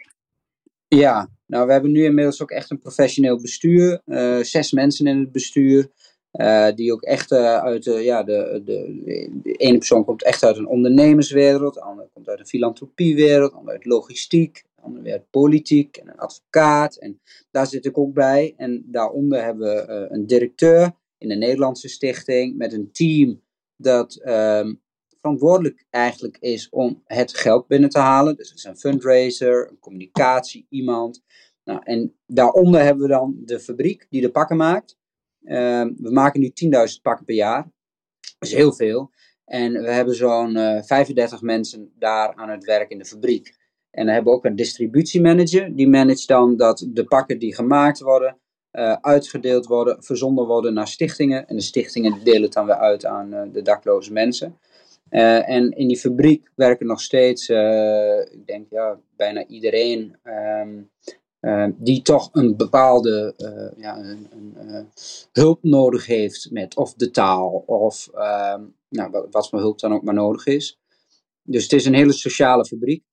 ja, 0.89 1.29
nou 1.47 1.67
we 1.67 1.73
hebben 1.73 1.93
nu 1.93 2.05
inmiddels 2.05 2.43
ook 2.43 2.51
echt 2.51 2.71
een 2.71 2.79
professioneel 2.79 3.41
bestuur. 3.41 4.03
Uh, 4.07 4.39
zes 4.39 4.73
mensen 4.73 5.07
in 5.07 5.19
het 5.19 5.33
bestuur. 5.33 5.91
Uh, 6.33 6.73
die 6.75 6.93
ook 6.93 7.03
echt 7.03 7.33
uh, 7.33 7.57
uit 7.57 7.87
uh, 7.87 8.05
ja, 8.05 8.23
de, 8.23 8.63
de, 8.65 8.99
de, 9.43 9.53
ene 9.53 9.79
persoon 9.79 10.05
komt 10.05 10.25
echt 10.25 10.43
uit 10.43 10.57
een 10.57 10.67
ondernemerswereld, 10.67 11.75
de 11.75 11.81
andere 11.81 12.09
komt 12.13 12.29
uit 12.29 12.39
een 12.39 12.47
filantropiewereld, 12.47 13.51
de 13.51 13.57
andere 13.57 13.77
uit 13.77 13.87
logistiek, 13.87 14.65
ander 14.75 15.03
werd 15.03 15.31
politiek 15.31 15.97
en 15.97 16.09
een 16.09 16.19
advocaat. 16.19 16.97
En 16.97 17.21
daar 17.51 17.67
zit 17.67 17.85
ik 17.85 17.99
ook 17.99 18.15
bij. 18.15 18.55
En 18.57 18.85
daaronder 18.87 19.45
hebben 19.45 19.69
we 19.69 20.07
een 20.11 20.27
directeur 20.27 20.93
in 21.19 21.29
de 21.29 21.37
Nederlandse 21.37 21.89
stichting 21.89 22.57
met 22.57 22.73
een 22.73 22.93
team 22.93 23.43
dat 23.77 24.21
um, 24.25 24.82
verantwoordelijk 25.23 25.85
eigenlijk 25.91 26.37
is 26.41 26.69
om 26.71 27.03
het 27.05 27.37
geld 27.37 27.67
binnen 27.67 27.91
te 27.91 27.99
halen. 27.99 28.37
Dus 28.37 28.49
het 28.49 28.59
is 28.59 28.65
een 28.65 28.77
fundraiser, 28.77 29.69
een 29.71 29.79
communicatie, 29.79 30.67
iemand. 30.69 31.23
Nou, 31.65 31.81
en 31.85 32.17
daaronder 32.27 32.83
hebben 32.83 33.03
we 33.03 33.09
dan 33.09 33.37
de 33.45 33.61
fabriek 33.61 34.07
die 34.11 34.21
de 34.21 34.31
pakken 34.31 34.57
maakt. 34.57 34.97
Um, 35.45 35.97
we 35.99 36.11
maken 36.11 36.41
nu 36.41 36.53
10.000 36.65 37.03
pakken 37.03 37.25
per 37.25 37.35
jaar. 37.35 37.63
Dat 38.39 38.49
is 38.49 38.55
heel 38.55 38.73
veel. 38.73 39.11
En 39.45 39.73
we 39.73 39.91
hebben 39.91 40.15
zo'n 40.15 40.57
uh, 40.57 40.77
eh, 40.77 40.85
35 40.85 41.43
mensen 41.43 41.93
daar 41.99 42.35
aan 42.35 42.49
het 42.49 42.65
werk 42.65 42.91
in 42.91 42.99
de 42.99 43.05
fabriek. 43.05 43.57
En 43.91 44.05
dan 44.05 44.15
hebben 44.15 44.33
we 44.33 44.39
ook 44.39 44.45
een 44.45 44.57
distributiemanager. 44.57 45.77
Die 45.77 45.89
managt 45.89 46.29
dan 46.29 46.57
dat 46.57 46.87
de 46.89 47.05
pakken 47.05 47.39
die 47.39 47.55
gemaakt 47.55 48.01
worden, 48.01 48.39
uh, 48.73 48.93
uitgedeeld 48.93 49.67
worden, 49.67 50.03
verzonden 50.03 50.47
worden 50.47 50.75
naar 50.75 50.89
stichtingen. 50.89 51.49
En 51.49 51.57
de 51.57 51.63
stichtingen 51.63 52.25
delen 52.25 52.43
het 52.43 52.53
dan 52.53 52.67
weer 52.67 52.75
uit 52.75 53.05
aan 53.05 53.35
uh, 53.35 53.43
de 53.53 53.63
dakloze 53.63 54.13
mensen. 54.13 54.59
En 55.13 55.71
in 55.71 55.89
die 55.89 55.99
fabriek 55.99 56.51
werken 56.55 56.87
nog 56.87 57.01
steeds, 57.01 57.49
ik 58.31 58.47
denk 58.47 58.67
ja, 58.71 59.01
bijna 59.17 59.47
iedereen 59.47 60.17
ehm, 60.23 61.71
die 61.77 62.03
toch 62.03 62.29
een 62.33 62.57
bepaalde 62.57 63.35
ja, 63.77 63.99
een, 63.99 64.29
een, 64.31 64.89
hulp 65.33 65.63
nodig 65.63 66.07
heeft 66.07 66.51
met 66.51 66.77
of 66.77 66.95
de 66.95 67.11
taal 67.11 67.65
of 67.67 68.09
ehm, 68.15 68.63
nou, 68.89 69.11
wat, 69.11 69.27
wat 69.31 69.49
voor 69.49 69.59
hulp 69.59 69.79
dan 69.79 69.93
ook 69.93 70.03
maar 70.03 70.15
nodig 70.15 70.47
is. 70.47 70.79
Dus 71.43 71.63
het 71.63 71.73
is 71.73 71.85
een 71.85 71.95
hele 71.95 72.13
sociale 72.13 72.65
fabriek. 72.65 73.05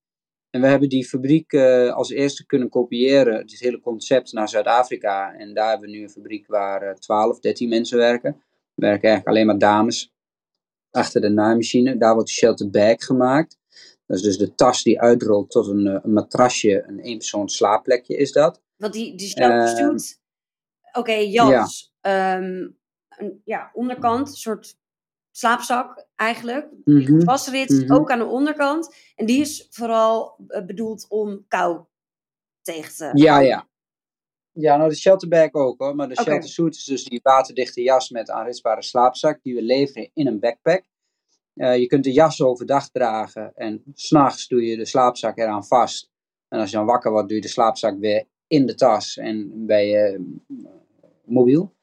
En 0.50 0.62
we 0.62 0.68
hebben 0.68 0.90
die 0.90 1.08
fabriek 1.08 1.54
als 1.94 2.10
eerste 2.10 2.46
kunnen 2.46 2.70
kopiëren, 2.70 3.48
dit 3.48 3.60
hele 3.60 3.80
concept, 3.80 4.34
naar 4.34 4.50
Zuid-Afrika. 4.50 5.34
En 5.34 5.54
daar 5.54 5.70
hebben 5.70 5.90
we 5.90 5.96
nu 5.96 6.04
een 6.04 6.10
fabriek 6.10 6.48
waar 6.48 6.84
uh, 6.84 6.94
12, 6.94 7.40
13 7.40 7.70
mensen 7.70 7.98
werken. 7.98 8.30
Er 8.30 8.40
werken 8.76 9.10
eigenlijk 9.10 9.28
alleen 9.28 9.46
maar 9.46 9.58
dames 9.58 10.14
achter 10.92 11.22
de 11.22 11.30
naaimachine. 11.30 11.98
Daar 11.98 12.14
wordt 12.14 12.28
de 12.28 12.34
shelter 12.34 12.70
bag 12.70 13.06
gemaakt. 13.06 13.58
Dat 14.06 14.18
is 14.18 14.24
dus 14.24 14.38
de 14.38 14.56
tas 14.56 14.84
die 14.84 15.02
uitrolt 15.02 15.52
tot 15.52 15.68
een, 15.68 15.86
een 15.86 16.14
matrasje, 16.14 16.84
een 16.88 17.00
eenpersoons 17.00 17.56
slaapplekje 17.56 18.16
is 18.18 18.32
dat. 18.32 18.62
Want 18.76 18.94
die, 18.94 19.18
die 19.18 19.28
shelter 19.28 19.88
doet, 19.88 20.20
oké, 20.92 21.00
okay, 21.00 21.30
ja. 21.30 21.68
Um, 22.02 22.78
een, 23.10 23.42
ja, 23.46 23.70
onderkant, 23.74 24.28
een 24.28 24.34
soort 24.34 24.78
slaapzak 25.32 26.06
eigenlijk. 26.16 26.68
Die 26.86 27.12
mm 27.12 27.22
vastrit, 27.22 27.92
ook 27.92 28.12
aan 28.12 28.20
de 28.20 28.26
onderkant. 28.26 28.96
En 29.16 29.26
die 29.26 29.42
is 29.42 29.68
vooral 29.70 30.36
eh, 30.48 30.66
bedoeld 30.66 31.06
om 31.10 31.46
kou 31.48 31.86
tegen 32.62 32.94
te 32.94 33.12
Ja, 33.14 33.40
ja. 33.40 33.69
Ja, 34.60 34.78
nou 34.78 34.90
de 34.90 34.96
shelterbag 34.96 35.54
ook 35.54 35.80
hoor. 35.80 35.96
Maar 35.96 36.08
de 36.08 36.14
okay. 36.14 36.26
sheltersuit 36.26 36.76
is 36.76 36.84
dus 36.84 37.04
die 37.04 37.20
waterdichte 37.24 37.82
jas 37.82 38.10
met 38.10 38.30
aanritsbare 38.30 38.84
slaapzak. 38.84 39.40
Die 39.42 39.56
we 39.56 39.62
leveren 39.62 40.10
in 40.14 40.28
een 40.28 40.40
backpack. 40.40 40.84
Uh, 41.56 41.78
je 41.78 41.88
kunt 41.88 42.04
de 42.04 42.12
jas 42.12 42.42
overdag 42.42 42.90
dragen. 42.90 43.52
En 43.56 43.84
s'nachts 43.94 44.48
doe 44.48 44.66
je 44.66 44.78
de 44.78 44.86
slaapzak 44.86 45.38
eraan 45.38 45.66
vast. 45.66 46.10
En 46.48 46.60
als 46.60 46.70
je 46.70 46.76
dan 46.76 46.86
wakker 46.86 47.12
wordt, 47.12 47.28
doe 47.28 47.38
je 47.38 47.44
de 47.44 47.50
slaapzak 47.50 48.00
weer 48.00 48.26
in 48.48 48.66
de 48.66 48.76
tas. 48.76 49.18
En 49.18 49.66
ben 49.66 49.86
je 49.86 50.34
uh, 50.48 50.70
mobiel. 51.26 51.74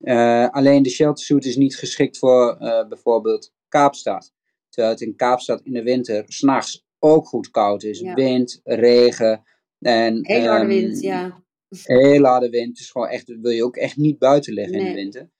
Uh, 0.00 0.48
alleen 0.48 0.82
de 0.82 0.90
sheltersuit 0.90 1.44
is 1.44 1.56
niet 1.56 1.76
geschikt 1.76 2.18
voor 2.18 2.56
bijvoorbeeld 2.88 3.52
Kaapstad. 3.68 4.32
Terwijl 4.68 4.94
het 4.94 5.02
in 5.02 5.16
Kaapstad 5.16 5.60
in 5.62 5.72
de 5.72 5.82
winter 5.82 6.24
s'nachts 6.26 6.86
ook 6.98 7.26
goed 7.26 7.50
koud 7.50 7.82
is. 7.82 8.00
Ja. 8.00 8.14
Wind, 8.14 8.60
regen. 8.64 9.44
En, 9.78 10.26
heel 10.26 10.48
harde 10.48 10.64
um, 10.64 10.68
wind, 10.68 11.00
ja. 11.00 11.43
Heel 11.84 12.24
harde 12.24 12.48
wind. 12.48 12.76
Dus 12.76 12.90
gewoon 12.90 13.08
echt, 13.08 13.26
wil 13.40 13.50
je 13.50 13.64
ook 13.64 13.76
echt 13.76 13.96
niet 13.96 14.18
buiten 14.18 14.52
liggen 14.52 14.76
nee. 14.76 14.86
in 14.86 14.92
de 14.92 15.00
winter. 15.00 15.30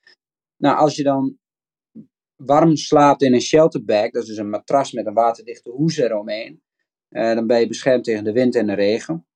Nou, 0.56 0.76
als 0.76 0.96
je 0.96 1.02
dan 1.02 1.38
warm 2.36 2.76
slaapt 2.76 3.22
in 3.22 3.34
een 3.34 3.40
shelterbag, 3.40 4.10
dat 4.10 4.22
is 4.22 4.28
dus 4.28 4.36
een 4.36 4.50
matras 4.50 4.92
met 4.92 5.06
een 5.06 5.14
waterdichte 5.14 5.70
hoes 5.70 5.96
eromheen, 5.96 6.62
uh, 7.10 7.34
dan 7.34 7.46
ben 7.46 7.60
je 7.60 7.66
beschermd 7.66 8.04
tegen 8.04 8.24
de 8.24 8.32
wind 8.32 8.54
en 8.54 8.66
de 8.66 8.74
regen. 8.74 9.26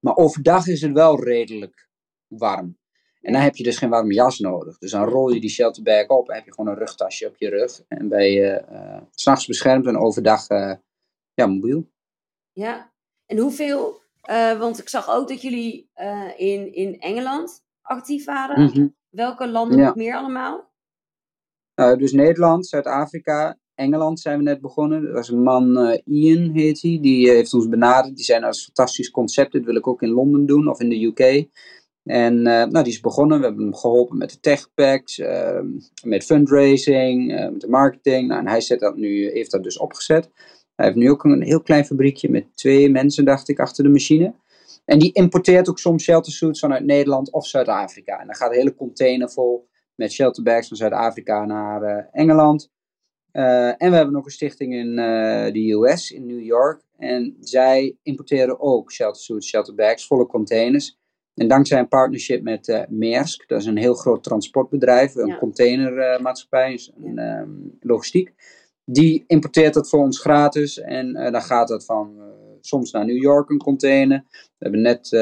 Maar 0.00 0.16
overdag 0.16 0.66
is 0.66 0.80
het 0.80 0.92
wel 0.92 1.24
redelijk 1.24 1.88
warm. 2.26 2.78
En 3.20 3.32
dan 3.32 3.42
heb 3.42 3.56
je 3.56 3.62
dus 3.62 3.78
geen 3.78 3.90
warme 3.90 4.14
jas 4.14 4.38
nodig. 4.38 4.78
Dus 4.78 4.90
dan 4.90 5.08
rol 5.08 5.32
je 5.32 5.40
die 5.40 5.50
shelterbag 5.50 6.06
op 6.06 6.28
en 6.28 6.34
heb 6.34 6.44
je 6.44 6.52
gewoon 6.52 6.70
een 6.70 6.78
rugtasje 6.78 7.26
op 7.26 7.36
je 7.36 7.48
rug. 7.48 7.82
En 7.88 8.08
ben 8.08 8.30
je 8.30 8.64
uh, 8.70 9.00
s'nachts 9.10 9.46
beschermd 9.46 9.86
en 9.86 9.96
overdag 9.96 10.50
uh, 10.50 10.74
ja, 11.34 11.46
mobiel. 11.46 11.90
Ja, 12.52 12.92
en 13.26 13.38
hoeveel, 13.38 14.00
uh, 14.30 14.58
want 14.58 14.78
ik 14.78 14.88
zag 14.88 15.10
ook 15.10 15.28
dat 15.28 15.42
jullie 15.42 15.90
in, 16.36 16.74
in 16.74 17.00
Engeland 17.00 17.64
actief 17.82 18.24
waren. 18.24 18.62
Mm 18.62 18.68
-hmm. 18.68 18.94
Welke 19.10 19.48
landen 19.48 19.78
ja. 19.78 19.84
nog 19.86 19.94
meer 19.94 20.16
allemaal? 20.16 20.74
Nou, 21.74 21.98
dus 21.98 22.12
Nederland, 22.12 22.66
Zuid-Afrika, 22.66 23.58
Engeland 23.74 24.20
zijn 24.20 24.38
we 24.38 24.44
net 24.44 24.60
begonnen. 24.60 25.06
Er 25.06 25.12
was 25.12 25.28
een 25.28 25.42
man, 25.42 25.76
Ian 26.04 26.50
heet 26.50 26.82
hij, 26.82 26.98
die 27.00 27.30
heeft 27.30 27.54
ons 27.54 27.68
benaderd. 27.68 28.16
Die 28.16 28.24
zei, 28.24 28.38
nou, 28.38 28.50
dat 28.50 28.60
is 28.60 28.66
een 28.66 28.74
fantastisch 28.74 29.10
concept, 29.10 29.52
dit 29.52 29.64
wil 29.64 29.76
ik 29.76 29.86
ook 29.86 30.02
in 30.02 30.10
Londen 30.10 30.46
doen 30.46 30.68
of 30.68 30.80
in 30.80 30.88
de 30.88 31.04
UK. 31.04 31.48
En 32.06 32.36
uh, 32.36 32.44
nou, 32.44 32.82
die 32.82 32.92
is 32.92 33.00
begonnen. 33.00 33.38
We 33.38 33.44
hebben 33.44 33.62
hem 33.64 33.74
geholpen 33.74 34.18
met 34.18 34.30
de 34.30 34.40
techpacks, 34.40 35.18
uh, 35.18 35.60
met 36.04 36.24
fundraising, 36.24 37.32
uh, 37.32 37.48
met 37.48 37.60
de 37.60 37.68
marketing. 37.68 38.28
Nou, 38.28 38.40
en 38.40 38.48
hij 38.48 38.60
zet 38.60 38.80
dat 38.80 38.96
nu, 38.96 39.30
heeft 39.30 39.50
dat 39.50 39.62
dus 39.62 39.78
opgezet. 39.78 40.30
Hij 40.76 40.86
heeft 40.86 40.98
nu 40.98 41.10
ook 41.10 41.24
een 41.24 41.42
heel 41.42 41.62
klein 41.62 41.84
fabriekje 41.84 42.30
met 42.30 42.56
twee 42.56 42.90
mensen, 42.90 43.24
dacht 43.24 43.48
ik, 43.48 43.60
achter 43.60 43.84
de 43.84 43.90
machine. 43.90 44.34
En 44.84 44.98
die 44.98 45.12
importeert 45.12 45.68
ook 45.68 45.78
soms 45.78 46.02
sheltersuits 46.02 46.60
vanuit 46.60 46.84
Nederland 46.84 47.32
of 47.32 47.46
Zuid-Afrika. 47.46 48.20
En 48.20 48.26
dan 48.26 48.34
gaat 48.34 48.50
een 48.50 48.56
hele 48.56 48.74
container 48.74 49.30
vol 49.30 49.68
met 49.94 50.12
shelterbags 50.12 50.68
van 50.68 50.76
Zuid-Afrika 50.76 51.44
naar 51.44 52.08
Engeland. 52.12 52.70
en 53.32 53.90
we 53.90 53.96
hebben 53.96 54.12
nog 54.12 54.24
een 54.24 54.30
stichting 54.30 54.74
in 54.74 54.96
de 55.52 55.70
US, 55.72 56.10
in 56.10 56.26
New 56.26 56.42
York. 56.42 56.82
En 56.98 57.36
zij 57.40 57.96
importeren 58.02 58.60
ook 58.60 58.92
sheltersuits, 58.92 59.48
shelterbags, 59.48 60.06
volle 60.06 60.26
containers. 60.26 60.98
En 61.36 61.48
dankzij 61.48 61.78
een 61.78 61.88
partnership 61.88 62.42
met 62.42 62.68
uh, 62.68 62.82
Maersk, 62.88 63.48
dat 63.48 63.60
is 63.60 63.66
een 63.66 63.76
heel 63.76 63.94
groot 63.94 64.22
transportbedrijf, 64.22 65.14
een 65.14 65.26
ja. 65.26 65.38
containermaatschappij, 65.38 66.80
een 67.02 67.18
um, 67.18 67.78
logistiek. 67.80 68.32
Die 68.90 69.24
importeert 69.26 69.74
dat 69.74 69.88
voor 69.88 70.00
ons 70.00 70.20
gratis 70.20 70.78
en 70.80 71.16
uh, 71.16 71.30
dan 71.30 71.42
gaat 71.42 71.68
dat 71.68 71.84
van 71.84 72.34
soms 72.60 72.90
naar 72.90 73.04
New 73.04 73.22
York 73.22 73.50
een 73.50 73.58
container. 73.58 74.24
We 74.30 74.54
hebben 74.58 74.80
net 74.80 75.12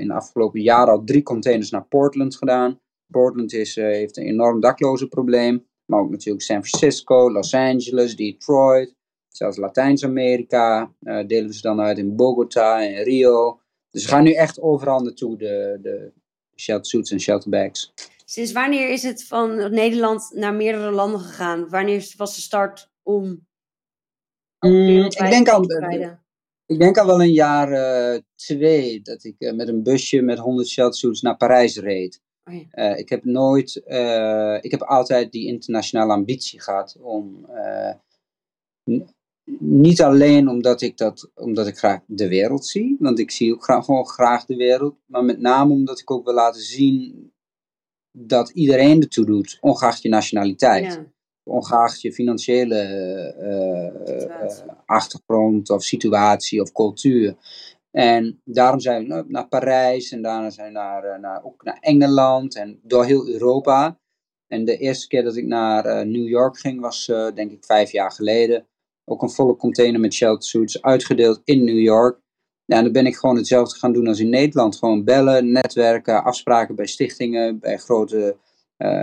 in 0.00 0.08
de 0.08 0.14
afgelopen 0.14 0.60
jaren 0.60 0.92
al 0.92 1.04
drie 1.04 1.22
containers 1.22 1.70
naar 1.70 1.84
Portland 1.84 2.36
gedaan. 2.36 2.80
Portland 3.10 3.52
is, 3.52 3.74
heeft 3.74 4.16
een 4.16 4.26
enorm 4.26 4.60
daklozenprobleem, 4.60 5.66
maar 5.84 6.00
ook 6.00 6.10
natuurlijk 6.10 6.44
San 6.44 6.64
Francisco, 6.64 7.32
Los 7.32 7.54
Angeles, 7.54 8.16
Detroit, 8.16 8.94
zelfs 9.28 9.56
Latijns-Amerika. 9.56 10.92
delen 11.26 11.54
ze 11.54 11.60
dan 11.60 11.80
uit 11.80 11.98
in 11.98 12.16
Bogota 12.16 12.82
en 12.82 13.02
Rio. 13.02 13.60
Dus 13.90 14.02
we 14.04 14.08
gaan 14.08 14.24
nu 14.24 14.32
echt 14.32 14.60
overal 14.60 15.00
naartoe, 15.00 15.36
de, 15.36 15.78
de 15.82 16.12
sheltersuits 16.54 17.10
en 17.10 17.20
shelterbags. 17.20 17.92
Sinds 18.24 18.52
wanneer 18.52 18.90
is 18.90 19.02
het 19.02 19.24
van 19.24 19.70
Nederland 19.70 20.30
naar 20.34 20.54
meerdere 20.54 20.90
landen 20.90 21.20
gegaan? 21.20 21.68
Wanneer 21.68 22.14
was 22.16 22.34
de 22.34 22.40
start 22.40 22.90
om... 23.06 23.46
Mm, 24.58 25.04
ik, 25.04 25.18
denk 25.18 25.48
al, 25.48 25.62
ik 26.66 26.78
denk 26.78 26.98
al 26.98 27.06
wel 27.06 27.22
een 27.22 27.32
jaar 27.32 27.72
uh, 27.72 28.20
twee 28.34 29.02
dat 29.02 29.24
ik 29.24 29.34
uh, 29.38 29.52
met 29.52 29.68
een 29.68 29.82
busje 29.82 30.20
met 30.20 30.38
100 30.38 30.68
sheltersuits 30.68 31.20
naar 31.20 31.36
Parijs 31.36 31.76
reed. 31.76 32.22
Oh 32.44 32.54
ja. 32.54 32.92
uh, 32.92 32.98
ik 32.98 33.08
heb 33.08 33.24
nooit, 33.24 33.76
ik 34.60 34.70
heb 34.70 34.82
altijd 34.82 35.32
die 35.32 35.46
internationale 35.46 36.12
ambitie 36.12 36.60
gehad 36.60 36.96
om 37.00 37.46
niet 39.60 40.02
alleen 40.02 40.48
omdat 40.48 40.82
ik, 40.82 40.96
dat, 40.96 41.30
omdat 41.34 41.66
ik 41.66 41.78
graag 41.78 42.00
de 42.06 42.28
wereld 42.28 42.66
zie, 42.66 42.96
want 42.98 43.18
ik 43.18 43.30
zie 43.30 43.54
ook 43.54 43.62
graag, 43.62 43.84
gewoon 43.84 44.06
graag 44.06 44.44
de 44.44 44.56
wereld, 44.56 44.96
maar 45.06 45.24
met 45.24 45.40
name 45.40 45.72
omdat 45.72 46.00
ik 46.00 46.10
ook 46.10 46.24
wil 46.24 46.34
laten 46.34 46.62
zien 46.62 47.32
dat 48.10 48.50
iedereen 48.50 49.00
ertoe 49.00 49.24
doet, 49.24 49.58
ongeacht 49.60 50.02
je 50.02 50.08
nationaliteit. 50.08 50.92
Ja. 50.92 51.14
Ongeacht 51.48 52.00
je 52.00 52.12
financiële 52.12 52.80
uh, 53.40 54.74
achtergrond 54.84 55.70
of 55.70 55.82
situatie 55.82 56.60
of 56.60 56.72
cultuur. 56.72 57.36
En 57.90 58.40
daarom 58.44 58.80
zijn 58.80 59.08
we 59.08 59.24
naar 59.28 59.48
Parijs 59.48 60.10
en 60.10 60.22
daarna 60.22 60.50
zijn 60.50 60.66
we 60.66 60.72
naar, 60.72 61.20
naar, 61.20 61.44
ook 61.44 61.64
naar 61.64 61.78
Engeland 61.80 62.56
en 62.56 62.80
door 62.82 63.04
heel 63.04 63.28
Europa. 63.28 63.98
En 64.46 64.64
de 64.64 64.76
eerste 64.76 65.06
keer 65.06 65.22
dat 65.22 65.36
ik 65.36 65.46
naar 65.46 66.06
New 66.06 66.28
York 66.28 66.58
ging 66.58 66.80
was 66.80 67.06
denk 67.34 67.50
ik 67.50 67.64
vijf 67.64 67.92
jaar 67.92 68.12
geleden 68.12 68.66
ook 69.08 69.22
een 69.22 69.30
volle 69.30 69.56
container 69.56 70.00
met 70.00 70.14
sheltersuits 70.14 70.82
uitgedeeld 70.82 71.40
in 71.44 71.64
New 71.64 71.78
York. 71.78 72.20
Ja, 72.64 72.76
en 72.76 72.82
dan 72.82 72.92
ben 72.92 73.06
ik 73.06 73.16
gewoon 73.16 73.36
hetzelfde 73.36 73.78
gaan 73.78 73.92
doen 73.92 74.06
als 74.06 74.20
in 74.20 74.28
Nederland. 74.28 74.76
Gewoon 74.76 75.04
bellen, 75.04 75.52
netwerken, 75.52 76.24
afspraken 76.24 76.74
bij 76.74 76.86
stichtingen, 76.86 77.58
bij 77.58 77.76
grote 77.76 78.36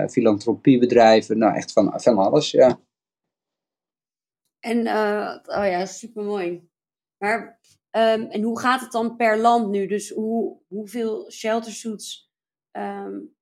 filantropiebedrijven. 0.09 1.37
Nou, 1.37 1.55
echt 1.55 1.71
van, 1.71 2.01
van 2.01 2.17
alles, 2.17 2.51
ja. 2.51 2.79
En, 4.59 4.77
uh, 4.85 5.35
oh 5.45 5.65
ja, 5.65 5.85
super 5.85 6.23
mooi. 6.23 6.69
Maar, 7.17 7.59
um, 7.91 8.29
en 8.29 8.41
hoe 8.41 8.59
gaat 8.59 8.81
het 8.81 8.91
dan 8.91 9.15
per 9.15 9.37
land 9.37 9.69
nu? 9.69 9.87
Dus 9.87 10.09
hoe, 10.09 10.61
hoeveel 10.67 11.31
sheltersuits 11.31 12.31
um, 12.71 13.35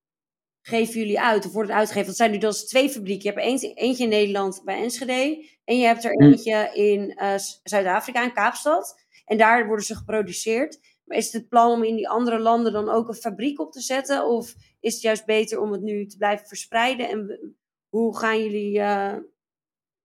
geven 0.61 0.99
jullie 0.99 1.19
uit 1.19 1.45
of 1.45 1.53
worden 1.53 1.75
uitgegeven? 1.75 2.07
Dat 2.07 2.17
zijn 2.17 2.31
nu 2.31 2.37
dus 2.37 2.67
twee 2.67 2.89
fabrieken. 2.89 3.23
Je 3.23 3.29
hebt 3.29 3.49
eentje, 3.49 3.73
eentje 3.73 4.03
in 4.03 4.09
Nederland 4.09 4.61
bij 4.65 4.81
Enschede 4.81 5.49
en 5.63 5.77
je 5.77 5.85
hebt 5.85 6.03
er 6.03 6.13
hm. 6.13 6.23
eentje 6.23 6.71
in 6.73 7.17
uh, 7.21 7.35
Zuid-Afrika, 7.63 8.23
in 8.23 8.33
Kaapstad. 8.33 8.95
En 9.25 9.37
daar 9.37 9.67
worden 9.67 9.85
ze 9.85 9.95
geproduceerd. 9.95 10.79
Maar 11.11 11.19
is 11.19 11.25
het 11.31 11.41
het 11.41 11.49
plan 11.49 11.71
om 11.71 11.83
in 11.83 11.95
die 11.95 12.09
andere 12.09 12.39
landen 12.39 12.73
dan 12.73 12.89
ook 12.89 13.07
een 13.07 13.13
fabriek 13.13 13.59
op 13.59 13.71
te 13.71 13.81
zetten? 13.81 14.25
Of 14.25 14.55
is 14.79 14.93
het 14.93 15.01
juist 15.01 15.25
beter 15.25 15.59
om 15.59 15.71
het 15.71 15.81
nu 15.81 16.05
te 16.05 16.17
blijven 16.17 16.47
verspreiden? 16.47 17.09
En 17.09 17.55
hoe 17.89 18.17
gaan 18.17 18.43
jullie 18.43 18.77
uh, 18.77 19.15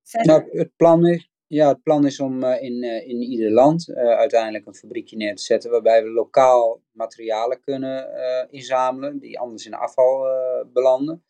verder? 0.02 0.26
Nou, 0.26 0.58
het 0.58 0.76
plan 0.76 1.06
is, 1.06 1.30
ja, 1.46 1.68
het 1.68 1.82
plan 1.82 2.06
is 2.06 2.20
om 2.20 2.44
uh, 2.44 2.62
in, 2.62 2.84
uh, 2.84 3.08
in 3.08 3.20
ieder 3.22 3.50
land 3.50 3.88
uh, 3.88 3.96
uiteindelijk 3.96 4.66
een 4.66 4.74
fabriekje 4.74 5.16
neer 5.16 5.36
te 5.36 5.42
zetten 5.42 5.70
waarbij 5.70 6.02
we 6.02 6.10
lokaal 6.10 6.82
materialen 6.92 7.60
kunnen 7.60 8.06
inzamelen 8.50 9.18
die 9.18 9.38
anders 9.38 9.66
in 9.66 9.74
afval 9.74 10.26
belanden. 10.72 11.24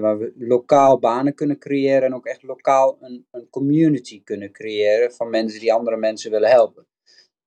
Waar 0.00 0.18
we 0.18 0.34
lokaal 0.38 0.98
banen 0.98 1.34
kunnen 1.34 1.58
creëren 1.58 2.02
en 2.02 2.14
ook 2.14 2.26
echt 2.26 2.42
lokaal 2.42 2.96
een, 3.00 3.26
een 3.30 3.48
community 3.50 4.22
kunnen 4.22 4.52
creëren 4.52 5.12
van 5.12 5.30
mensen 5.30 5.60
die 5.60 5.72
andere 5.72 5.96
mensen 5.96 6.30
willen 6.30 6.50
helpen. 6.50 6.86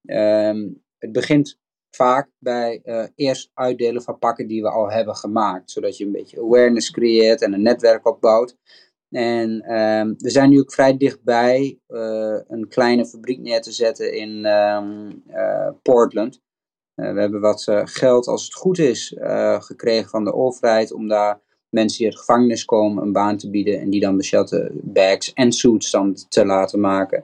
Ehm, 0.06 0.70
het 1.04 1.12
begint 1.12 1.60
vaak 1.96 2.30
bij 2.40 2.82
uh, 2.86 3.06
eerst 3.16 3.52
uitdelen 3.54 4.02
van 4.02 4.20
pakken 4.20 4.48
die 4.48 4.62
we 4.62 4.70
al 4.70 4.92
hebben 4.92 5.16
gemaakt. 5.16 5.72
Zodat 5.72 5.98
je 5.98 6.06
een 6.06 6.12
beetje 6.12 6.42
awareness 6.42 6.92
creëert 6.92 7.42
en 7.42 7.54
een 7.54 7.62
netwerk 7.62 8.08
opbouwt. 8.08 8.58
En 9.10 9.76
um, 9.80 10.16
we 10.18 10.30
zijn 10.30 10.50
nu 10.50 10.60
ook 10.60 10.74
vrij 10.74 10.98
dichtbij 10.98 11.80
uh, 11.88 12.40
een 12.48 12.68
kleine 12.68 13.06
fabriek 13.06 13.40
neer 13.40 13.62
te 13.62 13.72
zetten 13.72 14.14
in 14.14 14.46
um, 14.46 15.24
uh, 15.28 15.70
Portland. 15.82 16.42
we 16.94 17.20
hebben 17.20 17.42
wat 17.42 17.64
geld, 17.84 18.28
als 18.28 18.44
het 18.44 18.54
goed 18.54 18.78
is, 18.78 19.16
gekregen 19.60 20.10
van 20.10 20.24
de 20.24 20.34
overheid 20.34 20.94
om 20.94 21.08
daar 21.08 21.42
mensen 21.70 21.98
die 21.98 22.08
uit 22.08 22.20
gevangenis 22.20 22.66
komen 22.66 23.04
een 23.04 23.12
baan 23.12 23.38
te 23.38 23.50
bieden. 23.50 23.80
En 23.80 23.90
die 23.90 24.02
dan 24.02 24.18
de 24.18 24.24
shelter 24.24 24.72
bags 24.74 25.34
en 25.34 25.52
suits 25.52 25.92
dan 25.92 26.16
te 26.30 26.46
laten 26.46 26.80
maken. 26.80 27.24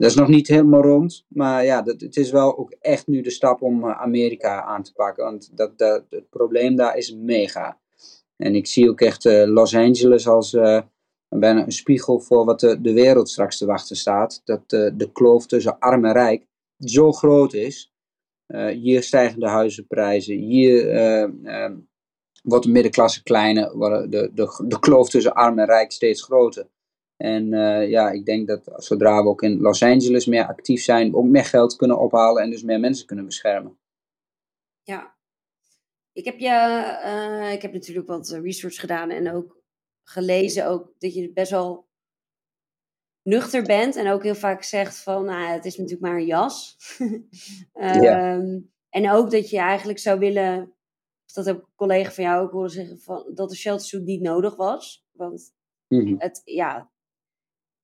Dat 0.00 0.10
is 0.10 0.16
nog 0.16 0.28
niet 0.28 0.48
helemaal 0.48 0.82
rond, 0.82 1.24
maar 1.28 1.64
ja, 1.64 1.82
dat, 1.82 2.00
het 2.00 2.16
is 2.16 2.30
wel 2.30 2.58
ook 2.58 2.70
echt 2.80 3.06
nu 3.06 3.20
de 3.20 3.30
stap 3.30 3.62
om 3.62 3.84
eh, 3.84 4.00
Amerika 4.00 4.62
aan 4.62 4.82
te 4.82 4.92
pakken. 4.92 5.24
Want 5.24 5.56
dat, 5.56 5.78
dat, 5.78 6.04
het 6.10 6.30
probleem 6.30 6.76
daar 6.76 6.96
is 6.96 7.14
mega. 7.14 7.78
En 8.36 8.54
ik 8.54 8.66
zie 8.66 8.90
ook 8.90 9.00
echt 9.00 9.24
uh, 9.24 9.46
Los 9.46 9.74
Angeles 9.74 10.28
als 10.28 10.52
uh, 10.52 10.80
bijna 11.28 11.64
een 11.64 11.72
spiegel 11.72 12.20
voor 12.20 12.44
wat 12.44 12.60
de, 12.60 12.80
de 12.80 12.92
wereld 12.92 13.28
straks 13.28 13.58
te 13.58 13.66
wachten 13.66 13.96
staat. 13.96 14.40
Dat 14.44 14.70
de 14.70 15.10
kloof 15.12 15.46
tussen 15.46 15.78
arm 15.78 16.04
en 16.04 16.12
rijk 16.12 16.46
zo 16.78 17.12
groot 17.12 17.52
is. 17.52 17.92
hier 18.72 19.02
stijgen 19.02 19.40
de 19.40 19.48
huizenprijzen, 19.48 20.36
hier 20.36 20.86
wordt 22.42 22.64
de 22.64 22.70
middenklasse 22.70 23.22
kleiner, 23.22 23.70
de, 24.10 24.30
de, 24.34 24.64
de 24.66 24.78
kloof 24.78 25.08
tussen 25.08 25.34
arm 25.34 25.58
en 25.58 25.66
rijk 25.66 25.92
steeds 25.92 26.22
groter. 26.22 26.68
En 27.20 27.52
uh, 27.52 27.90
ja, 27.90 28.10
ik 28.10 28.24
denk 28.24 28.46
dat 28.46 28.72
zodra 28.76 29.22
we 29.22 29.28
ook 29.28 29.42
in 29.42 29.60
Los 29.60 29.82
Angeles 29.82 30.26
meer 30.26 30.46
actief 30.46 30.82
zijn, 30.82 31.14
ook 31.14 31.24
meer 31.24 31.44
geld 31.44 31.76
kunnen 31.76 31.98
ophalen 31.98 32.42
en 32.42 32.50
dus 32.50 32.62
meer 32.62 32.80
mensen 32.80 33.06
kunnen 33.06 33.24
beschermen. 33.24 33.78
Ja, 34.82 35.14
ik 36.12 36.24
heb, 36.24 36.38
je, 36.38 36.48
uh, 37.04 37.52
ik 37.52 37.62
heb 37.62 37.72
natuurlijk 37.72 38.06
wat 38.06 38.28
research 38.28 38.80
gedaan 38.80 39.10
en 39.10 39.32
ook 39.32 39.62
gelezen 40.02 40.66
ook 40.66 40.92
dat 40.98 41.14
je 41.14 41.32
best 41.32 41.50
wel 41.50 41.88
nuchter 43.22 43.62
bent 43.62 43.96
en 43.96 44.10
ook 44.10 44.22
heel 44.22 44.34
vaak 44.34 44.62
zegt 44.62 45.02
van, 45.02 45.24
nou, 45.24 45.52
het 45.52 45.64
is 45.64 45.76
natuurlijk 45.76 46.02
maar 46.02 46.16
een 46.16 46.26
jas. 46.26 46.76
um, 46.98 47.28
ja. 48.02 48.40
En 48.88 49.10
ook 49.10 49.30
dat 49.30 49.50
je 49.50 49.58
eigenlijk 49.58 49.98
zou 49.98 50.18
willen, 50.18 50.74
dat 51.32 51.44
heb 51.44 51.56
ik 51.56 51.62
een 51.62 51.74
collega 51.74 52.10
van 52.10 52.24
jou 52.24 52.42
ook 52.42 52.52
horen 52.52 52.70
zeggen, 52.70 52.98
van, 52.98 53.30
dat 53.34 53.48
de 53.48 53.56
sheltersuit 53.56 54.04
niet 54.04 54.20
nodig 54.20 54.56
was. 54.56 55.06
Want 55.12 55.54
mm 55.88 56.14
het, 56.18 56.42
ja, 56.44 56.89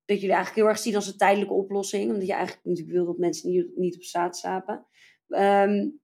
dat 0.06 0.20
jullie 0.20 0.34
eigenlijk 0.34 0.54
heel 0.54 0.68
erg 0.68 0.78
zien 0.78 0.94
als 0.94 1.06
een 1.06 1.16
tijdelijke 1.16 1.54
oplossing. 1.54 2.10
Omdat 2.10 2.26
je 2.26 2.32
eigenlijk 2.32 2.64
natuurlijk 2.64 2.96
wil 2.96 3.06
dat 3.06 3.18
mensen 3.18 3.50
niet, 3.50 3.76
niet 3.76 3.96
op 3.96 4.02
straat 4.02 4.36
slapen. 4.36 4.86
Um, 5.28 6.00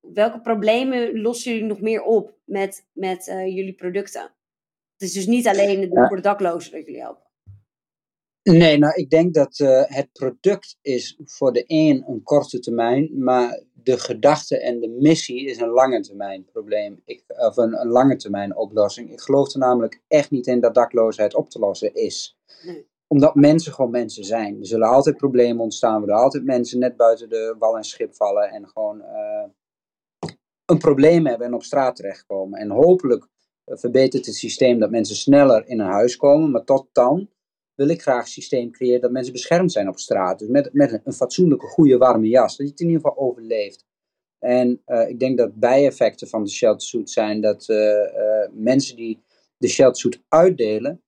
welke 0.00 0.40
problemen 0.40 1.20
lossen 1.20 1.52
jullie 1.52 1.66
nog 1.66 1.80
meer 1.80 2.02
op 2.02 2.34
met, 2.44 2.86
met 2.92 3.26
uh, 3.26 3.46
jullie 3.46 3.74
producten? 3.74 4.22
Het 4.92 5.08
is 5.08 5.12
dus 5.12 5.26
niet 5.26 5.46
alleen 5.46 5.80
ja. 5.80 6.06
voor 6.06 6.16
de 6.16 6.22
daklozen 6.22 6.72
dat 6.72 6.84
jullie 6.84 7.00
helpen. 7.00 7.22
Nee, 8.42 8.78
nou 8.78 8.94
ik 8.94 9.10
denk 9.10 9.34
dat 9.34 9.58
uh, 9.58 9.82
het 9.84 10.12
product 10.12 10.78
is 10.82 11.20
voor 11.24 11.52
de 11.52 11.64
een 11.66 12.04
een 12.06 12.22
korte 12.22 12.58
termijn, 12.58 13.10
maar 13.24 13.62
de 13.72 13.98
gedachte 13.98 14.60
en 14.60 14.80
de 14.80 14.88
missie 14.88 15.46
is 15.46 15.58
een 15.58 15.68
lange 15.68 16.00
termijn 16.00 16.44
probleem. 16.44 17.02
Ik, 17.04 17.24
of 17.26 17.56
een, 17.56 17.80
een 17.80 17.88
lange 17.88 18.16
termijn 18.16 18.56
oplossing. 18.56 19.12
Ik 19.12 19.20
geloof 19.20 19.52
er 19.52 19.58
namelijk 19.58 20.02
echt 20.08 20.30
niet 20.30 20.46
in 20.46 20.60
dat 20.60 20.74
dakloosheid 20.74 21.34
op 21.34 21.50
te 21.50 21.58
lossen 21.58 21.94
is. 21.94 22.38
Nee 22.64 22.92
omdat 23.14 23.34
mensen 23.34 23.72
gewoon 23.72 23.90
mensen 23.90 24.24
zijn. 24.24 24.60
Er 24.60 24.66
zullen 24.66 24.88
altijd 24.88 25.16
problemen 25.16 25.62
ontstaan. 25.62 25.94
Er 25.94 26.00
zullen 26.00 26.22
altijd 26.22 26.44
mensen 26.44 26.78
net 26.78 26.96
buiten 26.96 27.28
de 27.28 27.54
wal 27.58 27.76
en 27.76 27.84
schip 27.84 28.14
vallen. 28.14 28.50
En 28.50 28.68
gewoon 28.68 29.00
uh, 29.00 29.44
een 30.64 30.78
probleem 30.78 31.26
hebben 31.26 31.46
en 31.46 31.54
op 31.54 31.62
straat 31.62 31.96
terechtkomen. 31.96 32.60
En 32.60 32.70
hopelijk 32.70 33.28
uh, 33.66 33.76
verbetert 33.76 34.26
het 34.26 34.34
systeem 34.34 34.78
dat 34.78 34.90
mensen 34.90 35.16
sneller 35.16 35.66
in 35.66 35.80
een 35.80 35.86
huis 35.86 36.16
komen. 36.16 36.50
Maar 36.50 36.64
tot 36.64 36.88
dan 36.92 37.28
wil 37.74 37.88
ik 37.88 38.02
graag 38.02 38.22
een 38.22 38.30
systeem 38.30 38.70
creëren 38.70 39.00
dat 39.00 39.10
mensen 39.10 39.32
beschermd 39.32 39.72
zijn 39.72 39.88
op 39.88 39.98
straat. 39.98 40.38
Dus 40.38 40.48
met, 40.48 40.72
met 40.72 41.00
een 41.04 41.12
fatsoenlijke, 41.12 41.66
goede, 41.66 41.98
warme 41.98 42.28
jas. 42.28 42.56
Dat 42.56 42.66
je 42.66 42.72
het 42.72 42.80
in 42.80 42.88
ieder 42.88 43.02
geval 43.02 43.18
overleeft. 43.28 43.86
En 44.38 44.82
uh, 44.86 45.08
ik 45.08 45.20
denk 45.20 45.38
dat 45.38 45.54
bijeffecten 45.54 46.28
van 46.28 46.44
de 46.44 46.50
sheltersuit 46.50 47.10
zijn 47.10 47.40
dat 47.40 47.66
mensen 48.52 48.96
die 48.96 49.22
de 49.56 49.68
sheltersuit 49.68 50.22
uitdelen 50.28 51.02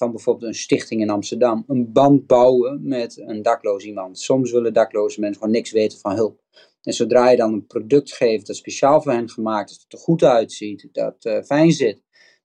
van 0.00 0.10
bijvoorbeeld 0.10 0.46
een 0.46 0.58
stichting 0.58 1.00
in 1.00 1.10
Amsterdam 1.10 1.64
een 1.66 1.92
band 1.92 2.26
bouwen 2.26 2.80
met 2.82 3.18
een 3.18 3.42
dakloos 3.42 3.84
iemand. 3.84 4.18
Soms 4.18 4.52
willen 4.52 4.72
dakloze 4.72 5.20
mensen 5.20 5.40
gewoon 5.40 5.54
niks 5.54 5.70
weten 5.70 5.98
van 5.98 6.14
hulp. 6.14 6.40
En 6.82 6.92
zodra 6.92 7.30
je 7.30 7.36
dan 7.36 7.52
een 7.52 7.66
product 7.66 8.12
geeft 8.12 8.46
dat 8.46 8.56
speciaal 8.56 9.02
voor 9.02 9.12
hen 9.12 9.30
gemaakt 9.30 9.70
is, 9.70 9.78
dat 9.78 9.92
er 9.92 10.04
goed 10.04 10.22
uitziet, 10.22 10.88
dat 10.92 11.24
uh, 11.24 11.42
fijn 11.42 11.72
zit, 11.72 12.02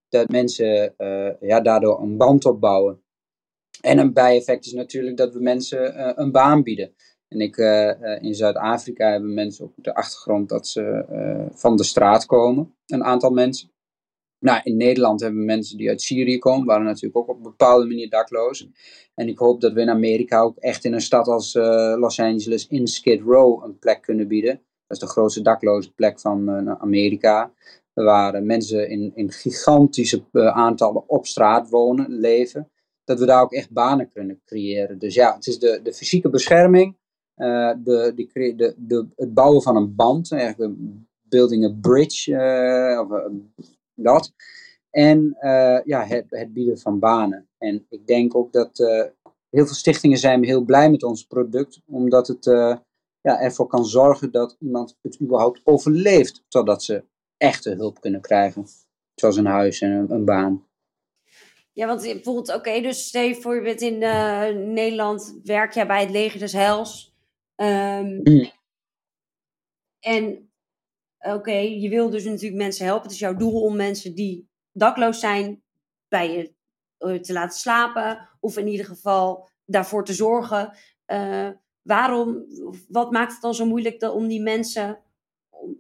dat 0.10 0.30
mensen 0.30 0.94
uh, 0.98 1.30
ja, 1.40 1.62
daardoor 1.62 2.02
een 2.02 2.18
band 2.18 2.46
opbouwen. 2.46 3.04
En 3.82 3.98
een 3.98 4.14
bijeffect 4.14 4.66
is 4.66 4.74
natuurlijk 4.74 5.18
dat 5.18 5.34
we 5.34 5.40
mensen 5.40 5.98
uh, 5.98 6.12
een 6.16 6.32
baan 6.32 6.64
bieden. 6.64 6.94
En 7.28 7.40
ik, 7.40 7.58
in 8.22 8.36
Zuid-Afrika 8.36 9.12
hebben 9.12 9.34
mensen 9.34 9.66
op 9.66 9.74
de 9.76 9.96
achtergrond 9.96 10.50
dat 10.50 10.68
ze 10.68 11.06
van 11.54 11.76
de 11.76 11.84
straat 11.84 12.26
komen, 12.26 12.76
een 12.86 13.04
aantal 13.04 13.32
mensen. 13.32 13.75
Nou, 14.46 14.60
in 14.64 14.78
Nederland 14.78 15.22
hebben 15.22 15.46
mensen 15.46 15.78
die 15.78 15.90
uit 15.90 16.02
Syrië 16.02 16.38
komen, 16.38 16.66
waren 16.66 16.86
natuurlijk 16.86 17.18
ook 17.18 17.30
op 17.30 17.36
een 17.36 17.44
bepaalde 17.44 17.86
manier 17.86 18.10
dakloos. 18.10 18.70
En 19.16 19.28
ik 19.28 19.38
hoop 19.38 19.62
dat 19.62 19.74
we 19.74 19.82
in 19.82 19.90
Amerika 19.90 20.42
ook 20.42 20.58
echt 20.58 20.86
in 20.86 20.94
een 20.94 21.02
stad 21.02 21.28
als 21.28 21.56
uh, 21.56 21.64
Los 21.98 22.20
Angeles 22.20 22.68
in 22.68 22.88
Skid 22.88 23.22
Row 23.22 23.64
een 23.64 23.80
plek 23.80 24.02
kunnen 24.02 24.28
bieden. 24.28 24.52
Dat 24.88 24.98
is 24.98 25.00
de 25.00 25.08
grootste 25.08 25.42
dakloze 25.42 25.94
plek 25.94 26.20
van 26.20 26.50
uh, 26.50 26.74
Amerika. 26.80 27.52
Waar 27.94 28.44
mensen 28.44 28.90
in, 28.90 29.12
in 29.16 29.32
gigantische 29.32 30.24
uh, 30.32 30.48
aantallen 30.48 31.10
op 31.10 31.26
straat 31.26 31.70
wonen, 31.70 32.12
leven. 32.12 32.72
Dat 33.04 33.20
we 33.20 33.26
daar 33.26 33.42
ook 33.42 33.54
echt 33.54 33.72
banen 33.72 34.10
kunnen 34.14 34.42
creëren. 34.46 35.00
Dus 35.00 35.14
ja, 35.14 35.36
het 35.36 35.48
is 35.48 35.60
de, 35.60 35.80
de 35.84 35.94
fysieke 35.94 36.30
bescherming, 36.30 36.98
de, 37.36 38.12
de, 38.16 38.74
de, 38.78 39.08
het 39.16 39.34
bouwen 39.34 39.62
van 39.62 39.76
een 39.76 39.96
band, 39.96 40.32
eigenlijk 40.32 40.72
een 40.72 41.08
building 41.22 41.66
a 41.66 41.74
bridge, 41.82 42.32
of 43.02 43.32
dat. 43.96 44.34
En 44.90 45.38
uh, 45.42 45.80
ja, 45.84 46.06
het, 46.06 46.26
het, 46.30 46.54
bieden 46.54 46.80
van 46.80 47.00
banen. 47.00 47.48
En 47.58 47.86
ik 47.90 48.08
denk 48.08 48.36
ook 48.36 48.54
dat 48.54 48.80
uh, 48.80 49.04
heel 49.50 49.66
veel 49.66 49.76
stichtingen 49.76 50.18
zijn 50.18 50.44
heel 50.44 50.62
blij 50.62 50.92
met 50.92 51.04
ons 51.04 51.24
product, 51.24 51.82
omdat 51.86 52.28
het 52.28 52.46
uh, 52.46 52.78
ja, 53.22 53.42
ervoor 53.42 53.68
kan 53.68 53.86
zorgen 53.86 54.32
dat 54.32 54.56
iemand 54.60 54.98
het 55.02 55.22
überhaupt 55.22 55.62
overleeft 55.64 56.44
totdat 56.48 56.84
ze 56.84 57.04
echte 57.38 57.70
hulp 57.70 58.02
kunnen 58.02 58.22
krijgen. 58.22 58.66
Zoals 59.16 59.38
een 59.38 59.46
huis 59.46 59.82
en 59.82 59.92
een, 59.92 60.12
een 60.12 60.26
baan. 60.26 60.68
Ja, 61.74 61.88
want 61.88 62.02
bijvoorbeeld, 62.02 62.56
oké, 62.56 62.82
dus 62.82 63.08
stel 63.08 63.24
je 63.24 63.36
voor 63.36 63.56
je 63.56 63.62
bent 63.62 63.82
in 63.82 63.98
Nederland, 64.74 65.40
werk 65.44 65.74
jij 65.74 65.88
bij 65.88 66.02
het 66.02 66.12
leger 66.12 66.40
des 66.40 66.54
Heils. 66.54 67.16
Um, 67.56 68.20
mm. 68.24 68.52
En 70.00 70.45
oké, 71.34 71.56
je 71.56 71.90
wil 71.90 72.10
dus 72.10 72.24
natuurlijk 72.24 72.62
mensen 72.62 72.86
helpen. 72.86 73.04
Het 73.04 73.12
is 73.12 73.20
jouw 73.20 73.36
doel 73.36 73.62
om 73.62 73.76
mensen 73.76 74.16
die 74.16 74.50
dakloos 74.72 75.20
zijn 75.20 75.64
bij 76.08 76.32
je 76.32 76.54
eh, 76.98 77.20
te 77.20 77.34
laten 77.34 77.60
slapen. 77.60 78.30
Of 78.40 78.58
in 78.58 78.68
ieder 78.68 78.86
geval 78.86 79.50
daarvoor 79.66 80.06
te 80.06 80.14
zorgen. 80.14 80.78
Uh, 81.08 81.50
waarom, 81.82 82.46
wat 82.88 83.12
maakt 83.12 83.32
het 83.32 83.42
dan 83.42 83.56
zo 83.56 83.66
moeilijk 83.66 84.14
om 84.14 84.28
die 84.28 84.42
mensen... 84.42 85.00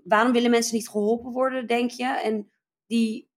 Waarom 0.03 0.31
willen 0.31 0.51
mensen 0.51 0.75
niet 0.75 0.89
geholpen 0.89 1.31
worden, 1.31 1.67
denk 1.67 1.91
je? 1.91 2.21
En 2.23 2.51
die... 2.87 3.29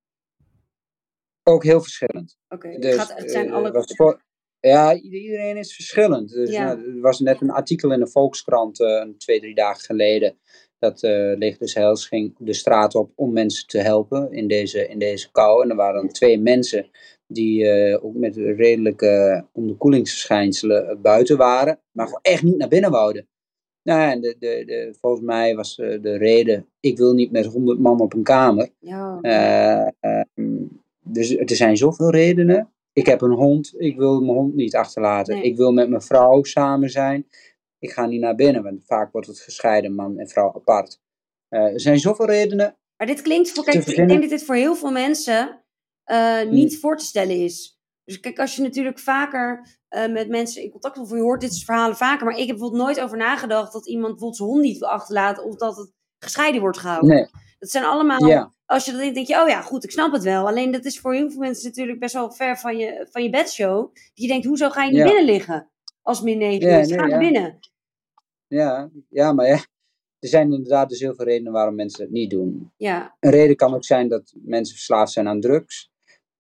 Ook 1.43 1.65
heel 1.65 1.81
verschillend. 1.81 2.39
Oké, 2.49 2.79
dus, 2.79 3.15
het 3.15 3.31
zijn 3.31 3.47
uh, 3.47 3.53
alle... 3.53 3.85
Voor, 3.97 4.23
ja, 4.61 4.95
iedereen 4.95 5.57
is 5.57 5.75
verschillend. 5.75 6.31
Dus, 6.31 6.51
ja. 6.51 6.65
nou, 6.65 6.95
er 6.95 7.01
was 7.01 7.21
net 7.21 7.41
een 7.41 7.51
artikel 7.51 7.93
in 7.93 8.01
de 8.01 8.11
Volkskrant 8.11 8.81
uh, 8.81 9.03
twee, 9.03 9.41
drie 9.41 9.55
dagen 9.55 9.85
geleden 9.85 10.39
dat 10.79 11.03
uh, 11.03 11.11
Leger 11.37 11.59
des 11.59 11.75
Heils 11.75 12.07
ging 12.07 12.35
de 12.39 12.53
straat 12.53 12.95
op 12.95 13.11
om 13.15 13.33
mensen 13.33 13.67
te 13.67 13.79
helpen 13.79 14.33
in 14.33 14.49
deze, 14.49 14.89
in 14.89 14.99
deze 14.99 15.31
kou. 15.31 15.63
En 15.63 15.71
er 15.71 15.77
waren 15.77 16.01
dan 16.01 16.13
twee 16.13 16.41
mensen 16.41 16.87
die 17.27 17.65
uh, 17.65 18.05
ook 18.05 18.15
met 18.15 18.37
redelijke 18.37 19.45
onderkoelingsverschijnselen 19.53 20.89
eh, 20.89 20.97
buiten 20.97 21.37
waren, 21.37 21.79
maar 21.93 22.07
gewoon 22.07 22.23
echt 22.23 22.43
niet 22.43 22.57
naar 22.57 22.69
binnen 22.69 22.91
wouden. 22.91 23.29
Nou, 23.83 24.11
en 24.11 24.21
de, 24.21 24.37
de, 24.39 24.63
de, 24.67 24.95
volgens 25.01 25.23
mij 25.23 25.55
was 25.55 25.77
de 25.77 26.17
reden, 26.17 26.67
ik 26.81 26.97
wil 26.99 27.15
niet 27.15 27.31
met 27.31 27.47
honderd 27.47 27.79
man 27.79 28.01
op 28.01 28.15
een 28.15 28.23
kamer. 28.23 28.69
Ja. 28.79 29.19
Uh, 30.03 30.21
dus 31.03 31.37
er 31.37 31.57
zijn 31.57 31.77
zoveel 31.77 32.11
redenen. 32.11 32.73
Ik 32.93 33.07
heb 33.07 33.21
een 33.21 33.33
hond, 33.33 33.75
ik 33.77 33.97
wil 33.97 34.21
mijn 34.21 34.39
hond 34.39 34.55
niet 34.55 34.77
achterlaten. 34.77 35.45
Ik 35.45 35.57
wil 35.57 35.73
met 35.73 35.89
mijn 35.89 36.03
vrouw 36.03 36.43
samen 36.43 36.91
zijn 36.91 37.27
ik 37.79 37.91
ga 37.91 38.07
niet 38.07 38.21
naar 38.21 38.35
binnen, 38.35 38.63
want 38.63 38.85
vaak 38.87 39.13
wordt 39.13 39.27
het 39.27 39.41
gescheiden 39.41 39.95
man 39.95 40.19
en 40.19 40.29
vrouw 40.29 40.55
apart. 40.55 41.01
Uh, 41.51 41.61
er 41.61 41.81
zijn 41.81 41.99
zoveel 41.99 42.27
redenen. 42.27 42.77
Maar 42.97 43.07
dit 43.07 43.23
klinkt 43.23 43.51
voor, 43.51 43.65
kijk, 43.65 43.87
ik 43.87 44.09
denk 44.09 44.21
dat 44.21 44.31
dit 44.31 44.45
voor 44.45 44.55
heel 44.55 44.75
veel 44.75 44.91
mensen 44.91 45.65
uh, 46.07 46.43
niet 46.43 46.79
voor 46.79 46.97
te 46.97 47.05
stellen 47.05 47.37
is. 47.37 47.79
Dus 48.05 48.21
kijk, 48.21 48.39
als 48.39 48.57
je 48.57 48.63
natuurlijk 48.63 48.99
vaker 48.99 49.79
uh, 49.91 50.13
met 50.13 50.29
mensen 50.29 50.63
in 50.63 50.71
contact 50.71 50.97
komt, 50.97 51.09
je 51.09 51.17
hoort 51.17 51.41
dit 51.41 51.53
soort 51.53 51.65
verhalen 51.65 51.97
vaker, 51.97 52.27
maar 52.27 52.35
ik 52.35 52.47
heb 52.47 52.57
bijvoorbeeld 52.57 52.83
nooit 52.83 53.01
over 53.01 53.17
nagedacht 53.17 53.73
dat 53.73 53.89
iemand 53.89 54.09
bijvoorbeeld 54.09 54.37
zijn 54.37 54.49
hond 54.49 54.63
niet 54.63 54.79
wil 54.79 54.89
achterlaten 54.89 55.45
of 55.45 55.57
dat 55.57 55.77
het 55.77 55.93
gescheiden 56.19 56.61
wordt 56.61 56.79
gehouden. 56.79 57.11
Nee. 57.11 57.27
Dat 57.59 57.71
zijn 57.71 57.85
allemaal, 57.85 58.53
als 58.65 58.85
je 58.85 58.91
dat 58.91 59.01
denkt, 59.01 59.15
denk 59.15 59.27
je, 59.27 59.41
oh 59.41 59.49
ja, 59.49 59.61
goed, 59.61 59.85
ik 59.85 59.91
snap 59.91 60.13
het 60.13 60.23
wel. 60.23 60.47
Alleen 60.47 60.71
dat 60.71 60.85
is 60.85 61.01
voor 61.01 61.15
heel 61.15 61.31
veel 61.31 61.41
mensen 61.41 61.69
natuurlijk 61.69 61.99
best 61.99 62.15
wel 62.15 62.33
ver 62.33 62.59
van 62.59 62.77
je, 62.77 63.07
van 63.11 63.23
je 63.23 63.31
bedshow. 63.31 63.95
Die 63.95 64.27
je 64.27 64.33
denkt, 64.33 64.47
hoezo 64.47 64.71
ga 64.71 64.85
je 64.85 64.93
niet 64.93 65.05
binnen 65.05 65.25
liggen 65.25 65.71
als 66.09 66.21
min 66.23 66.39
9 66.39 66.69
ja, 66.69 66.79
is? 66.79 66.93
Ga 66.93 67.07
naar 67.07 67.19
binnen. 67.19 67.59
Ja, 68.47 68.91
ja, 69.09 69.33
maar 69.33 69.47
ja, 69.47 69.59
er 70.19 70.29
zijn 70.29 70.53
inderdaad 70.53 70.89
dus 70.89 71.01
heel 71.01 71.15
veel 71.15 71.25
redenen 71.25 71.53
waarom 71.53 71.75
mensen 71.75 72.03
het 72.03 72.13
niet 72.13 72.31
doen. 72.31 72.73
Ja. 72.77 73.17
Een 73.21 73.31
reden 73.31 73.57
kan 73.57 73.75
ook 73.75 73.85
zijn 73.85 74.09
dat 74.09 74.35
mensen 74.43 74.75
verslaafd 74.75 75.13
zijn 75.13 75.29
aan 75.29 75.41
drugs. 75.41 75.91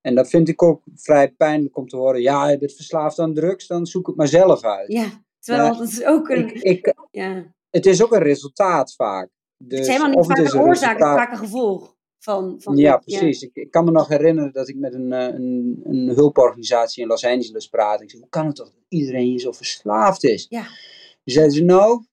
En 0.00 0.14
dat 0.14 0.28
vind 0.28 0.48
ik 0.48 0.62
ook 0.62 0.82
vrij 0.94 1.30
pijnlijk 1.30 1.76
om 1.76 1.88
te 1.88 1.96
horen. 1.96 2.20
Ja, 2.20 2.48
je 2.48 2.58
bent 2.58 2.72
verslaafd 2.72 3.18
aan 3.18 3.34
drugs, 3.34 3.66
dan 3.66 3.86
zoek 3.86 4.06
het 4.06 4.16
maar 4.16 4.28
zelf 4.28 4.64
uit. 4.64 4.92
Ja, 4.92 5.24
terwijl 5.38 5.76
dat 5.76 5.88
is 5.88 6.04
ook 6.04 6.28
een... 6.28 6.62
Ik, 6.62 6.94
ja. 7.10 7.54
Het 7.70 7.86
is 7.86 8.02
ook 8.02 8.12
een 8.12 8.22
resultaat 8.22 8.94
vaak. 8.94 9.30
Dus, 9.56 9.78
het 9.78 9.88
is 9.88 9.94
helemaal 9.94 10.16
niet 10.16 10.26
vaak 10.26 10.38
een 10.38 10.60
oorzaak, 10.60 10.98
het 10.98 11.08
is 11.08 11.14
vaak 11.14 11.30
een 11.30 11.38
gevolg. 11.38 11.96
Van, 12.18 12.60
van 12.60 12.76
ja, 12.76 12.96
precies. 12.96 13.42
Ik, 13.42 13.50
ik, 13.54 13.70
kan 13.70 13.84
me 13.84 13.90
nog 13.90 14.08
herinneren 14.08 14.52
dat 14.52 14.68
ik 14.68 14.76
met 14.76 14.94
een, 14.94 15.12
eh, 15.12 15.34
een, 15.34 15.80
een 15.84 16.08
hulporganisatie 16.08 17.02
in 17.02 17.08
Los 17.08 17.24
Angeles 17.24 17.68
praatte. 17.68 18.02
Ik 18.02 18.10
zei, 18.10 18.22
hoe 18.22 18.30
kan 18.30 18.46
het 18.46 18.56
toch 18.56 18.70
dat 18.70 18.84
iedereen 18.88 19.26
hier 19.26 19.38
zo 19.38 19.52
verslaafd 19.52 20.24
is? 20.24 20.46
Ja. 20.48 20.66
Die 21.24 21.34
zeiden 21.34 21.54
ze, 21.54 21.64
nou, 21.64 22.04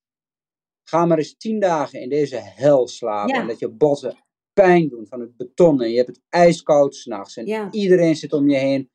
ga 0.83 1.05
maar 1.05 1.17
eens 1.17 1.37
tien 1.37 1.59
dagen 1.59 2.01
in 2.01 2.09
deze 2.09 2.37
hel 2.41 2.87
slapen. 2.87 3.35
En 3.35 3.47
dat 3.47 3.59
je 3.59 3.69
botten 3.69 4.17
pijn 4.53 4.89
doen 4.89 5.07
van 5.07 5.19
het 5.19 5.37
beton. 5.37 5.81
En 5.81 5.89
je 5.89 5.95
hebt 5.95 6.07
het 6.07 6.21
ijskoud 6.29 6.95
s'nachts. 6.95 7.37
En 7.37 7.67
iedereen 7.71 8.15
zit 8.15 8.33
om 8.33 8.49
je 8.49 8.57
heen 8.57 8.91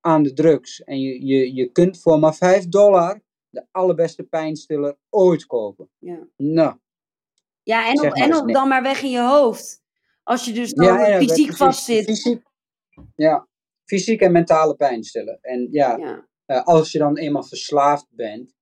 aan 0.00 0.22
de 0.22 0.32
drugs. 0.32 0.84
En 0.84 1.00
je, 1.00 1.26
je, 1.26 1.54
je 1.54 1.66
kunt 1.66 2.00
voor 2.00 2.18
maar 2.18 2.34
5 2.34 2.68
dollar 2.68 3.22
de 3.48 3.66
allerbeste 3.70 4.22
pijnstiller 4.22 4.96
ooit 5.10 5.46
kopen. 5.46 5.90
Ja. 5.98 6.28
Nou. 6.36 6.76
Ja, 7.62 7.88
en, 7.88 8.06
op, 8.06 8.12
en 8.12 8.36
op 8.36 8.52
dan 8.52 8.68
maar 8.68 8.82
weg 8.82 9.02
in 9.02 9.10
je 9.10 9.22
hoofd. 9.22 9.83
Als 10.24 10.44
je 10.44 10.52
dus 10.52 10.72
dan 10.72 10.98
fysiek 10.98 11.56
vastzit. 11.56 12.04
Fysiek, 12.04 12.42
ja, 13.14 13.48
fysiek 13.84 14.20
en 14.20 14.32
mentale 14.32 14.74
pijnstiller. 14.74 15.38
En 15.40 15.68
ja, 15.70 15.98
uh, 16.46 16.62
als 16.62 16.92
je 16.92 16.98
dan 16.98 17.16
eenmaal 17.16 17.44
verslaafd 17.44 18.06
bent 18.10 18.54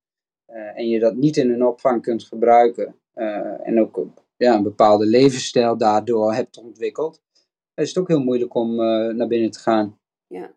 uh, 0.47 0.77
en 0.77 0.87
je 0.87 0.99
dat 0.99 1.15
niet 1.15 1.37
in 1.37 1.51
een 1.51 1.65
opvang 1.65 2.01
kunt 2.01 2.23
gebruiken 2.23 2.95
uh, 3.15 3.67
en 3.67 3.79
ook 3.79 4.07
ja, 4.37 4.55
een 4.55 4.63
bepaalde 4.63 5.05
levensstijl 5.05 5.77
daardoor 5.77 6.33
hebt 6.33 6.57
ontwikkeld, 6.57 7.21
is 7.75 7.87
het 7.87 7.97
ook 7.97 8.07
heel 8.07 8.23
moeilijk 8.23 8.53
om 8.53 8.75
naar 9.15 9.27
binnen 9.27 9.51
te 9.51 9.59
gaan. 9.59 9.99
Ja. 10.27 10.55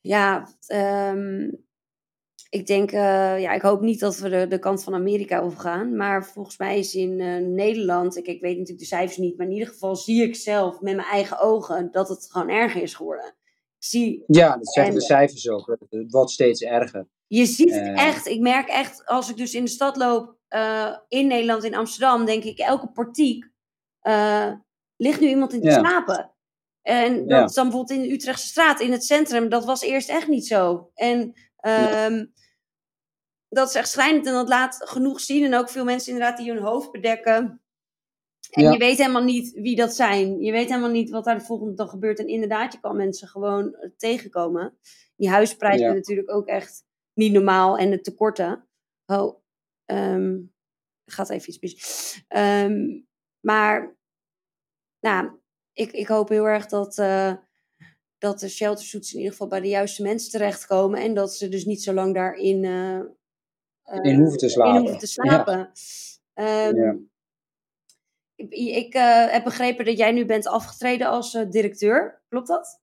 Ja, 0.00 0.48
um, 1.12 1.63
ik 2.54 2.66
denk, 2.66 2.92
uh, 2.92 3.40
ja, 3.40 3.52
ik 3.52 3.62
hoop 3.62 3.80
niet 3.80 4.00
dat 4.00 4.18
we 4.18 4.28
de, 4.28 4.46
de 4.46 4.58
kant 4.58 4.84
van 4.84 4.94
Amerika 4.94 5.40
overgaan. 5.40 5.96
Maar 5.96 6.24
volgens 6.26 6.58
mij 6.58 6.78
is 6.78 6.94
in 6.94 7.18
uh, 7.18 7.46
Nederland, 7.46 8.16
ik, 8.16 8.26
ik 8.26 8.40
weet 8.40 8.52
natuurlijk 8.52 8.78
de 8.78 8.96
cijfers 8.96 9.16
niet, 9.16 9.36
maar 9.36 9.46
in 9.46 9.52
ieder 9.52 9.68
geval 9.68 9.96
zie 9.96 10.22
ik 10.22 10.36
zelf 10.36 10.80
met 10.80 10.96
mijn 10.96 11.08
eigen 11.08 11.40
ogen 11.40 11.90
dat 11.90 12.08
het 12.08 12.28
gewoon 12.30 12.48
erger 12.48 12.82
is 12.82 12.94
geworden. 12.94 13.34
zie, 13.78 14.24
ja, 14.26 14.56
dat 14.56 14.72
zeggen 14.72 14.94
de 14.94 15.00
cijfers 15.00 15.48
ook. 15.48 15.76
Het 15.88 16.10
wordt 16.12 16.30
steeds 16.30 16.62
erger. 16.62 17.08
Je 17.26 17.46
ziet 17.46 17.74
het 17.74 17.86
uh, 17.86 18.06
echt. 18.06 18.26
Ik 18.26 18.40
merk 18.40 18.68
echt, 18.68 19.06
als 19.06 19.30
ik 19.30 19.36
dus 19.36 19.54
in 19.54 19.64
de 19.64 19.70
stad 19.70 19.96
loop, 19.96 20.36
in 21.08 21.26
Nederland, 21.26 21.64
in 21.64 21.74
Amsterdam, 21.74 22.24
denk 22.24 22.44
ik, 22.44 22.58
elke 22.58 22.88
portiek 22.88 23.50
ligt 24.96 25.20
nu 25.20 25.28
iemand 25.28 25.52
in 25.52 25.60
te 25.60 25.68
ja. 25.68 25.78
slapen. 25.78 26.30
En 26.82 27.26
dat 27.28 27.48
is 27.48 27.54
dan 27.54 27.68
bijvoorbeeld 27.68 27.98
in 27.98 28.08
de 28.08 28.14
Utrechtse 28.14 28.46
straat, 28.46 28.80
in 28.80 28.92
het 28.92 29.04
centrum. 29.04 29.48
Dat 29.48 29.64
was 29.64 29.82
eerst 29.82 30.08
echt 30.08 30.28
niet 30.28 30.46
zo. 30.46 30.90
En 30.94 31.32
um, 32.08 32.32
dat 33.54 33.68
is 33.68 33.74
echt 33.74 33.88
schrijnend 33.88 34.26
en 34.26 34.32
dat 34.32 34.48
laat 34.48 34.76
genoeg 34.84 35.20
zien. 35.20 35.44
En 35.44 35.54
ook 35.54 35.68
veel 35.68 35.84
mensen 35.84 36.12
inderdaad 36.12 36.38
die 36.38 36.52
hun 36.52 36.62
hoofd 36.62 36.92
bedekken. 36.92 37.62
En 38.50 38.72
je 38.72 38.78
weet 38.78 38.98
helemaal 38.98 39.24
niet 39.24 39.52
wie 39.52 39.76
dat 39.76 39.94
zijn. 39.94 40.40
Je 40.40 40.52
weet 40.52 40.68
helemaal 40.68 40.90
niet 40.90 41.10
wat 41.10 41.24
daar 41.24 41.38
de 41.38 41.44
volgende 41.44 41.74
dag 41.74 41.90
gebeurt. 41.90 42.18
En 42.18 42.26
inderdaad, 42.26 42.72
je 42.72 42.80
kan 42.80 42.96
mensen 42.96 43.28
gewoon 43.28 43.74
eh, 43.74 43.90
tegenkomen. 43.96 44.78
Die 45.16 45.28
huisprijzen 45.28 45.86
ja. 45.86 45.92
natuurlijk 45.92 46.30
ook 46.30 46.46
echt 46.46 46.84
niet 47.14 47.32
normaal. 47.32 47.78
En 47.78 47.90
de 47.90 48.00
tekorten. 48.00 48.68
Oh, 49.06 49.42
um, 49.86 50.52
gaat 51.04 51.30
even 51.30 51.48
iets 51.48 51.58
mis. 51.58 52.24
Um, 52.28 53.06
maar, 53.40 53.96
nou, 55.00 55.30
ik, 55.72 55.92
ik 55.92 56.06
hoop 56.06 56.28
heel 56.28 56.48
erg 56.48 56.66
dat, 56.66 56.98
uh, 56.98 57.34
dat 58.18 58.40
de 58.40 58.48
sheltersuits 58.48 59.12
in 59.12 59.18
ieder 59.18 59.32
geval 59.32 59.48
bij 59.48 59.60
de 59.60 59.68
juiste 59.68 60.02
mensen 60.02 60.30
terechtkomen. 60.30 61.00
En 61.00 61.14
dat 61.14 61.34
ze 61.34 61.48
dus 61.48 61.64
niet 61.64 61.82
zo 61.82 61.92
lang 61.92 62.14
daarin 62.14 62.64
uh, 62.64 63.00
in 64.02 64.18
hoeven 64.18 64.38
te 64.38 64.48
slapen. 64.48 64.74
In 64.74 64.80
hoeven 64.80 64.98
te 64.98 65.06
slapen. 65.06 65.70
Ja. 66.34 66.68
Um, 66.68 66.76
ja. 66.76 66.96
Ik, 68.36 68.52
ik 68.52 68.94
uh, 68.94 69.30
heb 69.30 69.44
begrepen 69.44 69.84
dat 69.84 69.98
jij 69.98 70.12
nu 70.12 70.24
bent 70.24 70.46
afgetreden 70.46 71.06
als 71.06 71.34
uh, 71.34 71.50
directeur. 71.50 72.22
Klopt 72.28 72.46
dat? 72.46 72.80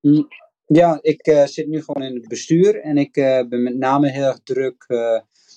Mm, 0.00 0.28
ja, 0.66 0.98
ik 1.02 1.26
uh, 1.26 1.44
zit 1.44 1.68
nu 1.68 1.82
gewoon 1.82 2.08
in 2.08 2.14
het 2.14 2.28
bestuur. 2.28 2.80
En 2.80 2.98
ik 2.98 3.12
ben 3.48 3.62
met 3.62 3.76
name 3.76 4.10
heel 4.10 4.26
erg 4.26 4.40
druk 4.42 4.86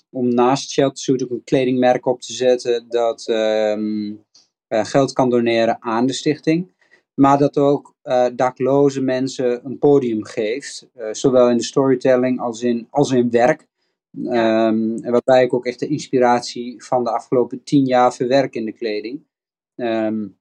om 0.09 0.33
naast 0.33 0.69
Shelter 0.69 1.23
ook 1.23 1.29
een 1.29 1.43
kledingmerk 1.43 2.05
op 2.05 2.21
te 2.21 2.33
zetten. 2.33 2.89
Dat 2.89 3.27
um, 3.27 4.25
geld 4.67 5.13
kan 5.13 5.29
doneren 5.29 5.77
aan 5.79 6.05
de 6.05 6.13
stichting. 6.13 6.71
Maar 7.13 7.37
dat 7.37 7.57
ook 7.57 7.95
dakloze 8.35 9.01
mensen 9.01 9.65
een 9.65 9.77
podium 9.77 10.23
geeft. 10.25 10.87
zowel 11.11 11.49
in 11.49 11.57
de 11.57 11.63
storytelling 11.63 12.39
als 12.39 12.61
in, 12.61 12.87
als 12.89 13.11
in 13.11 13.29
werk. 13.29 13.67
Ja. 14.11 14.67
Um, 14.67 15.03
en 15.03 15.11
waarbij 15.11 15.43
ik 15.43 15.53
ook 15.53 15.65
echt 15.65 15.79
de 15.79 15.87
inspiratie 15.87 16.83
van 16.83 17.03
de 17.03 17.11
afgelopen 17.11 17.63
tien 17.63 17.85
jaar 17.85 18.13
verwerk 18.13 18.55
in 18.55 18.65
de 18.65 18.71
kleding. 18.71 19.23
Um, 19.75 20.37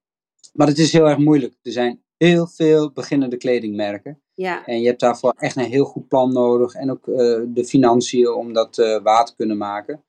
maar 0.52 0.66
het 0.66 0.78
is 0.78 0.92
heel 0.92 1.08
erg 1.08 1.18
moeilijk. 1.18 1.54
Er 1.62 1.72
zijn 1.72 2.02
heel 2.16 2.46
veel 2.46 2.92
beginnende 2.92 3.36
kledingmerken. 3.36 4.22
Ja. 4.34 4.66
En 4.66 4.80
je 4.80 4.86
hebt 4.86 5.00
daarvoor 5.00 5.34
echt 5.36 5.56
een 5.56 5.64
heel 5.64 5.84
goed 5.84 6.08
plan 6.08 6.32
nodig. 6.32 6.74
En 6.74 6.90
ook 6.90 7.06
uh, 7.06 7.16
de 7.46 7.64
financiën 7.64 8.28
om 8.28 8.52
dat 8.52 8.78
uh, 8.78 9.02
waar 9.02 9.24
te 9.24 9.34
kunnen 9.34 9.56
maken. 9.56 10.04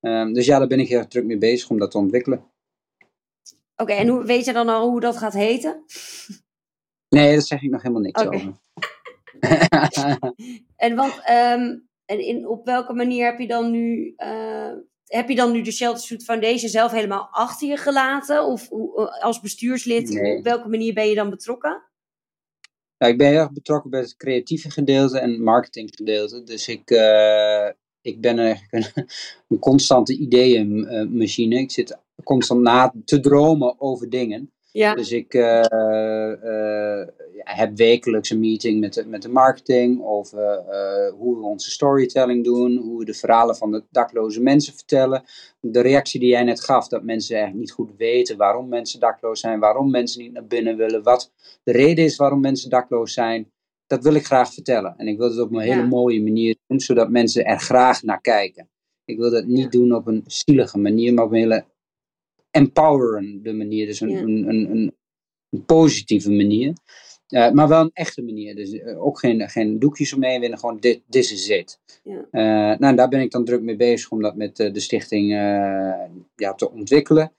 Um, 0.00 0.32
dus 0.32 0.46
ja, 0.46 0.58
daar 0.58 0.68
ben 0.68 0.80
ik 0.80 0.88
heel 0.88 1.06
druk 1.06 1.24
mee 1.24 1.38
bezig 1.38 1.70
om 1.70 1.78
dat 1.78 1.90
te 1.90 1.98
ontwikkelen. 1.98 2.38
Oké, 2.38 3.82
okay, 3.92 3.96
en 3.96 4.08
hoe, 4.08 4.24
weet 4.24 4.44
je 4.44 4.52
dan 4.52 4.68
al 4.68 4.88
hoe 4.90 5.00
dat 5.00 5.16
gaat 5.16 5.32
heten? 5.32 5.84
Nee, 7.08 7.32
daar 7.32 7.42
zeg 7.42 7.62
ik 7.62 7.70
nog 7.70 7.82
helemaal 7.82 8.02
niks 8.02 8.22
okay. 8.22 8.36
over. 8.36 8.56
en 10.76 10.96
want 10.96 11.12
um, 11.30 11.87
en 12.08 12.20
in, 12.20 12.48
op 12.48 12.64
welke 12.64 12.92
manier 12.92 13.24
heb 13.24 13.38
je 13.38 13.46
dan 13.46 13.70
nu, 13.70 14.14
uh, 14.16 14.72
heb 15.04 15.28
je 15.28 15.34
dan 15.34 15.52
nu 15.52 15.62
de 15.62 15.72
Shelter 15.72 16.02
Suit 16.02 16.24
Foundation 16.24 16.70
zelf 16.70 16.92
helemaal 16.92 17.28
achter 17.30 17.68
je 17.68 17.76
gelaten? 17.76 18.44
Of 18.44 18.68
als 19.20 19.40
bestuurslid, 19.40 20.08
nee. 20.08 20.38
op 20.38 20.44
welke 20.44 20.68
manier 20.68 20.94
ben 20.94 21.08
je 21.08 21.14
dan 21.14 21.30
betrokken? 21.30 21.82
Nou, 22.98 23.12
ik 23.12 23.18
ben 23.18 23.28
heel 23.28 23.38
erg 23.38 23.52
betrokken 23.52 23.90
bij 23.90 24.00
het 24.00 24.16
creatieve 24.16 24.70
gedeelte 24.70 25.18
en 25.18 25.30
het 25.30 25.40
marketinggedeelte. 25.40 26.42
Dus 26.42 26.68
ik, 26.68 26.90
uh, 26.90 27.68
ik 28.00 28.20
ben 28.20 28.38
eigenlijk 28.38 28.96
een, 28.96 29.04
een 29.48 29.58
constante 29.58 30.18
ideeënmachine. 30.18 31.58
Ik 31.58 31.70
zit 31.70 31.98
constant 32.24 32.60
na 32.60 32.94
te 33.04 33.20
dromen 33.20 33.80
over 33.80 34.10
dingen. 34.10 34.52
Ja. 34.72 34.94
Dus 34.94 35.12
ik 35.12 35.34
uh, 35.34 35.64
uh, 35.70 37.06
heb 37.44 37.76
wekelijks 37.76 38.30
een 38.30 38.40
meeting 38.40 38.80
met 38.80 38.94
de, 38.94 39.06
met 39.06 39.22
de 39.22 39.28
marketing 39.28 40.04
over 40.04 40.38
uh, 40.38 41.18
hoe 41.18 41.36
we 41.36 41.42
onze 41.42 41.70
storytelling 41.70 42.44
doen, 42.44 42.76
hoe 42.76 42.98
we 42.98 43.04
de 43.04 43.14
verhalen 43.14 43.56
van 43.56 43.72
de 43.72 43.84
dakloze 43.90 44.40
mensen 44.40 44.74
vertellen. 44.74 45.22
De 45.60 45.80
reactie 45.80 46.20
die 46.20 46.28
jij 46.28 46.44
net 46.44 46.60
gaf, 46.60 46.88
dat 46.88 47.02
mensen 47.02 47.36
eigenlijk 47.36 47.66
niet 47.66 47.74
goed 47.74 47.90
weten 47.96 48.36
waarom 48.36 48.68
mensen 48.68 49.00
dakloos 49.00 49.40
zijn, 49.40 49.60
waarom 49.60 49.90
mensen 49.90 50.22
niet 50.22 50.32
naar 50.32 50.46
binnen 50.46 50.76
willen, 50.76 51.02
wat 51.02 51.32
de 51.62 51.72
reden 51.72 52.04
is 52.04 52.16
waarom 52.16 52.40
mensen 52.40 52.70
dakloos 52.70 53.12
zijn. 53.12 53.52
Dat 53.86 54.02
wil 54.02 54.14
ik 54.14 54.26
graag 54.26 54.52
vertellen. 54.52 54.94
En 54.96 55.06
ik 55.06 55.18
wil 55.18 55.30
het 55.30 55.40
op 55.40 55.52
een 55.52 55.60
hele 55.60 55.86
mooie 55.86 56.22
manier 56.22 56.56
doen, 56.66 56.80
zodat 56.80 57.10
mensen 57.10 57.44
er 57.44 57.58
graag 57.60 58.02
naar 58.02 58.20
kijken. 58.20 58.68
Ik 59.04 59.18
wil 59.18 59.30
dat 59.30 59.46
niet 59.46 59.62
ja. 59.62 59.68
doen 59.68 59.94
op 59.94 60.06
een 60.06 60.22
zielige 60.26 60.78
manier, 60.78 61.14
maar 61.14 61.24
op 61.24 61.32
een 61.32 61.38
hele 61.38 61.64
empowerende 62.50 63.52
manier. 63.52 63.86
Dus 63.86 64.00
een, 64.00 64.10
ja. 64.10 64.20
een, 64.20 64.48
een, 64.48 64.70
een, 64.70 64.94
een, 65.50 65.64
positieve 65.64 66.30
manier. 66.30 66.72
Uh, 67.28 67.50
maar 67.50 67.68
wel 67.68 67.80
een 67.80 67.90
echte 67.92 68.22
manier. 68.22 68.54
Dus 68.54 68.72
uh, 68.72 69.04
ook 69.04 69.18
geen, 69.18 69.48
geen 69.48 69.78
doekjes 69.78 70.12
omheen 70.12 70.40
winnen. 70.40 70.58
Gewoon 70.58 70.78
dit 70.80 71.00
this 71.08 71.32
is 71.32 71.48
it. 71.48 71.80
Ja. 72.02 72.24
Uh, 72.72 72.78
nou, 72.78 72.96
daar 72.96 73.08
ben 73.08 73.20
ik 73.20 73.30
dan 73.30 73.44
druk 73.44 73.62
mee 73.62 73.76
bezig 73.76 74.10
om 74.10 74.22
dat 74.22 74.36
met 74.36 74.56
de 74.56 74.80
stichting 74.80 75.30
ja, 76.36 76.54
te 76.56 76.70
ontwikkelen. 76.70 77.32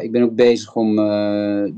ik 0.00 0.12
ben 0.12 0.22
ook 0.22 0.34
bezig 0.34 0.76
om 0.76 0.96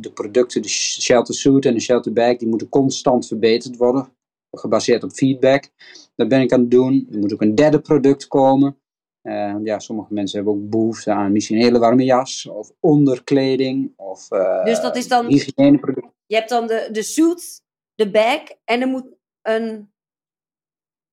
de 0.01 0.11
producten, 0.15 0.63
de 0.63 0.69
shelter 0.69 1.35
suit 1.35 1.67
en 1.67 1.75
de 1.75 1.81
shelter 1.81 2.13
bag, 2.13 2.37
die 2.37 2.49
moeten 2.49 2.69
constant 2.69 3.27
verbeterd 3.27 3.77
worden. 3.77 4.09
Gebaseerd 4.51 5.05
op 5.05 5.11
feedback. 5.11 5.71
Dat 6.17 6.29
ben 6.29 6.41
ik 6.41 6.53
aan 6.53 6.61
het 6.61 6.71
doen. 6.71 7.09
Er 7.13 7.19
moet 7.19 7.33
ook 7.33 7.43
een 7.43 7.55
derde 7.55 7.81
product 7.81 8.27
komen. 8.27 8.77
Ja, 9.63 9.79
sommige 9.79 10.15
mensen 10.15 10.37
hebben 10.37 10.55
ook 10.55 10.71
behoefte 10.71 11.13
aan 11.13 11.33
misschien 11.33 11.57
een 11.57 11.63
hele 11.63 11.79
warme 11.79 12.05
jas 12.05 12.47
of 12.47 12.73
onderkleding 12.81 13.93
of 13.97 14.29
Dus 14.65 14.81
dat 14.81 14.97
is 14.97 15.09
dan, 15.09 15.27
hygiëneproducten. 15.27 16.17
Je 16.29 16.37
hebt 16.37 16.49
dan 16.49 16.67
de, 16.67 16.89
de 16.93 17.03
suit, 17.03 17.63
de 17.95 18.11
bag 18.11 18.41
en 18.65 18.81
er 18.81 18.89
moet 18.89 19.07
een... 19.43 19.91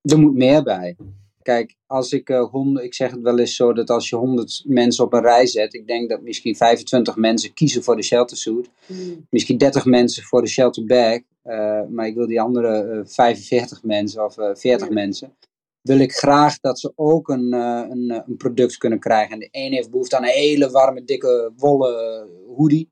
Er 0.01 0.19
moet 0.19 0.33
meer 0.35 0.63
bij. 0.63 0.95
Kijk, 1.41 1.75
als 1.85 2.11
ik 2.11 2.29
uh, 2.29 2.49
honderd, 2.49 2.85
ik 2.85 2.93
zeg 2.93 3.11
het 3.11 3.21
wel 3.21 3.39
eens 3.39 3.55
zo 3.55 3.73
dat 3.73 3.89
als 3.89 4.09
je 4.09 4.15
100 4.15 4.63
mensen 4.65 5.03
op 5.05 5.13
een 5.13 5.21
rij 5.21 5.47
zet, 5.47 5.73
ik 5.73 5.87
denk 5.87 6.09
dat 6.09 6.21
misschien 6.21 6.55
25 6.55 7.15
mensen 7.15 7.53
kiezen 7.53 7.83
voor 7.83 7.95
de 7.95 8.03
shelter 8.03 8.37
suit, 8.37 8.69
Hmm. 8.85 9.27
misschien 9.29 9.57
30 9.57 9.85
mensen 9.85 10.23
voor 10.23 10.41
de 10.41 10.47
shelter 10.47 10.85
bag, 10.85 11.19
uh, 11.45 11.81
maar 11.89 12.07
ik 12.07 12.15
wil 12.15 12.27
die 12.27 12.41
andere 12.41 12.83
uh, 12.83 13.01
45 13.05 13.83
mensen 13.83 14.25
of 14.25 14.33
40 14.33 14.87
Ja. 14.87 14.93
mensen, 14.93 15.35
wil 15.81 15.99
ik 15.99 16.11
graag 16.11 16.59
dat 16.59 16.79
ze 16.79 16.91
ook 16.95 17.29
een, 17.29 17.53
een, 17.53 18.23
een 18.27 18.37
product 18.37 18.77
kunnen 18.77 18.99
krijgen. 18.99 19.33
En 19.33 19.39
de 19.39 19.47
een 19.51 19.73
heeft 19.73 19.89
behoefte 19.89 20.17
aan 20.17 20.23
een 20.23 20.29
hele 20.29 20.69
warme, 20.69 21.03
dikke, 21.03 21.51
wollen 21.55 22.29
hoodie. 22.55 22.89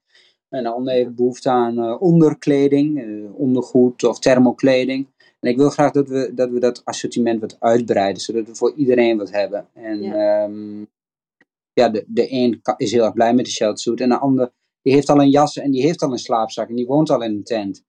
En 0.54 0.64
de 0.64 0.70
ander 0.70 0.93
heeft 0.93 1.16
behoefte 1.16 1.49
aan 1.49 1.80
uh, 1.80 2.01
onderkleding, 2.01 3.04
uh, 3.04 3.39
ondergoed 3.39 4.04
of 4.04 4.20
thermokleding. 4.20 5.08
En 5.39 5.49
ik 5.49 5.58
wil 5.58 5.70
graag 5.70 5.91
dat 5.91 6.08
we 6.08 6.32
dat, 6.36 6.49
we 6.49 6.60
dat 6.60 6.82
assortiment 6.86 7.41
wat 7.41 7.56
uitbreiden, 7.60 8.22
zodat 8.22 8.47
we 8.47 8.56
voor 8.56 8.74
iedereen 8.76 9.18
wat 9.18 9.32
hebben. 9.32 9.68
En 9.74 10.01
ja, 10.01 10.43
um, 10.43 10.88
ja 11.74 11.89
de, 11.89 12.06
de 12.08 12.32
een 12.32 12.62
is 12.78 12.91
heel 12.91 13.04
erg 13.04 13.14
blij 13.14 13.34
met 13.34 13.45
de 13.45 13.51
sheltersuit 13.51 14.01
en 14.01 14.10
de 14.10 14.20
ander 14.20 14.51
die 14.82 14.93
heeft 14.93 15.10
al 15.10 15.22
een 15.22 15.30
jas 15.30 15.58
en 15.58 15.72
die 15.72 15.82
heeft 15.82 16.01
al 16.01 16.12
een 16.12 16.18
slaapzak 16.18 16.70
en 16.70 16.76
die 16.76 16.86
woont 16.86 17.10
al 17.10 17.24
in 17.24 17.32
een 17.32 17.43
tent. 17.43 17.84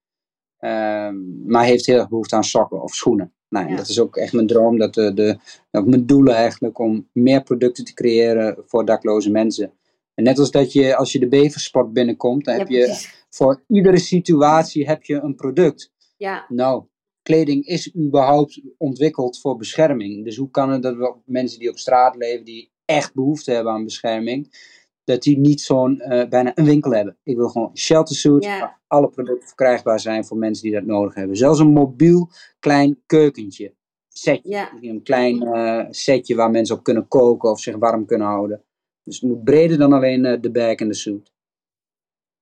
Um, 0.59 1.43
maar 1.47 1.65
heeft 1.65 1.87
heel 1.87 1.99
erg 1.99 2.09
behoefte 2.09 2.37
aan 2.37 2.45
sokken 2.45 2.83
of 2.83 2.95
schoenen. 2.95 3.33
Nou, 3.49 3.69
ja. 3.69 3.77
dat 3.77 3.89
is 3.89 4.01
ook 4.01 4.17
echt 4.17 4.33
mijn 4.33 4.47
droom, 4.47 4.79
dat 4.79 4.95
de, 4.95 5.15
de, 5.15 5.39
ook 5.71 5.87
mijn 5.87 6.07
doelen 6.07 6.35
eigenlijk 6.35 6.79
om 6.79 7.09
meer 7.13 7.43
producten 7.43 7.85
te 7.85 7.95
creëren 7.95 8.57
voor 8.67 8.85
dakloze 8.85 9.31
mensen. 9.31 9.73
En 10.15 10.25
net 10.25 10.39
als 10.39 10.51
dat 10.51 10.73
je 10.73 10.97
als 10.97 11.13
je 11.13 11.19
de 11.19 11.29
beversport 11.29 11.93
binnenkomt, 11.93 12.45
dan 12.45 12.55
Ja, 12.55 12.61
heb 12.61 12.69
je 12.69 13.09
voor 13.29 13.63
iedere 13.69 13.99
situatie 13.99 14.87
heb 14.87 15.03
je 15.05 15.15
een 15.15 15.35
product. 15.35 15.93
Ja, 16.17 16.45
Nou, 16.49 16.85
kleding 17.23 17.65
is 17.67 17.97
überhaupt 17.97 18.61
ontwikkeld 18.79 19.41
voor 19.41 19.57
bescherming. 19.57 20.25
Dus 20.25 20.37
hoe 20.37 20.51
kan 20.51 20.71
het 20.71 20.83
dat 20.83 20.97
we 20.97 21.15
mensen 21.25 21.59
die 21.59 21.71
op 21.71 21.79
straat 21.79 22.17
leven, 22.17 22.45
die 22.45 22.73
echt 22.85 23.15
behoefte 23.15 23.53
hebben 23.53 23.73
aan 23.73 23.85
bescherming, 23.85 24.73
dat 25.05 25.23
die 25.23 25.39
niet 25.39 25.61
zo'n 25.61 26.03
uh, 26.09 26.29
bijna 26.29 26.53
een 26.55 26.65
winkel 26.65 26.91
hebben. 26.91 27.17
Ik 27.23 27.37
wil 27.37 27.49
gewoon 27.49 27.77
shelter 27.77 28.17
suit, 28.17 28.45
Ja. 28.45 28.59
waar 28.59 28.81
alle 28.87 29.09
producten 29.09 29.47
verkrijgbaar 29.49 30.01
zijn 30.01 30.25
voor 30.25 30.37
mensen 30.37 30.63
die 30.63 30.73
dat 30.73 30.85
nodig 30.85 31.15
hebben. 31.15 31.37
Zelfs 31.37 31.59
een 31.59 31.73
mobiel 31.73 32.31
klein 32.59 33.03
keukentje. 33.07 33.75
Setje. 34.09 34.51
Ja. 34.51 34.73
Een 34.81 35.03
klein 35.03 35.43
uh, 35.43 35.85
setje 35.91 36.35
waar 36.35 36.51
mensen 36.51 36.77
op 36.77 36.83
kunnen 36.83 37.09
koken 37.09 37.51
of 37.51 37.61
zich 37.61 37.77
warm 37.77 38.07
kunnen 38.07 38.27
houden. 38.27 38.63
Dus 39.05 39.21
het 39.21 39.31
moet 39.31 39.45
breder 39.45 39.79
dan 39.79 39.93
alleen 39.93 40.25
uh, 40.25 40.41
de 40.41 40.51
bag 40.51 40.75
en 40.75 40.89
de 40.89 40.95
suit. 40.95 41.33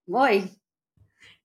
mooi. 0.05 0.61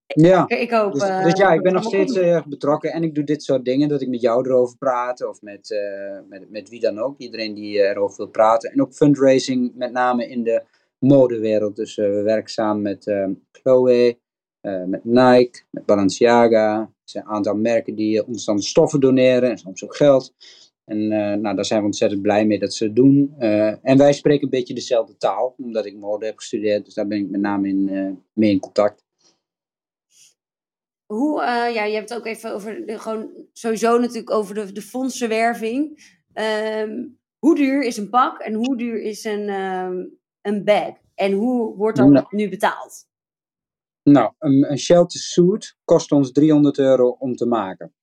Ja. 0.07 0.43
Ik, 0.47 0.59
ik 0.59 0.72
hoop... 0.72 0.93
Dus, 0.93 1.03
eh, 1.03 1.24
dus 1.24 1.39
ja, 1.39 1.53
ik 1.53 1.61
ben 1.61 1.74
nog 1.74 1.84
steeds 1.84 2.15
heel 2.15 2.24
erg 2.24 2.45
betrokken 2.45 2.91
en 2.91 3.03
ik 3.03 3.15
doe 3.15 3.24
dit 3.24 3.43
soort 3.43 3.65
dingen, 3.65 3.89
dat 3.89 4.01
ik 4.01 4.07
met 4.07 4.22
jou 4.22 4.45
erover 4.45 4.78
praat 4.78 5.28
of 5.28 5.41
met, 5.41 5.70
uh, 5.70 6.20
met, 6.30 6.49
met 6.49 6.70
wie 6.70 6.80
dan 6.80 6.99
ook, 6.99 7.18
iedereen 7.18 7.53
die 7.53 7.78
erover 7.78 8.18
wil 8.18 8.28
praten. 8.28 8.72
En 8.72 8.82
ook 8.82 8.93
fundraising, 8.93 9.72
met 9.76 9.91
name 9.91 10.28
in 10.28 10.43
de 10.43 10.63
modewereld. 10.99 11.76
Dus 11.76 11.97
uh, 11.97 12.09
we 12.09 12.22
werken 12.22 12.51
samen 12.51 12.82
met 12.82 13.03
Chloe, 13.51 14.18
met 14.86 15.03
Nike, 15.03 15.61
met 15.70 15.86
Balenciaga. 15.86 16.80
Er 16.80 16.89
zijn 17.03 17.24
een 17.24 17.32
aantal 17.32 17.55
merken 17.55 17.95
die 17.95 18.28
ons 18.28 18.45
dan 18.45 18.59
stoffen 18.59 18.99
doneren 18.99 19.49
en 19.49 19.57
soms 19.57 19.84
ook 19.84 19.95
geld. 19.95 20.34
En 20.89 21.07
nou, 21.41 21.55
daar 21.55 21.65
zijn 21.65 21.79
we 21.79 21.85
ontzettend 21.85 22.21
blij 22.21 22.45
mee 22.45 22.59
dat 22.59 22.73
ze 22.73 22.83
het 22.83 22.95
doen. 22.95 23.35
en 23.81 23.97
wij 23.97 24.13
spreken 24.13 24.43
een 24.43 24.49
beetje 24.49 24.73
dezelfde 24.73 25.17
taal, 25.17 25.55
omdat 25.57 25.85
ik 25.85 25.95
mode 25.97 26.25
heb 26.25 26.38
gestudeerd, 26.38 26.85
dus 26.85 26.93
daar 26.93 27.07
ben 27.07 27.17
ik 27.17 27.29
met 27.29 27.41
name 27.41 27.67
in, 27.67 27.85
mee 28.33 28.51
in 28.51 28.59
contact. 28.59 29.05
Hoe, 31.05 31.41
ja, 31.73 31.83
je 31.83 31.95
hebt 31.95 32.09
het 32.09 32.17
ook 32.17 32.25
even 32.25 32.53
over, 32.53 32.85
de, 32.85 32.99
gewoon 32.99 33.29
sowieso 33.53 33.99
natuurlijk 33.99 34.31
over 34.31 34.55
de, 34.55 34.71
de 34.71 34.81
fondsenwerving. 34.81 35.99
Um, 36.33 37.17
hoe 37.39 37.55
duur 37.55 37.83
is 37.83 37.97
een 37.97 38.09
pak 38.09 38.39
en 38.39 38.53
hoe 38.53 38.77
duur 38.77 39.01
is 39.01 39.23
een, 39.23 39.49
um, 39.49 40.19
een 40.41 40.63
bag? 40.63 40.93
En 41.15 41.31
hoe 41.31 41.75
wordt 41.75 41.97
dat 41.97 42.09
nou, 42.09 42.25
nu 42.29 42.49
betaald? 42.49 43.07
Nou, 44.03 44.33
een, 44.39 44.71
een 44.71 44.77
shelter 44.77 45.19
suit 45.19 45.77
kost 45.83 46.11
ons 46.11 46.31
300 46.31 46.77
euro 46.77 47.09
om 47.09 47.35
te 47.35 47.45
maken. 47.45 47.93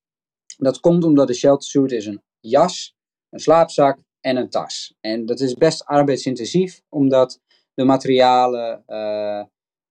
Dat 0.56 0.80
komt 0.80 1.04
omdat 1.04 1.28
een 1.28 1.34
shelter 1.34 1.68
suit 1.68 1.92
is 1.92 2.06
een 2.06 2.22
jas, 2.48 2.96
een 3.30 3.40
slaapzak 3.40 3.98
en 4.20 4.36
een 4.36 4.50
tas. 4.50 4.96
En 5.00 5.26
dat 5.26 5.40
is 5.40 5.54
best 5.54 5.84
arbeidsintensief, 5.84 6.82
omdat 6.88 7.40
de 7.74 7.84
materialen, 7.84 8.84
uh, 8.86 9.44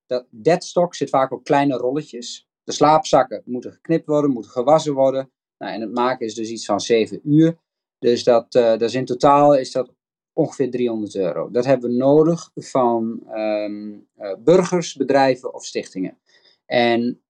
dat 0.05 0.27
deadstock 0.29 0.95
zit 0.95 1.09
vaak 1.09 1.31
op 1.31 1.43
kleine 1.43 1.77
rolletjes. 1.77 2.47
De 2.63 2.71
slaapzakken 2.71 3.41
moeten 3.45 3.71
geknipt 3.71 4.05
worden, 4.05 4.31
moeten 4.31 4.51
gewassen 4.51 4.93
worden. 4.93 5.31
Nou, 5.57 5.73
en 5.73 5.81
het 5.81 5.93
maken 5.93 6.25
is 6.25 6.35
dus 6.35 6.49
iets 6.49 6.65
van 6.65 6.79
7 6.79 7.19
uur. 7.23 7.57
Dus 7.99 8.23
dat, 8.23 8.55
uh, 8.55 8.93
in 8.93 9.05
totaal 9.05 9.55
is 9.55 9.71
dat 9.71 9.93
ongeveer 10.33 10.71
300 10.71 11.15
euro. 11.15 11.51
Dat 11.51 11.65
hebben 11.65 11.89
we 11.89 11.95
nodig 11.95 12.51
van 12.55 13.23
um, 13.31 14.07
uh, 14.17 14.35
burgers, 14.39 14.95
bedrijven 14.95 15.53
of 15.53 15.65
stichtingen. 15.65 16.17
En 16.65 17.23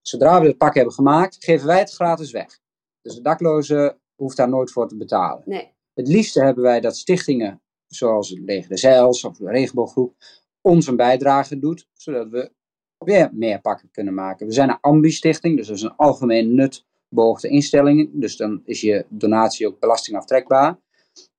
zodra 0.00 0.40
we 0.40 0.46
het 0.46 0.58
pak 0.58 0.74
hebben 0.74 0.94
gemaakt, 0.94 1.44
geven 1.44 1.66
wij 1.66 1.78
het 1.78 1.90
gratis 1.90 2.30
weg. 2.30 2.60
Dus 3.02 3.14
de 3.14 3.20
dakloze 3.20 3.98
hoeft 4.20 4.36
daar 4.36 4.48
nooit 4.48 4.72
voor 4.72 4.88
te 4.88 4.96
betalen. 4.96 5.42
Nee. 5.46 5.72
Het 5.94 6.08
liefste 6.08 6.44
hebben 6.44 6.62
wij 6.62 6.80
dat 6.80 6.96
stichtingen, 6.96 7.62
zoals 7.86 8.28
het 8.28 8.38
Leger 8.38 8.68
de 8.68 8.76
Zeils 8.76 9.24
of 9.24 9.36
de 9.36 9.50
Regenbooggroep, 9.50 10.14
ons 10.60 10.86
een 10.86 10.96
bijdrage 10.96 11.58
doet, 11.58 11.88
zodat 11.92 12.28
we 12.28 12.50
weer 12.98 13.30
meer 13.32 13.60
pakken 13.60 13.90
kunnen 13.90 14.14
maken. 14.14 14.46
We 14.46 14.52
zijn 14.52 14.68
een 14.68 14.80
ambi-stichting, 14.80 15.56
dus 15.56 15.66
dat 15.66 15.76
is 15.76 15.82
een 15.82 15.96
algemeen 15.96 16.54
nut 16.54 16.86
beoogde 17.08 17.48
instelling. 17.48 18.10
Dus 18.12 18.36
dan 18.36 18.62
is 18.64 18.80
je 18.80 19.06
donatie 19.08 19.66
ook 19.66 19.80
belastingaftrekbaar. 19.80 20.78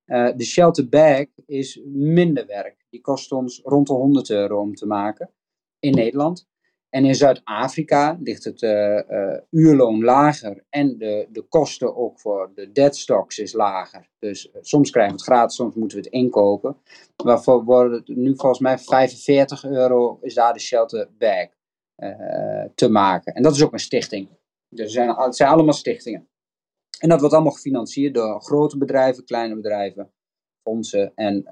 Uh, 0.06 0.30
de 0.36 0.44
shelter 0.44 0.88
bag 0.88 1.26
is 1.46 1.80
minder 1.84 2.46
werk. 2.46 2.86
Die 2.90 3.00
kost 3.00 3.32
ons 3.32 3.60
rond 3.64 3.86
de 3.86 3.92
100 3.92 4.30
euro 4.30 4.60
om 4.60 4.74
te 4.74 4.86
maken 4.86 5.30
in 5.78 5.94
Nederland. 5.94 6.48
En 6.94 7.04
in 7.04 7.14
Zuid-Afrika 7.14 8.18
ligt 8.22 8.44
het 8.44 8.62
uh, 8.62 9.00
uh, 9.10 9.38
uurloon 9.50 10.04
lager 10.04 10.64
en 10.68 10.98
de, 10.98 11.28
de 11.30 11.42
kosten 11.42 11.96
ook 11.96 12.20
voor 12.20 12.50
de 12.54 12.72
deadstocks 12.72 13.38
is 13.38 13.52
lager. 13.52 14.08
Dus 14.18 14.50
soms 14.60 14.90
krijgen 14.90 15.14
we 15.14 15.20
het 15.20 15.30
gratis, 15.30 15.56
soms 15.56 15.74
moeten 15.74 15.98
we 15.98 16.04
het 16.04 16.12
inkopen. 16.12 16.76
Waarvoor 17.16 17.64
wordt 17.64 17.94
het 17.94 18.16
nu 18.16 18.36
volgens 18.36 18.60
mij 18.60 18.78
45 18.78 19.64
euro 19.64 20.18
is 20.22 20.34
daar 20.34 20.52
de 20.52 20.60
shelter 20.60 21.08
bag 21.18 21.48
te 22.74 22.88
maken. 22.88 23.34
En 23.34 23.42
dat 23.42 23.54
is 23.54 23.62
ook 23.62 23.72
een 23.72 23.78
stichting. 23.78 24.28
Dus 24.68 24.84
het 24.84 24.90
zijn, 24.90 25.08
het 25.08 25.36
zijn 25.36 25.50
allemaal 25.50 25.74
stichtingen. 25.74 26.28
En 26.98 27.08
dat 27.08 27.20
wordt 27.20 27.34
allemaal 27.34 27.52
gefinancierd 27.52 28.14
door 28.14 28.40
grote 28.40 28.78
bedrijven, 28.78 29.24
kleine 29.24 29.54
bedrijven, 29.54 30.12
fondsen 30.62 31.12
en 31.14 31.48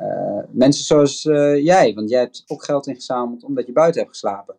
mensen 0.51 0.85
zoals 0.85 1.23
jij. 1.63 1.95
Want 1.95 2.11
jij 2.11 2.21
hebt 2.21 2.45
ook 2.47 2.65
geld 2.65 2.87
ingezameld 2.87 3.45
omdat 3.45 3.67
je 3.67 3.73
buiten 3.73 4.01
hebt 4.01 4.13
geslapen. 4.13 4.59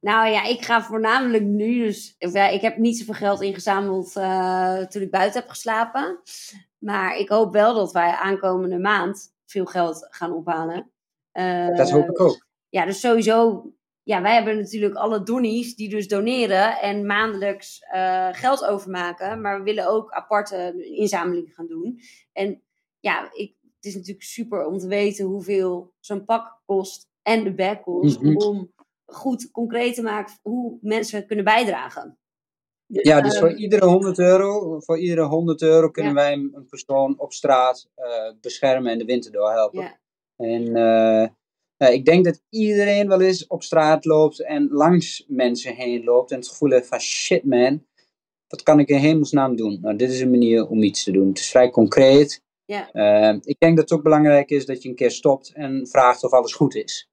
Nou 0.00 0.28
ja, 0.28 0.44
ik 0.44 0.64
ga 0.64 0.82
voornamelijk 0.82 1.44
nu, 1.44 1.78
dus 1.82 2.14
ik 2.52 2.60
heb 2.60 2.76
niet 2.76 2.98
zoveel 2.98 3.14
geld 3.14 3.40
ingezameld 3.40 4.16
uh, 4.16 4.78
toen 4.78 5.02
ik 5.02 5.10
buiten 5.10 5.40
heb 5.40 5.50
geslapen. 5.50 6.18
Maar 6.78 7.16
ik 7.16 7.28
hoop 7.28 7.52
wel 7.52 7.74
dat 7.74 7.92
wij 7.92 8.10
aankomende 8.10 8.78
maand 8.78 9.34
veel 9.46 9.64
geld 9.64 10.06
gaan 10.10 10.32
ophalen. 10.32 10.90
dat 11.76 11.90
hoop 11.90 12.08
ik 12.08 12.20
ook. 12.20 12.46
Ja, 12.68 12.84
dus 12.84 13.00
sowieso 13.00 13.64
ja, 14.08 14.22
wij 14.22 14.34
hebben 14.34 14.56
natuurlijk 14.56 14.94
alle 14.94 15.22
donnies 15.22 15.76
die 15.76 15.88
dus 15.88 16.08
doneren 16.08 16.80
en 16.80 17.06
maandelijks 17.06 17.80
uh, 17.94 18.28
geld 18.32 18.64
overmaken. 18.64 19.40
Maar 19.40 19.58
we 19.58 19.64
willen 19.64 19.88
ook 19.88 20.10
aparte 20.10 20.88
inzamelingen 20.94 21.52
gaan 21.52 21.66
doen. 21.66 22.00
En 22.32 22.62
ja, 23.00 23.32
ik, 23.32 23.54
het 23.60 23.84
is 23.84 23.94
natuurlijk 23.94 24.22
super 24.22 24.66
om 24.66 24.78
te 24.78 24.86
weten 24.86 25.24
hoeveel 25.24 25.92
zo'n 26.00 26.24
pak 26.24 26.60
kost 26.66 27.08
en 27.22 27.44
de 27.44 27.54
bag 27.54 27.80
kost. 27.80 28.20
Mhm. 28.20 28.36
Om 28.36 28.72
goed 29.12 29.50
concreet 29.50 29.94
te 29.94 30.02
maken 30.02 30.34
hoe 30.42 30.78
mensen 30.80 31.26
kunnen 31.26 31.44
bijdragen. 31.44 32.18
Ja, 32.86 33.20
dus 33.20 33.32
Ehm, 33.32 33.40
voor 33.40 33.56
iedere 33.56 33.86
100 33.86 34.18
euro, 34.18 34.80
voor 34.80 34.98
iedere 34.98 35.22
100 35.26 35.62
euro 35.62 35.90
kunnen 35.90 36.12
Ja. 36.14 36.18
wij 36.18 36.32
een 36.32 36.66
persoon 36.68 37.18
op 37.18 37.32
straat 37.32 37.88
eh, 37.94 38.32
beschermen 38.40 38.92
en 38.92 38.98
de 38.98 39.04
winter 39.04 39.32
doorhelpen. 39.32 39.80
Ja, 39.82 39.98
En 40.36 40.66
eh, 40.66 41.28
nou, 41.78 41.92
ik 41.92 42.04
denk 42.04 42.24
dat 42.24 42.42
iedereen 42.48 43.08
wel 43.08 43.20
eens 43.20 43.46
op 43.46 43.62
straat 43.62 44.04
loopt 44.04 44.40
en 44.42 44.68
langs 44.70 45.24
mensen 45.28 45.74
heen 45.74 46.04
loopt 46.04 46.30
en 46.30 46.38
het 46.38 46.48
gevoel 46.48 46.70
heeft 46.70 46.86
van 46.88 47.00
shit 47.00 47.44
man, 47.44 47.86
wat 48.48 48.62
kan 48.62 48.78
ik 48.78 48.88
in 48.88 48.96
hemelsnaam 48.98 49.56
doen? 49.56 49.78
Nou, 49.80 49.96
dit 49.96 50.10
is 50.10 50.20
een 50.20 50.30
manier 50.30 50.68
om 50.68 50.82
iets 50.82 51.04
te 51.04 51.12
doen. 51.12 51.28
Het 51.28 51.38
is 51.38 51.50
vrij 51.50 51.70
concreet. 51.70 52.42
ja, 52.64 52.90
Eh, 52.92 53.36
ik 53.42 53.56
denk 53.58 53.76
dat 53.76 53.88
het 53.88 53.98
ook 53.98 54.04
belangrijk 54.04 54.50
is 54.50 54.66
dat 54.66 54.82
je 54.82 54.88
een 54.88 54.94
keer 54.94 55.10
stopt 55.10 55.52
en 55.54 55.86
vraagt 55.86 56.24
of 56.24 56.32
alles 56.32 56.52
goed 56.54 56.74
is. 56.74 57.08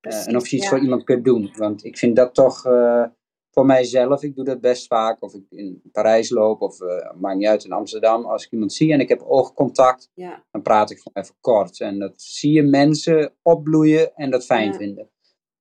Eh, 0.00 0.26
en 0.26 0.36
of 0.36 0.48
je 0.48 0.56
iets 0.56 0.64
ja. 0.64 0.70
voor 0.70 0.80
iemand 0.80 1.04
kunt 1.04 1.24
doen. 1.24 1.52
Want 1.56 1.84
ik 1.84 1.98
vind 1.98 2.16
dat 2.16 2.34
toch, 2.34 2.66
eh, 2.66 3.04
voor 3.50 3.66
mijzelf, 3.66 4.22
ik 4.22 4.34
doe 4.34 4.44
dat 4.44 4.60
best 4.60 4.86
vaak. 4.86 5.22
Of 5.22 5.34
ik 5.34 5.44
in 5.50 5.82
Parijs 5.92 6.30
loop, 6.30 6.60
of 6.60 6.80
uh, 6.80 7.12
maakt 7.20 7.36
niet 7.36 7.46
uit 7.46 7.64
in 7.64 7.72
Amsterdam. 7.72 8.24
Als 8.24 8.44
ik 8.44 8.52
iemand 8.52 8.72
zie 8.72 8.92
en 8.92 9.00
ik 9.00 9.08
heb 9.08 9.22
oogcontact, 9.22 10.10
ja. 10.14 10.44
dan 10.50 10.62
praat 10.62 10.90
ik 10.90 10.98
gewoon 10.98 11.24
even 11.24 11.36
kort. 11.40 11.80
En 11.80 11.98
dat 11.98 12.22
zie 12.22 12.52
je 12.52 12.62
mensen 12.62 13.32
opbloeien 13.42 14.14
en 14.14 14.30
dat 14.30 14.44
fijn 14.44 14.74
vinden. 14.74 15.10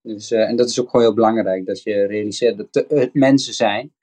Dus, 0.01 0.31
uh, 0.31 0.49
en 0.49 0.55
dat 0.55 0.69
is 0.69 0.79
ook 0.79 0.89
gewoon 0.89 1.05
heel 1.05 1.15
belangrijk, 1.15 1.65
dat 1.65 1.83
je 1.83 2.05
realiseert 2.05 2.57
dat 2.57 2.85
het 2.87 3.13
mensen 3.13 3.53
zijn 3.53 3.93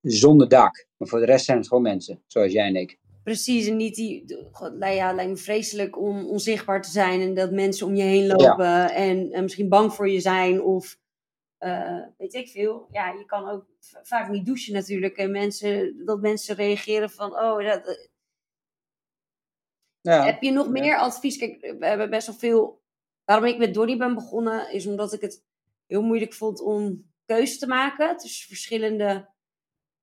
zonder 0.00 0.48
dak. 0.48 0.86
Maar 0.96 1.08
voor 1.08 1.18
de 1.18 1.24
rest 1.24 1.44
zijn 1.44 1.58
het 1.58 1.68
gewoon 1.68 1.82
mensen, 1.82 2.22
zoals 2.26 2.52
jij 2.52 2.66
en 2.66 2.76
ik. 2.76 2.98
Precies, 3.22 3.66
en 3.66 3.76
niet 3.76 3.94
die. 3.94 4.38
God, 4.52 4.74
nou 4.78 4.94
ja, 4.94 5.12
lijkt 5.12 5.30
me 5.30 5.36
vreselijk 5.36 5.98
om 5.98 6.26
onzichtbaar 6.26 6.82
te 6.82 6.90
zijn 6.90 7.20
en 7.20 7.34
dat 7.34 7.50
mensen 7.50 7.86
om 7.86 7.94
je 7.94 8.02
heen 8.02 8.26
lopen 8.26 8.90
en, 8.90 9.32
en, 9.32 9.42
misschien 9.42 9.68
bang 9.68 9.94
voor 9.94 10.08
je 10.08 10.20
zijn 10.20 10.62
of 10.62 10.98
uh, 11.58 12.02
weet 12.18 12.34
ik 12.34 12.48
veel. 12.48 12.88
Ja, 12.90 13.12
je 13.12 13.24
kan 13.24 13.48
ook 13.48 13.66
vaak 14.02 14.30
niet 14.30 14.46
douchen 14.46 14.72
natuurlijk 14.72 15.16
en 15.16 15.30
mensen, 15.30 16.04
dat 16.04 16.20
mensen 16.20 16.54
reageren 16.54 17.10
van: 17.10 17.32
oh, 17.32 17.64
dat. 17.64 18.10
Ja. 20.00 20.24
Heb 20.24 20.42
je 20.42 20.50
nog 20.50 20.68
meer 20.68 20.96
advies? 20.96 21.36
Kijk, 21.36 21.60
we 21.78 21.86
hebben 21.86 22.10
best 22.10 22.26
wel 22.26 22.36
veel. 22.36 22.82
Waarom 23.24 23.46
ik 23.46 23.58
met 23.58 23.74
Donnie 23.74 23.96
ben 23.96 24.14
begonnen, 24.14 24.72
is 24.72 24.86
omdat 24.86 25.12
ik 25.12 25.20
het 25.20 25.44
heel 25.86 26.02
moeilijk 26.02 26.32
vond 26.32 26.60
om 26.60 27.10
keuze 27.24 27.58
te 27.58 27.66
maken 27.66 28.16
tussen 28.16 28.48
verschillende 28.48 29.28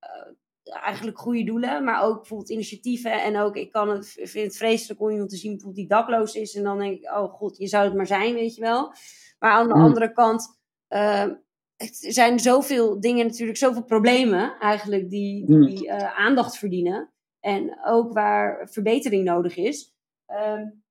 uh, 0.03 0.34
eigenlijk 0.70 1.20
goede 1.20 1.43
doelen, 1.43 1.84
maar 1.84 2.03
ook 2.03 2.15
bijvoorbeeld 2.15 2.49
initiatieven. 2.49 3.24
En 3.24 3.38
ook, 3.38 3.55
ik 3.55 3.72
kan 3.72 3.89
het, 3.89 4.07
vind 4.07 4.45
het 4.45 4.57
vreselijk 4.57 5.01
om 5.01 5.09
iemand 5.09 5.30
te 5.30 5.36
zien 5.36 5.51
bijvoorbeeld 5.51 5.88
die 5.88 5.97
dakloos 5.97 6.36
is. 6.36 6.55
En 6.55 6.63
dan 6.63 6.80
denk 6.80 6.97
ik, 6.97 7.11
oh 7.11 7.34
god, 7.34 7.57
je 7.57 7.67
zou 7.67 7.86
het 7.86 7.93
maar 7.93 8.07
zijn, 8.07 8.34
weet 8.34 8.55
je 8.55 8.61
wel. 8.61 8.93
Maar 9.39 9.51
aan 9.51 9.67
de 9.67 9.74
hmm. 9.74 9.84
andere 9.84 10.11
kant, 10.11 10.59
uh, 10.89 11.28
het 11.76 11.95
zijn 11.95 12.39
zoveel 12.39 12.99
dingen 12.99 13.26
natuurlijk, 13.26 13.57
zoveel 13.57 13.84
problemen 13.84 14.57
eigenlijk 14.59 15.09
die, 15.09 15.45
hmm. 15.45 15.65
die 15.65 15.88
uh, 15.88 16.20
aandacht 16.20 16.57
verdienen. 16.57 17.13
En 17.39 17.80
ook 17.86 18.13
waar 18.13 18.70
verbetering 18.72 19.24
nodig 19.24 19.57
is. 19.57 19.93
Um, 20.28 20.84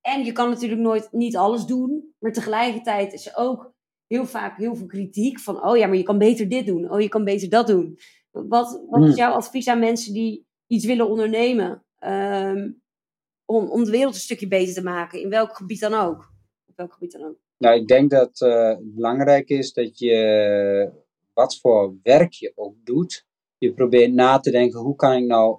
en 0.00 0.24
je 0.24 0.32
kan 0.32 0.48
natuurlijk 0.48 0.80
nooit 0.80 1.12
niet 1.12 1.36
alles 1.36 1.64
doen, 1.64 2.14
maar 2.18 2.32
tegelijkertijd 2.32 3.12
is 3.12 3.26
er 3.26 3.36
ook 3.36 3.74
heel 4.06 4.26
vaak 4.26 4.56
heel 4.56 4.74
veel 4.74 4.86
kritiek 4.86 5.40
van, 5.40 5.64
oh 5.64 5.76
ja, 5.76 5.86
maar 5.86 5.96
je 5.96 6.02
kan 6.02 6.18
beter 6.18 6.48
dit 6.48 6.66
doen, 6.66 6.90
oh 6.90 7.00
je 7.00 7.08
kan 7.08 7.24
beter 7.24 7.48
dat 7.48 7.66
doen. 7.66 7.98
Wat, 8.48 8.82
wat 8.88 9.00
is 9.00 9.08
hmm. 9.08 9.16
jouw 9.16 9.32
advies 9.32 9.68
aan 9.68 9.78
mensen 9.78 10.12
die 10.12 10.46
iets 10.66 10.84
willen 10.84 11.08
ondernemen? 11.08 11.84
Um, 12.04 12.82
om, 13.44 13.70
om 13.70 13.84
de 13.84 13.90
wereld 13.90 14.14
een 14.14 14.20
stukje 14.20 14.48
beter 14.48 14.74
te 14.74 14.82
maken, 14.82 15.20
in 15.20 15.28
welk 15.28 15.56
gebied 15.56 15.80
dan 15.80 15.94
ook? 15.94 16.32
Op 16.66 16.76
welk 16.76 16.92
gebied 16.92 17.12
dan 17.12 17.24
ook? 17.24 17.36
Nou, 17.58 17.80
ik 17.80 17.86
denk 17.86 18.10
dat 18.10 18.40
uh, 18.40 18.68
het 18.68 18.94
belangrijk 18.94 19.48
is 19.48 19.72
dat 19.72 19.98
je, 19.98 20.92
wat 21.32 21.58
voor 21.58 21.98
werk 22.02 22.32
je 22.32 22.52
ook 22.54 22.74
doet, 22.84 23.26
je 23.58 23.72
probeert 23.72 24.12
na 24.12 24.38
te 24.38 24.50
denken, 24.50 24.80
hoe 24.80 24.96
kan 24.96 25.16
ik 25.16 25.26
nou 25.26 25.58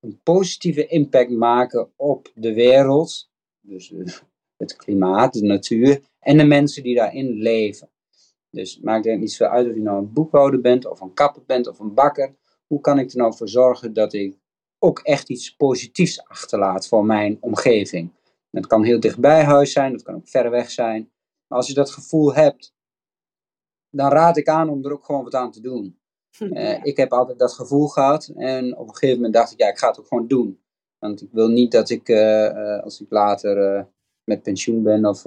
een 0.00 0.20
positieve 0.22 0.86
impact 0.86 1.30
maken 1.30 1.92
op 1.96 2.32
de 2.34 2.54
wereld, 2.54 3.30
dus 3.60 3.92
eh, 3.92 4.06
het 4.56 4.76
klimaat, 4.76 5.32
de 5.32 5.42
natuur 5.42 6.00
en 6.18 6.36
de 6.36 6.44
mensen 6.44 6.82
die 6.82 6.94
daarin 6.94 7.32
leven. 7.32 7.90
Dus 8.56 8.74
het 8.74 8.84
maakt 8.84 9.06
er 9.06 9.18
niet 9.18 9.32
zoveel 9.32 9.54
uit 9.54 9.68
of 9.68 9.74
je 9.74 9.80
nou 9.82 9.98
een 9.98 10.12
boekhouder 10.12 10.60
bent, 10.60 10.86
of 10.86 11.00
een 11.00 11.14
kapper 11.14 11.42
bent, 11.46 11.66
of 11.66 11.78
een 11.78 11.94
bakker. 11.94 12.34
Hoe 12.66 12.80
kan 12.80 12.98
ik 12.98 13.10
er 13.10 13.16
nou 13.16 13.36
voor 13.36 13.48
zorgen 13.48 13.92
dat 13.92 14.12
ik 14.12 14.38
ook 14.78 14.98
echt 14.98 15.28
iets 15.28 15.56
positiefs 15.56 16.24
achterlaat 16.24 16.88
voor 16.88 17.04
mijn 17.04 17.36
omgeving? 17.40 18.12
Dat 18.50 18.66
kan 18.66 18.84
heel 18.84 19.00
dichtbij 19.00 19.44
huis 19.44 19.72
zijn, 19.72 19.92
dat 19.92 20.02
kan 20.02 20.14
ook 20.14 20.28
ver 20.28 20.50
weg 20.50 20.70
zijn. 20.70 21.10
Maar 21.46 21.58
als 21.58 21.68
je 21.68 21.74
dat 21.74 21.90
gevoel 21.90 22.34
hebt, 22.34 22.74
dan 23.90 24.10
raad 24.10 24.36
ik 24.36 24.48
aan 24.48 24.68
om 24.68 24.84
er 24.84 24.92
ook 24.92 25.04
gewoon 25.04 25.24
wat 25.24 25.34
aan 25.34 25.50
te 25.50 25.60
doen. 25.60 25.94
Uh, 26.40 26.84
ik 26.84 26.96
heb 26.96 27.12
altijd 27.12 27.38
dat 27.38 27.52
gevoel 27.52 27.86
gehad 27.86 28.32
en 28.36 28.76
op 28.76 28.88
een 28.88 28.94
gegeven 28.94 29.16
moment 29.16 29.34
dacht 29.34 29.52
ik, 29.52 29.60
ja, 29.60 29.68
ik 29.68 29.78
ga 29.78 29.88
het 29.88 30.00
ook 30.00 30.06
gewoon 30.06 30.26
doen. 30.26 30.60
Want 30.98 31.22
ik 31.22 31.28
wil 31.32 31.48
niet 31.48 31.72
dat 31.72 31.90
ik, 31.90 32.08
uh, 32.08 32.44
uh, 32.44 32.82
als 32.82 33.00
ik 33.00 33.06
later 33.10 33.86
met 34.24 34.42
pensioen 34.42 34.82
ben 34.82 35.04
of 35.04 35.22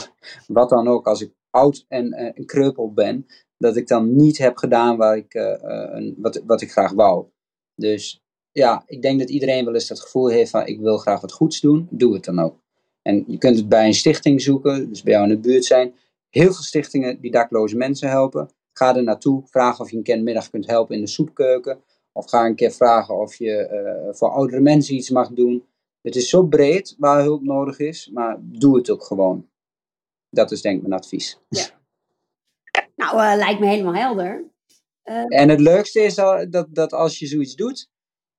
wat 0.58 0.68
dan 0.68 0.88
ook, 0.88 1.06
als 1.06 1.20
ik 1.20 1.32
oud 1.54 1.84
en, 1.88 2.06
uh, 2.06 2.20
en 2.20 2.46
kreupel 2.46 2.92
ben, 2.92 3.26
dat 3.58 3.76
ik 3.76 3.88
dan 3.88 4.16
niet 4.16 4.38
heb 4.38 4.56
gedaan 4.56 4.96
waar 4.96 5.16
ik, 5.16 5.34
uh, 5.34 5.54
een, 5.60 6.14
wat, 6.18 6.42
wat 6.46 6.60
ik 6.60 6.70
graag 6.70 6.92
wou. 6.92 7.26
Dus 7.74 8.22
ja, 8.52 8.82
ik 8.86 9.02
denk 9.02 9.18
dat 9.18 9.30
iedereen 9.30 9.64
wel 9.64 9.74
eens 9.74 9.86
dat 9.86 10.00
gevoel 10.00 10.28
heeft 10.28 10.50
van 10.50 10.66
ik 10.66 10.80
wil 10.80 10.98
graag 10.98 11.20
wat 11.20 11.32
goeds 11.32 11.60
doen, 11.60 11.88
doe 11.90 12.14
het 12.14 12.24
dan 12.24 12.38
ook. 12.38 12.62
En 13.02 13.24
je 13.26 13.38
kunt 13.38 13.56
het 13.56 13.68
bij 13.68 13.86
een 13.86 13.94
stichting 13.94 14.42
zoeken, 14.42 14.88
dus 14.88 15.02
bij 15.02 15.12
jou 15.12 15.24
in 15.24 15.34
de 15.34 15.48
buurt 15.48 15.64
zijn. 15.64 15.94
Heel 16.30 16.52
veel 16.52 16.62
stichtingen 16.62 17.20
die 17.20 17.30
dakloze 17.30 17.76
mensen 17.76 18.08
helpen. 18.08 18.50
Ga 18.72 18.96
er 18.96 19.02
naartoe, 19.02 19.42
vraag 19.46 19.80
of 19.80 19.90
je 19.90 19.96
een 19.96 20.02
keer 20.02 20.16
een 20.16 20.24
middag 20.24 20.50
kunt 20.50 20.66
helpen 20.66 20.94
in 20.94 21.00
de 21.00 21.08
soepkeuken. 21.08 21.78
Of 22.12 22.28
ga 22.28 22.46
een 22.46 22.54
keer 22.54 22.72
vragen 22.72 23.18
of 23.18 23.34
je 23.34 24.10
voor 24.12 24.30
oudere 24.30 24.60
mensen 24.60 24.94
iets 24.94 25.10
mag 25.10 25.28
doen. 25.28 25.64
Het 26.02 26.16
is 26.16 26.28
zo 26.28 26.46
breed 26.46 26.94
waar 26.98 27.22
hulp 27.22 27.42
nodig 27.42 27.78
is, 27.78 28.10
maar 28.12 28.38
doe 28.40 28.76
het 28.76 28.90
ook 28.90 29.04
gewoon. 29.04 29.48
Dat 30.34 30.50
is 30.50 30.62
denk 30.62 30.76
ik 30.76 30.82
mijn 30.82 31.00
advies. 31.00 31.38
Ja. 31.48 31.64
Nou, 32.96 33.16
uh, 33.16 33.36
lijkt 33.36 33.60
me 33.60 33.66
helemaal 33.66 33.94
helder. 33.94 34.44
Uh, 35.04 35.24
en 35.28 35.48
het 35.48 35.60
leukste 35.60 36.00
is 36.00 36.14
dat, 36.14 36.66
dat 36.70 36.92
als 36.92 37.18
je 37.18 37.26
zoiets 37.26 37.54
doet, 37.54 37.88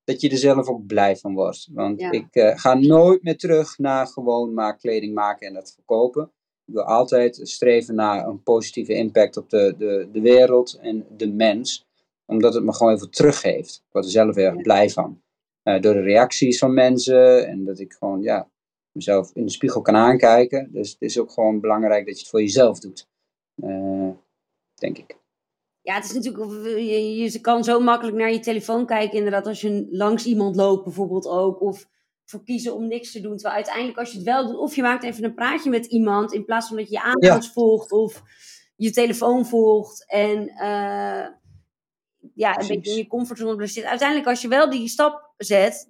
dat 0.03 0.21
je 0.21 0.29
er 0.29 0.37
zelf 0.37 0.67
ook 0.67 0.85
blij 0.85 1.15
van 1.15 1.33
wordt. 1.33 1.67
Want 1.71 2.01
ik 2.01 2.35
uh, 2.35 2.57
ga 2.57 2.73
nooit 2.73 3.23
meer 3.23 3.37
terug 3.37 3.77
naar 3.77 4.07
gewoon 4.07 4.53
maar 4.53 4.77
kleding 4.77 5.13
maken 5.13 5.47
en 5.47 5.53
dat 5.53 5.73
verkopen. 5.73 6.31
Ik 6.65 6.73
wil 6.73 6.83
altijd 6.83 7.39
streven 7.43 7.95
naar 7.95 8.27
een 8.27 8.43
positieve 8.43 8.93
impact 8.93 9.37
op 9.37 9.49
de, 9.49 9.75
de, 9.77 10.09
de 10.11 10.21
wereld 10.21 10.77
en 10.81 11.05
de 11.17 11.31
mens. 11.31 11.85
Omdat 12.25 12.53
het 12.53 12.63
me 12.63 12.73
gewoon 12.73 12.93
even 12.93 13.09
teruggeeft. 13.09 13.75
Ik 13.75 13.91
word 13.91 14.05
er 14.05 14.11
zelf 14.11 14.35
erg 14.35 14.61
blij 14.61 14.89
van. 14.89 15.21
door 15.63 15.93
de 15.93 16.01
reacties 16.01 16.57
van 16.57 16.73
mensen 16.73 17.47
en 17.47 17.65
dat 17.65 17.79
ik 17.79 17.93
gewoon, 17.93 18.21
ja, 18.21 18.49
mezelf 18.95 19.31
in 19.33 19.45
de 19.45 19.51
spiegel 19.51 19.81
kan 19.81 19.95
aankijken. 19.95 20.69
Dus 20.71 20.91
het 20.91 21.01
is 21.01 21.19
ook 21.19 21.31
gewoon 21.31 21.59
belangrijk 21.59 22.05
dat 22.05 22.15
je 22.15 22.21
het 22.21 22.29
voor 22.29 22.41
jezelf 22.41 22.79
doet. 22.79 23.07
Uh, 23.55 24.09
denk 24.75 24.97
ik. 24.97 25.17
Ja, 25.81 25.95
het 25.95 26.05
is 26.05 26.13
natuurlijk, 26.13 26.63
je, 26.77 27.15
je 27.15 27.39
kan 27.39 27.63
zo 27.63 27.79
makkelijk 27.79 28.17
naar 28.17 28.31
je 28.31 28.39
telefoon 28.39 28.85
kijken, 28.85 29.17
inderdaad, 29.17 29.47
als 29.47 29.61
je 29.61 29.87
langs 29.91 30.25
iemand 30.25 30.55
loopt 30.55 30.83
bijvoorbeeld 30.83 31.27
ook. 31.27 31.61
Of 31.61 31.87
voor 32.25 32.43
kiezen 32.43 32.75
om 32.75 32.87
niks 32.87 33.11
te 33.11 33.21
doen. 33.21 33.33
Terwijl 33.33 33.55
uiteindelijk 33.55 33.97
als 33.97 34.11
je 34.11 34.17
het 34.17 34.25
wel 34.25 34.47
doet, 34.47 34.57
of 34.57 34.75
je 34.75 34.81
maakt 34.81 35.03
even 35.03 35.23
een 35.23 35.33
praatje 35.33 35.69
met 35.69 35.85
iemand, 35.85 36.33
in 36.33 36.45
plaats 36.45 36.67
van 36.67 36.77
dat 36.77 36.89
je 36.89 36.93
je 36.93 37.01
aandacht 37.01 37.51
volgt 37.51 37.91
of 37.91 38.23
je 38.75 38.91
telefoon 38.91 39.45
volgt. 39.45 40.05
En 40.07 40.41
uh, 40.49 41.27
ja, 42.33 42.59
een 42.59 42.67
beetje 42.67 42.91
in 42.91 42.97
je 42.97 43.07
comfortzone 43.07 43.67
zit. 43.67 43.83
Uiteindelijk 43.83 44.29
als 44.29 44.41
je 44.41 44.47
wel 44.47 44.69
die 44.69 44.87
stap 44.87 45.33
zet, 45.37 45.89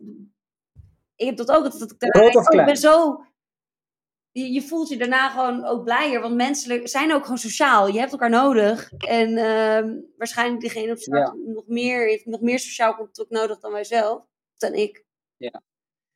ik 1.15 1.25
heb 1.25 1.37
dat 1.37 1.51
ook. 1.51 1.63
Dat, 1.63 1.79
dat, 1.79 1.99
dat 2.33 2.53
ik 2.53 2.65
ben 2.65 2.77
zo. 2.77 3.23
Je, 4.31 4.51
je, 4.51 4.61
voelt 4.61 4.89
je 4.89 4.97
daarna 4.97 5.29
gewoon 5.29 5.65
ook 5.65 5.83
blijer. 5.83 6.21
Want 6.21 6.35
mensen 6.35 6.87
zijn 6.87 7.13
ook 7.13 7.23
gewoon 7.23 7.37
sociaal. 7.37 7.87
Je 7.87 7.99
hebt 7.99 8.11
elkaar 8.11 8.29
nodig. 8.29 8.91
En 8.91 9.29
uh, 9.29 10.03
waarschijnlijk 10.17 10.61
diegene 10.61 10.91
op 10.91 10.97
straat 10.97 11.35
nog 11.35 11.67
meer, 11.67 12.07
heeft 12.07 12.25
nog 12.25 12.41
meer 12.41 12.59
sociaal 12.59 12.95
contact 12.95 13.29
nodig 13.29 13.59
dan 13.59 13.71
wij 13.71 13.83
zelf. 13.83 14.23
Dan 14.57 14.73
ik. 14.73 15.05
Ja. 15.37 15.63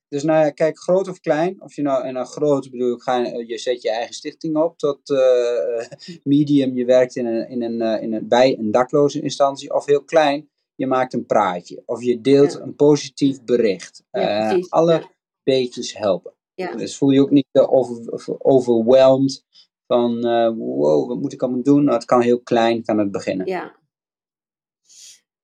Dus 0.07 0.23
nou 0.23 0.45
ja, 0.45 0.51
kijk, 0.51 0.79
groot 0.79 1.07
of 1.07 1.19
klein. 1.19 1.61
Of 1.61 1.75
je 1.75 1.81
nou, 1.81 2.03
en 2.03 2.13
dan 2.13 2.25
groot 2.25 2.69
bedoel 2.69 2.95
ik, 2.95 3.01
ga, 3.01 3.17
je 3.17 3.57
zet 3.57 3.81
je 3.81 3.91
eigen 3.91 4.13
stichting 4.13 4.57
op 4.57 4.77
tot 4.77 5.09
uh, 5.09 5.85
medium. 6.23 6.75
Je 6.75 6.85
werkt 6.85 7.15
in 7.15 7.25
een, 7.25 7.49
in 7.49 7.63
een, 7.63 7.81
uh, 7.81 8.03
in 8.03 8.13
een, 8.13 8.27
bij 8.27 8.57
een 8.57 8.71
dakloze 8.71 9.21
instantie. 9.21 9.73
Of 9.73 9.85
heel 9.85 10.03
klein 10.03 10.49
je 10.79 10.87
maakt 10.87 11.13
een 11.13 11.25
praatje 11.25 11.83
of 11.85 12.03
je 12.03 12.21
deelt 12.21 12.59
een 12.59 12.75
positief 12.75 13.43
bericht. 13.43 14.03
Ja, 14.11 14.55
uh, 14.55 14.63
alle 14.69 14.93
ja. 14.93 15.11
beetjes 15.43 15.97
helpen. 15.97 16.33
Dus 16.55 16.97
voel 16.97 17.09
je 17.09 17.21
ook 17.21 17.29
niet 17.29 17.47
over, 17.51 18.25
overwhelmed 18.37 19.45
van 19.87 20.25
uh, 20.27 20.49
wow, 20.57 21.07
wat 21.07 21.19
moet 21.19 21.33
ik 21.33 21.41
allemaal 21.41 21.63
doen? 21.63 21.83
Nou, 21.83 21.95
het 21.95 22.05
kan 22.05 22.21
heel 22.21 22.41
klein, 22.41 22.83
kan 22.83 22.97
het 22.97 23.11
beginnen. 23.11 23.47
Ja. 23.47 23.75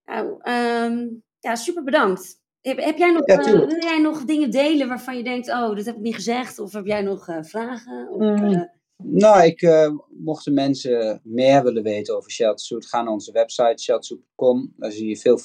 Nou, 0.05 0.27
um, 0.27 1.23
ja, 1.39 1.55
super 1.55 1.83
bedankt. 1.83 2.41
Heb, 2.61 2.77
heb 2.77 2.97
jij 2.97 3.11
nog, 3.11 3.27
uh, 3.27 3.43
wil 3.45 3.83
jij 3.83 3.99
nog 3.99 4.23
dingen 4.23 4.51
delen 4.51 4.87
waarvan 4.87 5.17
je 5.17 5.23
denkt, 5.23 5.49
oh, 5.49 5.75
dat 5.75 5.85
heb 5.85 5.95
ik 5.95 6.01
niet 6.01 6.15
gezegd? 6.15 6.59
Of 6.59 6.73
heb 6.73 6.85
jij 6.85 7.01
nog 7.01 7.25
vragen? 7.41 8.09
Of, 8.09 8.19
mm. 8.19 8.71
Nou, 9.03 9.43
ik, 9.43 9.61
uh, 9.61 9.91
mochten 10.09 10.53
mensen 10.53 11.21
meer 11.23 11.63
willen 11.63 11.83
weten 11.83 12.15
over 12.15 12.31
Sheltersuit, 12.31 12.85
ga 12.85 13.01
naar 13.01 13.13
onze 13.13 13.31
website 13.31 13.83
sheltersuit.com. 13.83 14.73
Daar 14.77 14.91
zie 14.91 15.07
je 15.07 15.17
veel, 15.17 15.37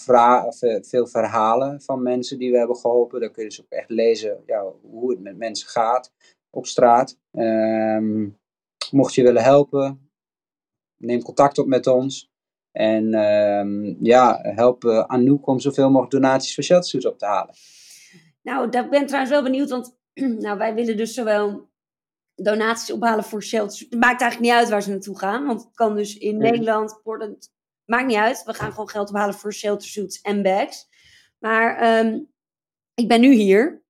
veel 0.81 1.07
verhalen 1.07 1.81
van 1.81 2.03
mensen 2.03 2.39
die 2.39 2.51
we 2.51 2.59
hebben 2.59 2.77
geholpen. 2.77 3.21
Daar 3.21 3.31
kun 3.31 3.43
je 3.43 3.49
dus 3.49 3.61
ook 3.61 3.71
echt 3.71 3.91
lezen 3.91 4.43
ja, 4.47 4.73
hoe 4.83 5.11
het 5.11 5.21
met 5.21 5.37
mensen 5.37 5.69
gaat 5.69 6.13
op 6.51 6.67
straat. 6.67 7.19
Um, 7.33 8.39
mocht 8.91 9.15
je 9.15 9.23
willen 9.23 9.43
helpen, 9.43 10.11
neem 10.97 11.23
contact 11.23 11.59
op 11.59 11.67
met 11.67 11.87
ons. 11.87 12.31
En 12.73 13.15
um, 13.15 13.97
ja, 14.01 14.39
help 14.43 14.85
uh, 14.85 15.05
Anouk 15.07 15.47
om 15.47 15.61
zoveel 15.61 15.91
mogelijk 15.91 16.13
donaties 16.13 16.55
voor 16.55 16.65
Sheltersuit 16.65 17.07
op 17.07 17.19
te 17.19 17.27
halen. 17.27 17.55
Nou, 18.43 18.71
daar 18.71 18.89
ben 18.89 19.01
ik 19.01 19.07
trouwens 19.07 19.33
wel 19.33 19.43
benieuwd, 19.43 19.71
want 19.71 19.99
nou, 20.45 20.59
wij 20.59 20.75
willen 20.75 20.97
dus 20.97 21.15
zowel 21.15 21.70
donaties 22.43 22.93
ophalen 22.93 23.25
voor 23.25 23.43
shelters. 23.43 23.81
Het 23.81 24.01
maakt 24.01 24.21
eigenlijk 24.21 24.41
niet 24.41 24.61
uit 24.61 24.69
waar 24.69 24.83
ze 24.83 24.91
naartoe 24.91 25.19
gaan. 25.19 25.47
Want 25.47 25.63
het 25.63 25.75
kan 25.75 25.97
dus 25.97 26.19
in 26.19 26.39
Nederland, 26.39 27.01
Portland, 27.03 27.53
maakt 27.85 28.07
niet 28.07 28.17
uit. 28.17 28.43
We 28.45 28.55
gaan 28.55 28.71
gewoon 28.71 28.89
geld 28.89 29.09
ophalen 29.09 29.35
voor 29.35 29.53
shelter 29.53 29.89
suits 29.89 30.21
en 30.21 30.43
bags. 30.43 30.89
Maar 31.39 31.77
ehm, 31.77 32.19
ik 32.95 33.09
ben 33.09 33.21
nu 33.21 33.33
hier 33.33 33.83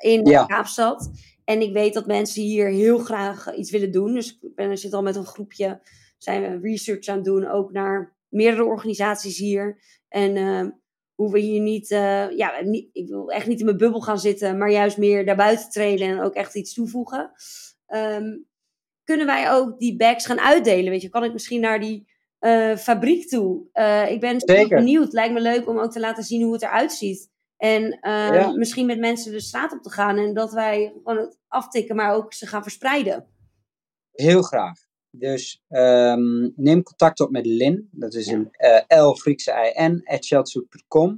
in 0.00 0.24
Ja. 0.24 0.44
Kaapstad. 0.44 1.10
En 1.44 1.60
ik 1.60 1.72
weet 1.72 1.94
dat 1.94 2.06
mensen 2.06 2.42
hier 2.42 2.68
heel 2.68 2.98
graag 2.98 3.46
eh, 3.46 3.58
iets 3.58 3.70
willen 3.70 3.92
doen. 3.92 4.14
Dus 4.14 4.38
ik 4.40 4.54
ben, 4.54 4.78
zit 4.78 4.92
al 4.92 5.02
met 5.02 5.16
een 5.16 5.26
groepje, 5.26 5.80
zijn 6.18 6.42
we 6.42 6.68
research 6.68 7.06
aan 7.06 7.16
het 7.16 7.24
doen, 7.24 7.48
ook 7.48 7.72
naar 7.72 8.16
meerdere 8.28 8.64
organisaties 8.64 9.38
hier. 9.38 9.80
En 10.08 10.36
ehm, 10.36 10.70
hoe 11.14 11.32
we 11.32 11.38
hier 11.38 11.60
niet, 11.60 11.90
eh, 11.90 12.30
ja, 12.30 12.60
niet, 12.60 12.88
ik 12.92 13.08
wil 13.08 13.30
echt 13.30 13.46
niet 13.46 13.58
in 13.58 13.64
mijn 13.64 13.76
bubbel 13.76 14.00
gaan 14.00 14.18
zitten, 14.18 14.58
maar 14.58 14.70
juist 14.70 14.98
meer 14.98 15.24
daarbuiten 15.24 15.70
treden 15.70 16.08
en 16.08 16.20
ook 16.20 16.34
echt 16.34 16.54
iets 16.54 16.74
toevoegen. 16.74 17.30
Ehm, 17.92 18.36
kunnen 19.04 19.26
wij 19.26 19.50
ook 19.52 19.78
die 19.78 19.96
bags 19.96 20.26
gaan 20.26 20.40
uitdelen? 20.40 20.90
Weet 20.90 21.02
je, 21.02 21.08
kan 21.08 21.24
ik 21.24 21.32
misschien 21.32 21.60
naar 21.60 21.80
die 21.80 22.10
eh, 22.38 22.76
fabriek 22.76 23.28
toe? 23.28 23.68
Eh, 23.72 24.10
ik 24.10 24.20
ben 24.20 24.40
Zeker. 24.40 24.76
benieuwd. 24.76 25.12
Lijkt 25.12 25.34
me 25.34 25.40
leuk 25.40 25.68
om 25.68 25.78
ook 25.78 25.92
te 25.92 26.00
laten 26.00 26.24
zien 26.24 26.42
hoe 26.42 26.52
het 26.52 26.62
eruit 26.62 26.92
ziet. 26.92 27.30
En 27.56 27.98
eh, 28.00 28.12
Ja. 28.12 28.52
misschien 28.56 28.86
met 28.86 28.98
mensen 28.98 29.32
de 29.32 29.40
straat 29.40 29.72
op 29.72 29.82
te 29.82 29.90
gaan 29.90 30.18
en 30.18 30.34
dat 30.34 30.52
wij 30.52 30.92
gewoon 31.04 31.18
het 31.18 31.38
aftikken, 31.48 31.96
maar 31.96 32.14
ook 32.14 32.32
ze 32.32 32.46
gaan 32.46 32.62
verspreiden. 32.62 33.26
Heel 34.12 34.42
graag. 34.42 34.78
Dus 35.10 35.62
ehm, 35.68 36.50
neem 36.56 36.82
contact 36.82 37.20
op 37.20 37.30
met 37.30 37.46
Lin. 37.46 37.88
Dat 37.92 38.14
is 38.14 38.26
Ja. 38.26 38.32
een 38.32 38.48
eh, 38.50 39.02
L 39.02 39.12
Griekse 39.12 39.72
I 39.76 39.82
N, 39.88 40.02
at. 40.04 40.26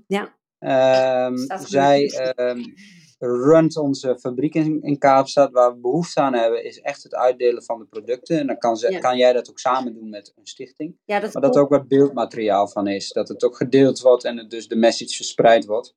Ja. 0.06 0.34
Ehm, 0.58 1.36
goed. 1.36 1.68
zij 1.68 2.06
ehm, 2.34 2.62
runt 3.26 3.76
onze 3.76 4.18
fabriek 4.18 4.54
in, 4.54 4.82
in 4.82 4.98
Kaapstad. 4.98 5.52
Waar 5.52 5.72
we 5.72 5.80
behoefte 5.80 6.20
aan 6.20 6.34
hebben, 6.34 6.64
is 6.64 6.80
echt 6.80 7.02
het 7.02 7.14
uitdelen 7.14 7.62
van 7.64 7.78
de 7.78 7.84
producten. 7.86 8.38
En 8.38 8.46
dan 8.46 8.58
kan, 8.58 8.76
ze, 8.76 8.90
Ja. 8.90 8.98
kan 8.98 9.16
jij 9.16 9.32
dat 9.32 9.50
ook 9.50 9.58
samen 9.58 9.94
doen 9.94 10.08
met 10.08 10.32
een 10.36 10.46
stichting. 10.46 10.98
Ja, 11.04 11.20
dat 11.20 11.32
Maar 11.32 11.42
dat 11.42 11.56
er 11.56 11.62
ook 11.62 11.68
wat 11.68 11.88
beeldmateriaal 11.88 12.68
van 12.68 12.86
is. 12.86 13.12
Dat 13.12 13.28
het 13.28 13.44
ook 13.44 13.56
gedeeld 13.56 14.00
wordt 14.00 14.24
en 14.24 14.36
het 14.38 14.50
dus 14.50 14.68
de 14.68 14.76
message 14.76 15.14
verspreid 15.14 15.64
wordt. 15.64 15.94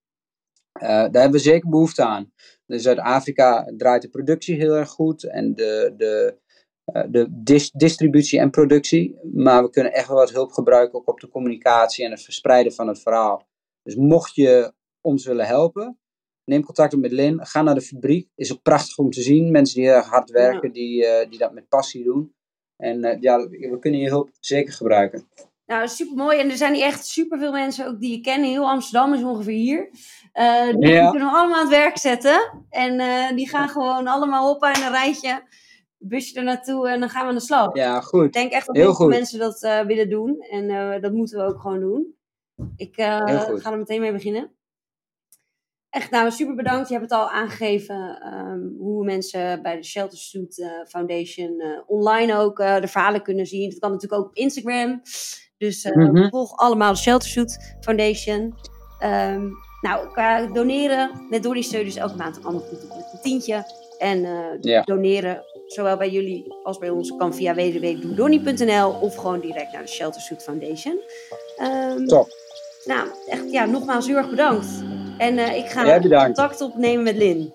Eh, 0.71 0.87
daar 0.87 1.11
hebben 1.11 1.31
we 1.31 1.39
zeker 1.39 1.69
behoefte 1.69 2.03
aan. 2.03 2.31
In 2.67 2.79
Zuid-Afrika 2.79 3.73
draait 3.77 4.01
de 4.01 4.09
productie 4.09 4.55
heel 4.55 4.73
erg 4.73 4.89
goed. 4.89 5.23
En 5.23 5.55
de, 5.55 5.93
de, 5.97 6.37
eh, 6.85 7.03
de 7.09 7.27
dis- 7.29 7.71
distributie 7.71 8.39
en 8.39 8.49
productie. 8.49 9.19
Maar 9.33 9.63
we 9.63 9.69
kunnen 9.69 9.93
echt 9.93 10.07
wel 10.07 10.17
wat 10.17 10.31
hulp 10.31 10.51
gebruiken 10.51 10.99
ook 10.99 11.07
op 11.09 11.19
de 11.19 11.29
communicatie 11.29 12.05
en 12.05 12.11
het 12.11 12.21
verspreiden 12.21 12.73
van 12.73 12.87
het 12.87 12.99
verhaal. 13.01 13.47
Dus 13.83 13.95
mocht 13.95 14.35
je 14.35 14.73
ons 15.01 15.25
willen 15.25 15.45
helpen, 15.45 15.99
neem 16.47 16.63
contact 16.63 16.93
op 16.93 16.99
met 16.99 17.11
Lin. 17.11 17.45
Ga 17.45 17.61
naar 17.61 17.75
de 17.75 17.81
fabriek. 17.81 18.29
Is 18.35 18.53
ook 18.53 18.61
prachtig 18.61 18.97
om 18.97 19.09
te 19.09 19.21
zien. 19.21 19.51
Mensen 19.51 19.75
die 19.75 19.85
heel 19.85 19.95
erg 19.95 20.09
hard 20.09 20.29
werken, 20.29 20.71
die, 20.71 21.05
eh, 21.05 21.29
die 21.29 21.39
dat 21.39 21.53
met 21.53 21.69
passie 21.69 22.03
doen. 22.03 22.33
En 22.77 23.03
eh, 23.03 23.21
ja, 23.21 23.47
we 23.47 23.77
kunnen 23.79 23.99
je 23.99 24.07
hulp 24.09 24.29
zeker 24.39 24.73
gebruiken. 24.73 25.27
Nou, 25.65 25.87
super 25.87 26.15
mooi. 26.15 26.39
En 26.39 26.49
er 26.49 26.57
zijn 26.57 26.73
hier 26.73 26.83
echt 26.83 27.05
super 27.05 27.39
veel 27.39 27.51
mensen 27.51 27.87
ook 27.87 27.99
die 27.99 28.11
je 28.11 28.21
kennen. 28.21 28.49
Heel 28.49 28.69
Amsterdam 28.69 29.13
is 29.13 29.23
ongeveer 29.23 29.53
hier. 29.53 29.89
Eh, 30.31 30.69
die 30.69 30.87
Ja. 30.89 31.09
kunnen 31.09 31.27
we 31.27 31.37
allemaal 31.37 31.55
aan 31.57 31.67
het 31.67 31.75
werk 31.75 31.97
zetten. 31.97 32.65
En 32.69 33.35
die 33.35 33.49
gaan 33.49 33.69
gewoon 33.69 34.07
allemaal 34.07 34.55
op 34.55 34.63
in 34.63 34.83
een 34.83 34.91
rijtje. 34.91 35.43
Busje 35.97 36.37
er 36.37 36.43
naartoe 36.43 36.89
en 36.89 36.99
dan 36.99 37.09
gaan 37.09 37.21
we 37.23 37.29
aan 37.29 37.35
de 37.35 37.41
slag. 37.41 37.75
Ja, 37.75 38.01
goed. 38.01 38.25
Ik 38.25 38.33
denk 38.33 38.51
echt 38.51 38.65
dat 38.67 38.75
Heel 38.75 38.95
veel 38.95 39.07
mensen 39.07 39.39
dat 39.39 39.59
willen 39.87 40.09
doen. 40.09 40.39
En 40.39 41.01
dat 41.01 41.11
moeten 41.13 41.37
we 41.37 41.45
ook 41.45 41.61
gewoon 41.61 41.79
doen. 41.79 42.15
Ik 42.75 42.93
ga 42.95 43.71
er 43.71 43.77
meteen 43.77 44.01
mee 44.01 44.11
beginnen. 44.11 44.56
Echt, 45.89 46.11
nou, 46.11 46.31
super 46.31 46.55
bedankt. 46.55 46.87
Je 46.89 46.93
hebt 46.97 47.09
het 47.11 47.19
al 47.19 47.29
aangegeven 47.29 48.19
ehm, 48.21 48.59
hoe 48.79 49.05
mensen 49.05 49.61
bij 49.61 49.75
de 49.75 49.83
Shelter 49.83 50.17
Suit 50.17 50.59
eh, 50.59 50.67
Foundation 50.87 51.59
eh, 51.59 51.79
online 51.85 52.35
ook 52.37 52.59
eh, 52.59 52.81
de 52.81 52.87
verhalen 52.87 53.21
kunnen 53.23 53.45
zien. 53.45 53.69
Dat 53.69 53.79
kan 53.79 53.91
natuurlijk 53.91 54.21
ook 54.21 54.27
op 54.27 54.35
Instagram. 54.35 55.01
Dus 55.57 55.83
Mhm. 55.93 56.29
volg 56.29 56.55
allemaal 56.57 56.91
de 56.93 56.99
Shelter 56.99 57.29
Suit 57.29 57.75
Foundation. 57.79 58.55
Ehm, 58.99 59.45
nou, 59.81 60.07
qua 60.11 60.45
doneren, 60.45 61.25
met 61.29 61.43
Donnie 61.43 61.63
steun 61.63 61.83
dus 61.85 61.95
elke 61.95 62.15
maand 62.15 62.37
een 62.37 62.43
ander 62.45 62.61
goed 62.61 62.81
met 62.87 63.09
een 63.13 63.19
tientje. 63.21 63.63
En 63.97 64.25
doneren, 64.83 65.43
zowel 65.67 65.97
bij 65.97 66.09
jullie 66.09 66.53
als 66.63 66.77
bij 66.77 66.89
ons, 66.89 67.15
kan 67.17 67.33
via 67.33 67.53
www.doedonnie.nl 67.55 68.91
of 68.91 69.15
gewoon 69.15 69.39
direct 69.39 69.71
naar 69.71 69.81
de 69.81 69.87
Shelter 69.87 70.21
Suit 70.21 70.43
Foundation. 70.43 70.99
Ehm, 71.57 72.05
Top. 72.05 72.27
nou, 72.85 73.07
echt, 73.27 73.51
ja, 73.51 73.65
nogmaals 73.65 74.07
heel 74.07 74.15
erg 74.15 74.29
bedankt. 74.29 74.67
En 75.17 75.37
eh, 75.37 75.57
ik 75.57 75.65
ga 75.69 75.99
contact 75.99 76.61
opnemen 76.61 77.03
met 77.03 77.15
Lin. 77.15 77.53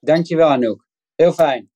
Dankjewel 0.00 0.48
Anouk. 0.48 0.86
Heel 1.14 1.32
fijn. 1.32 1.73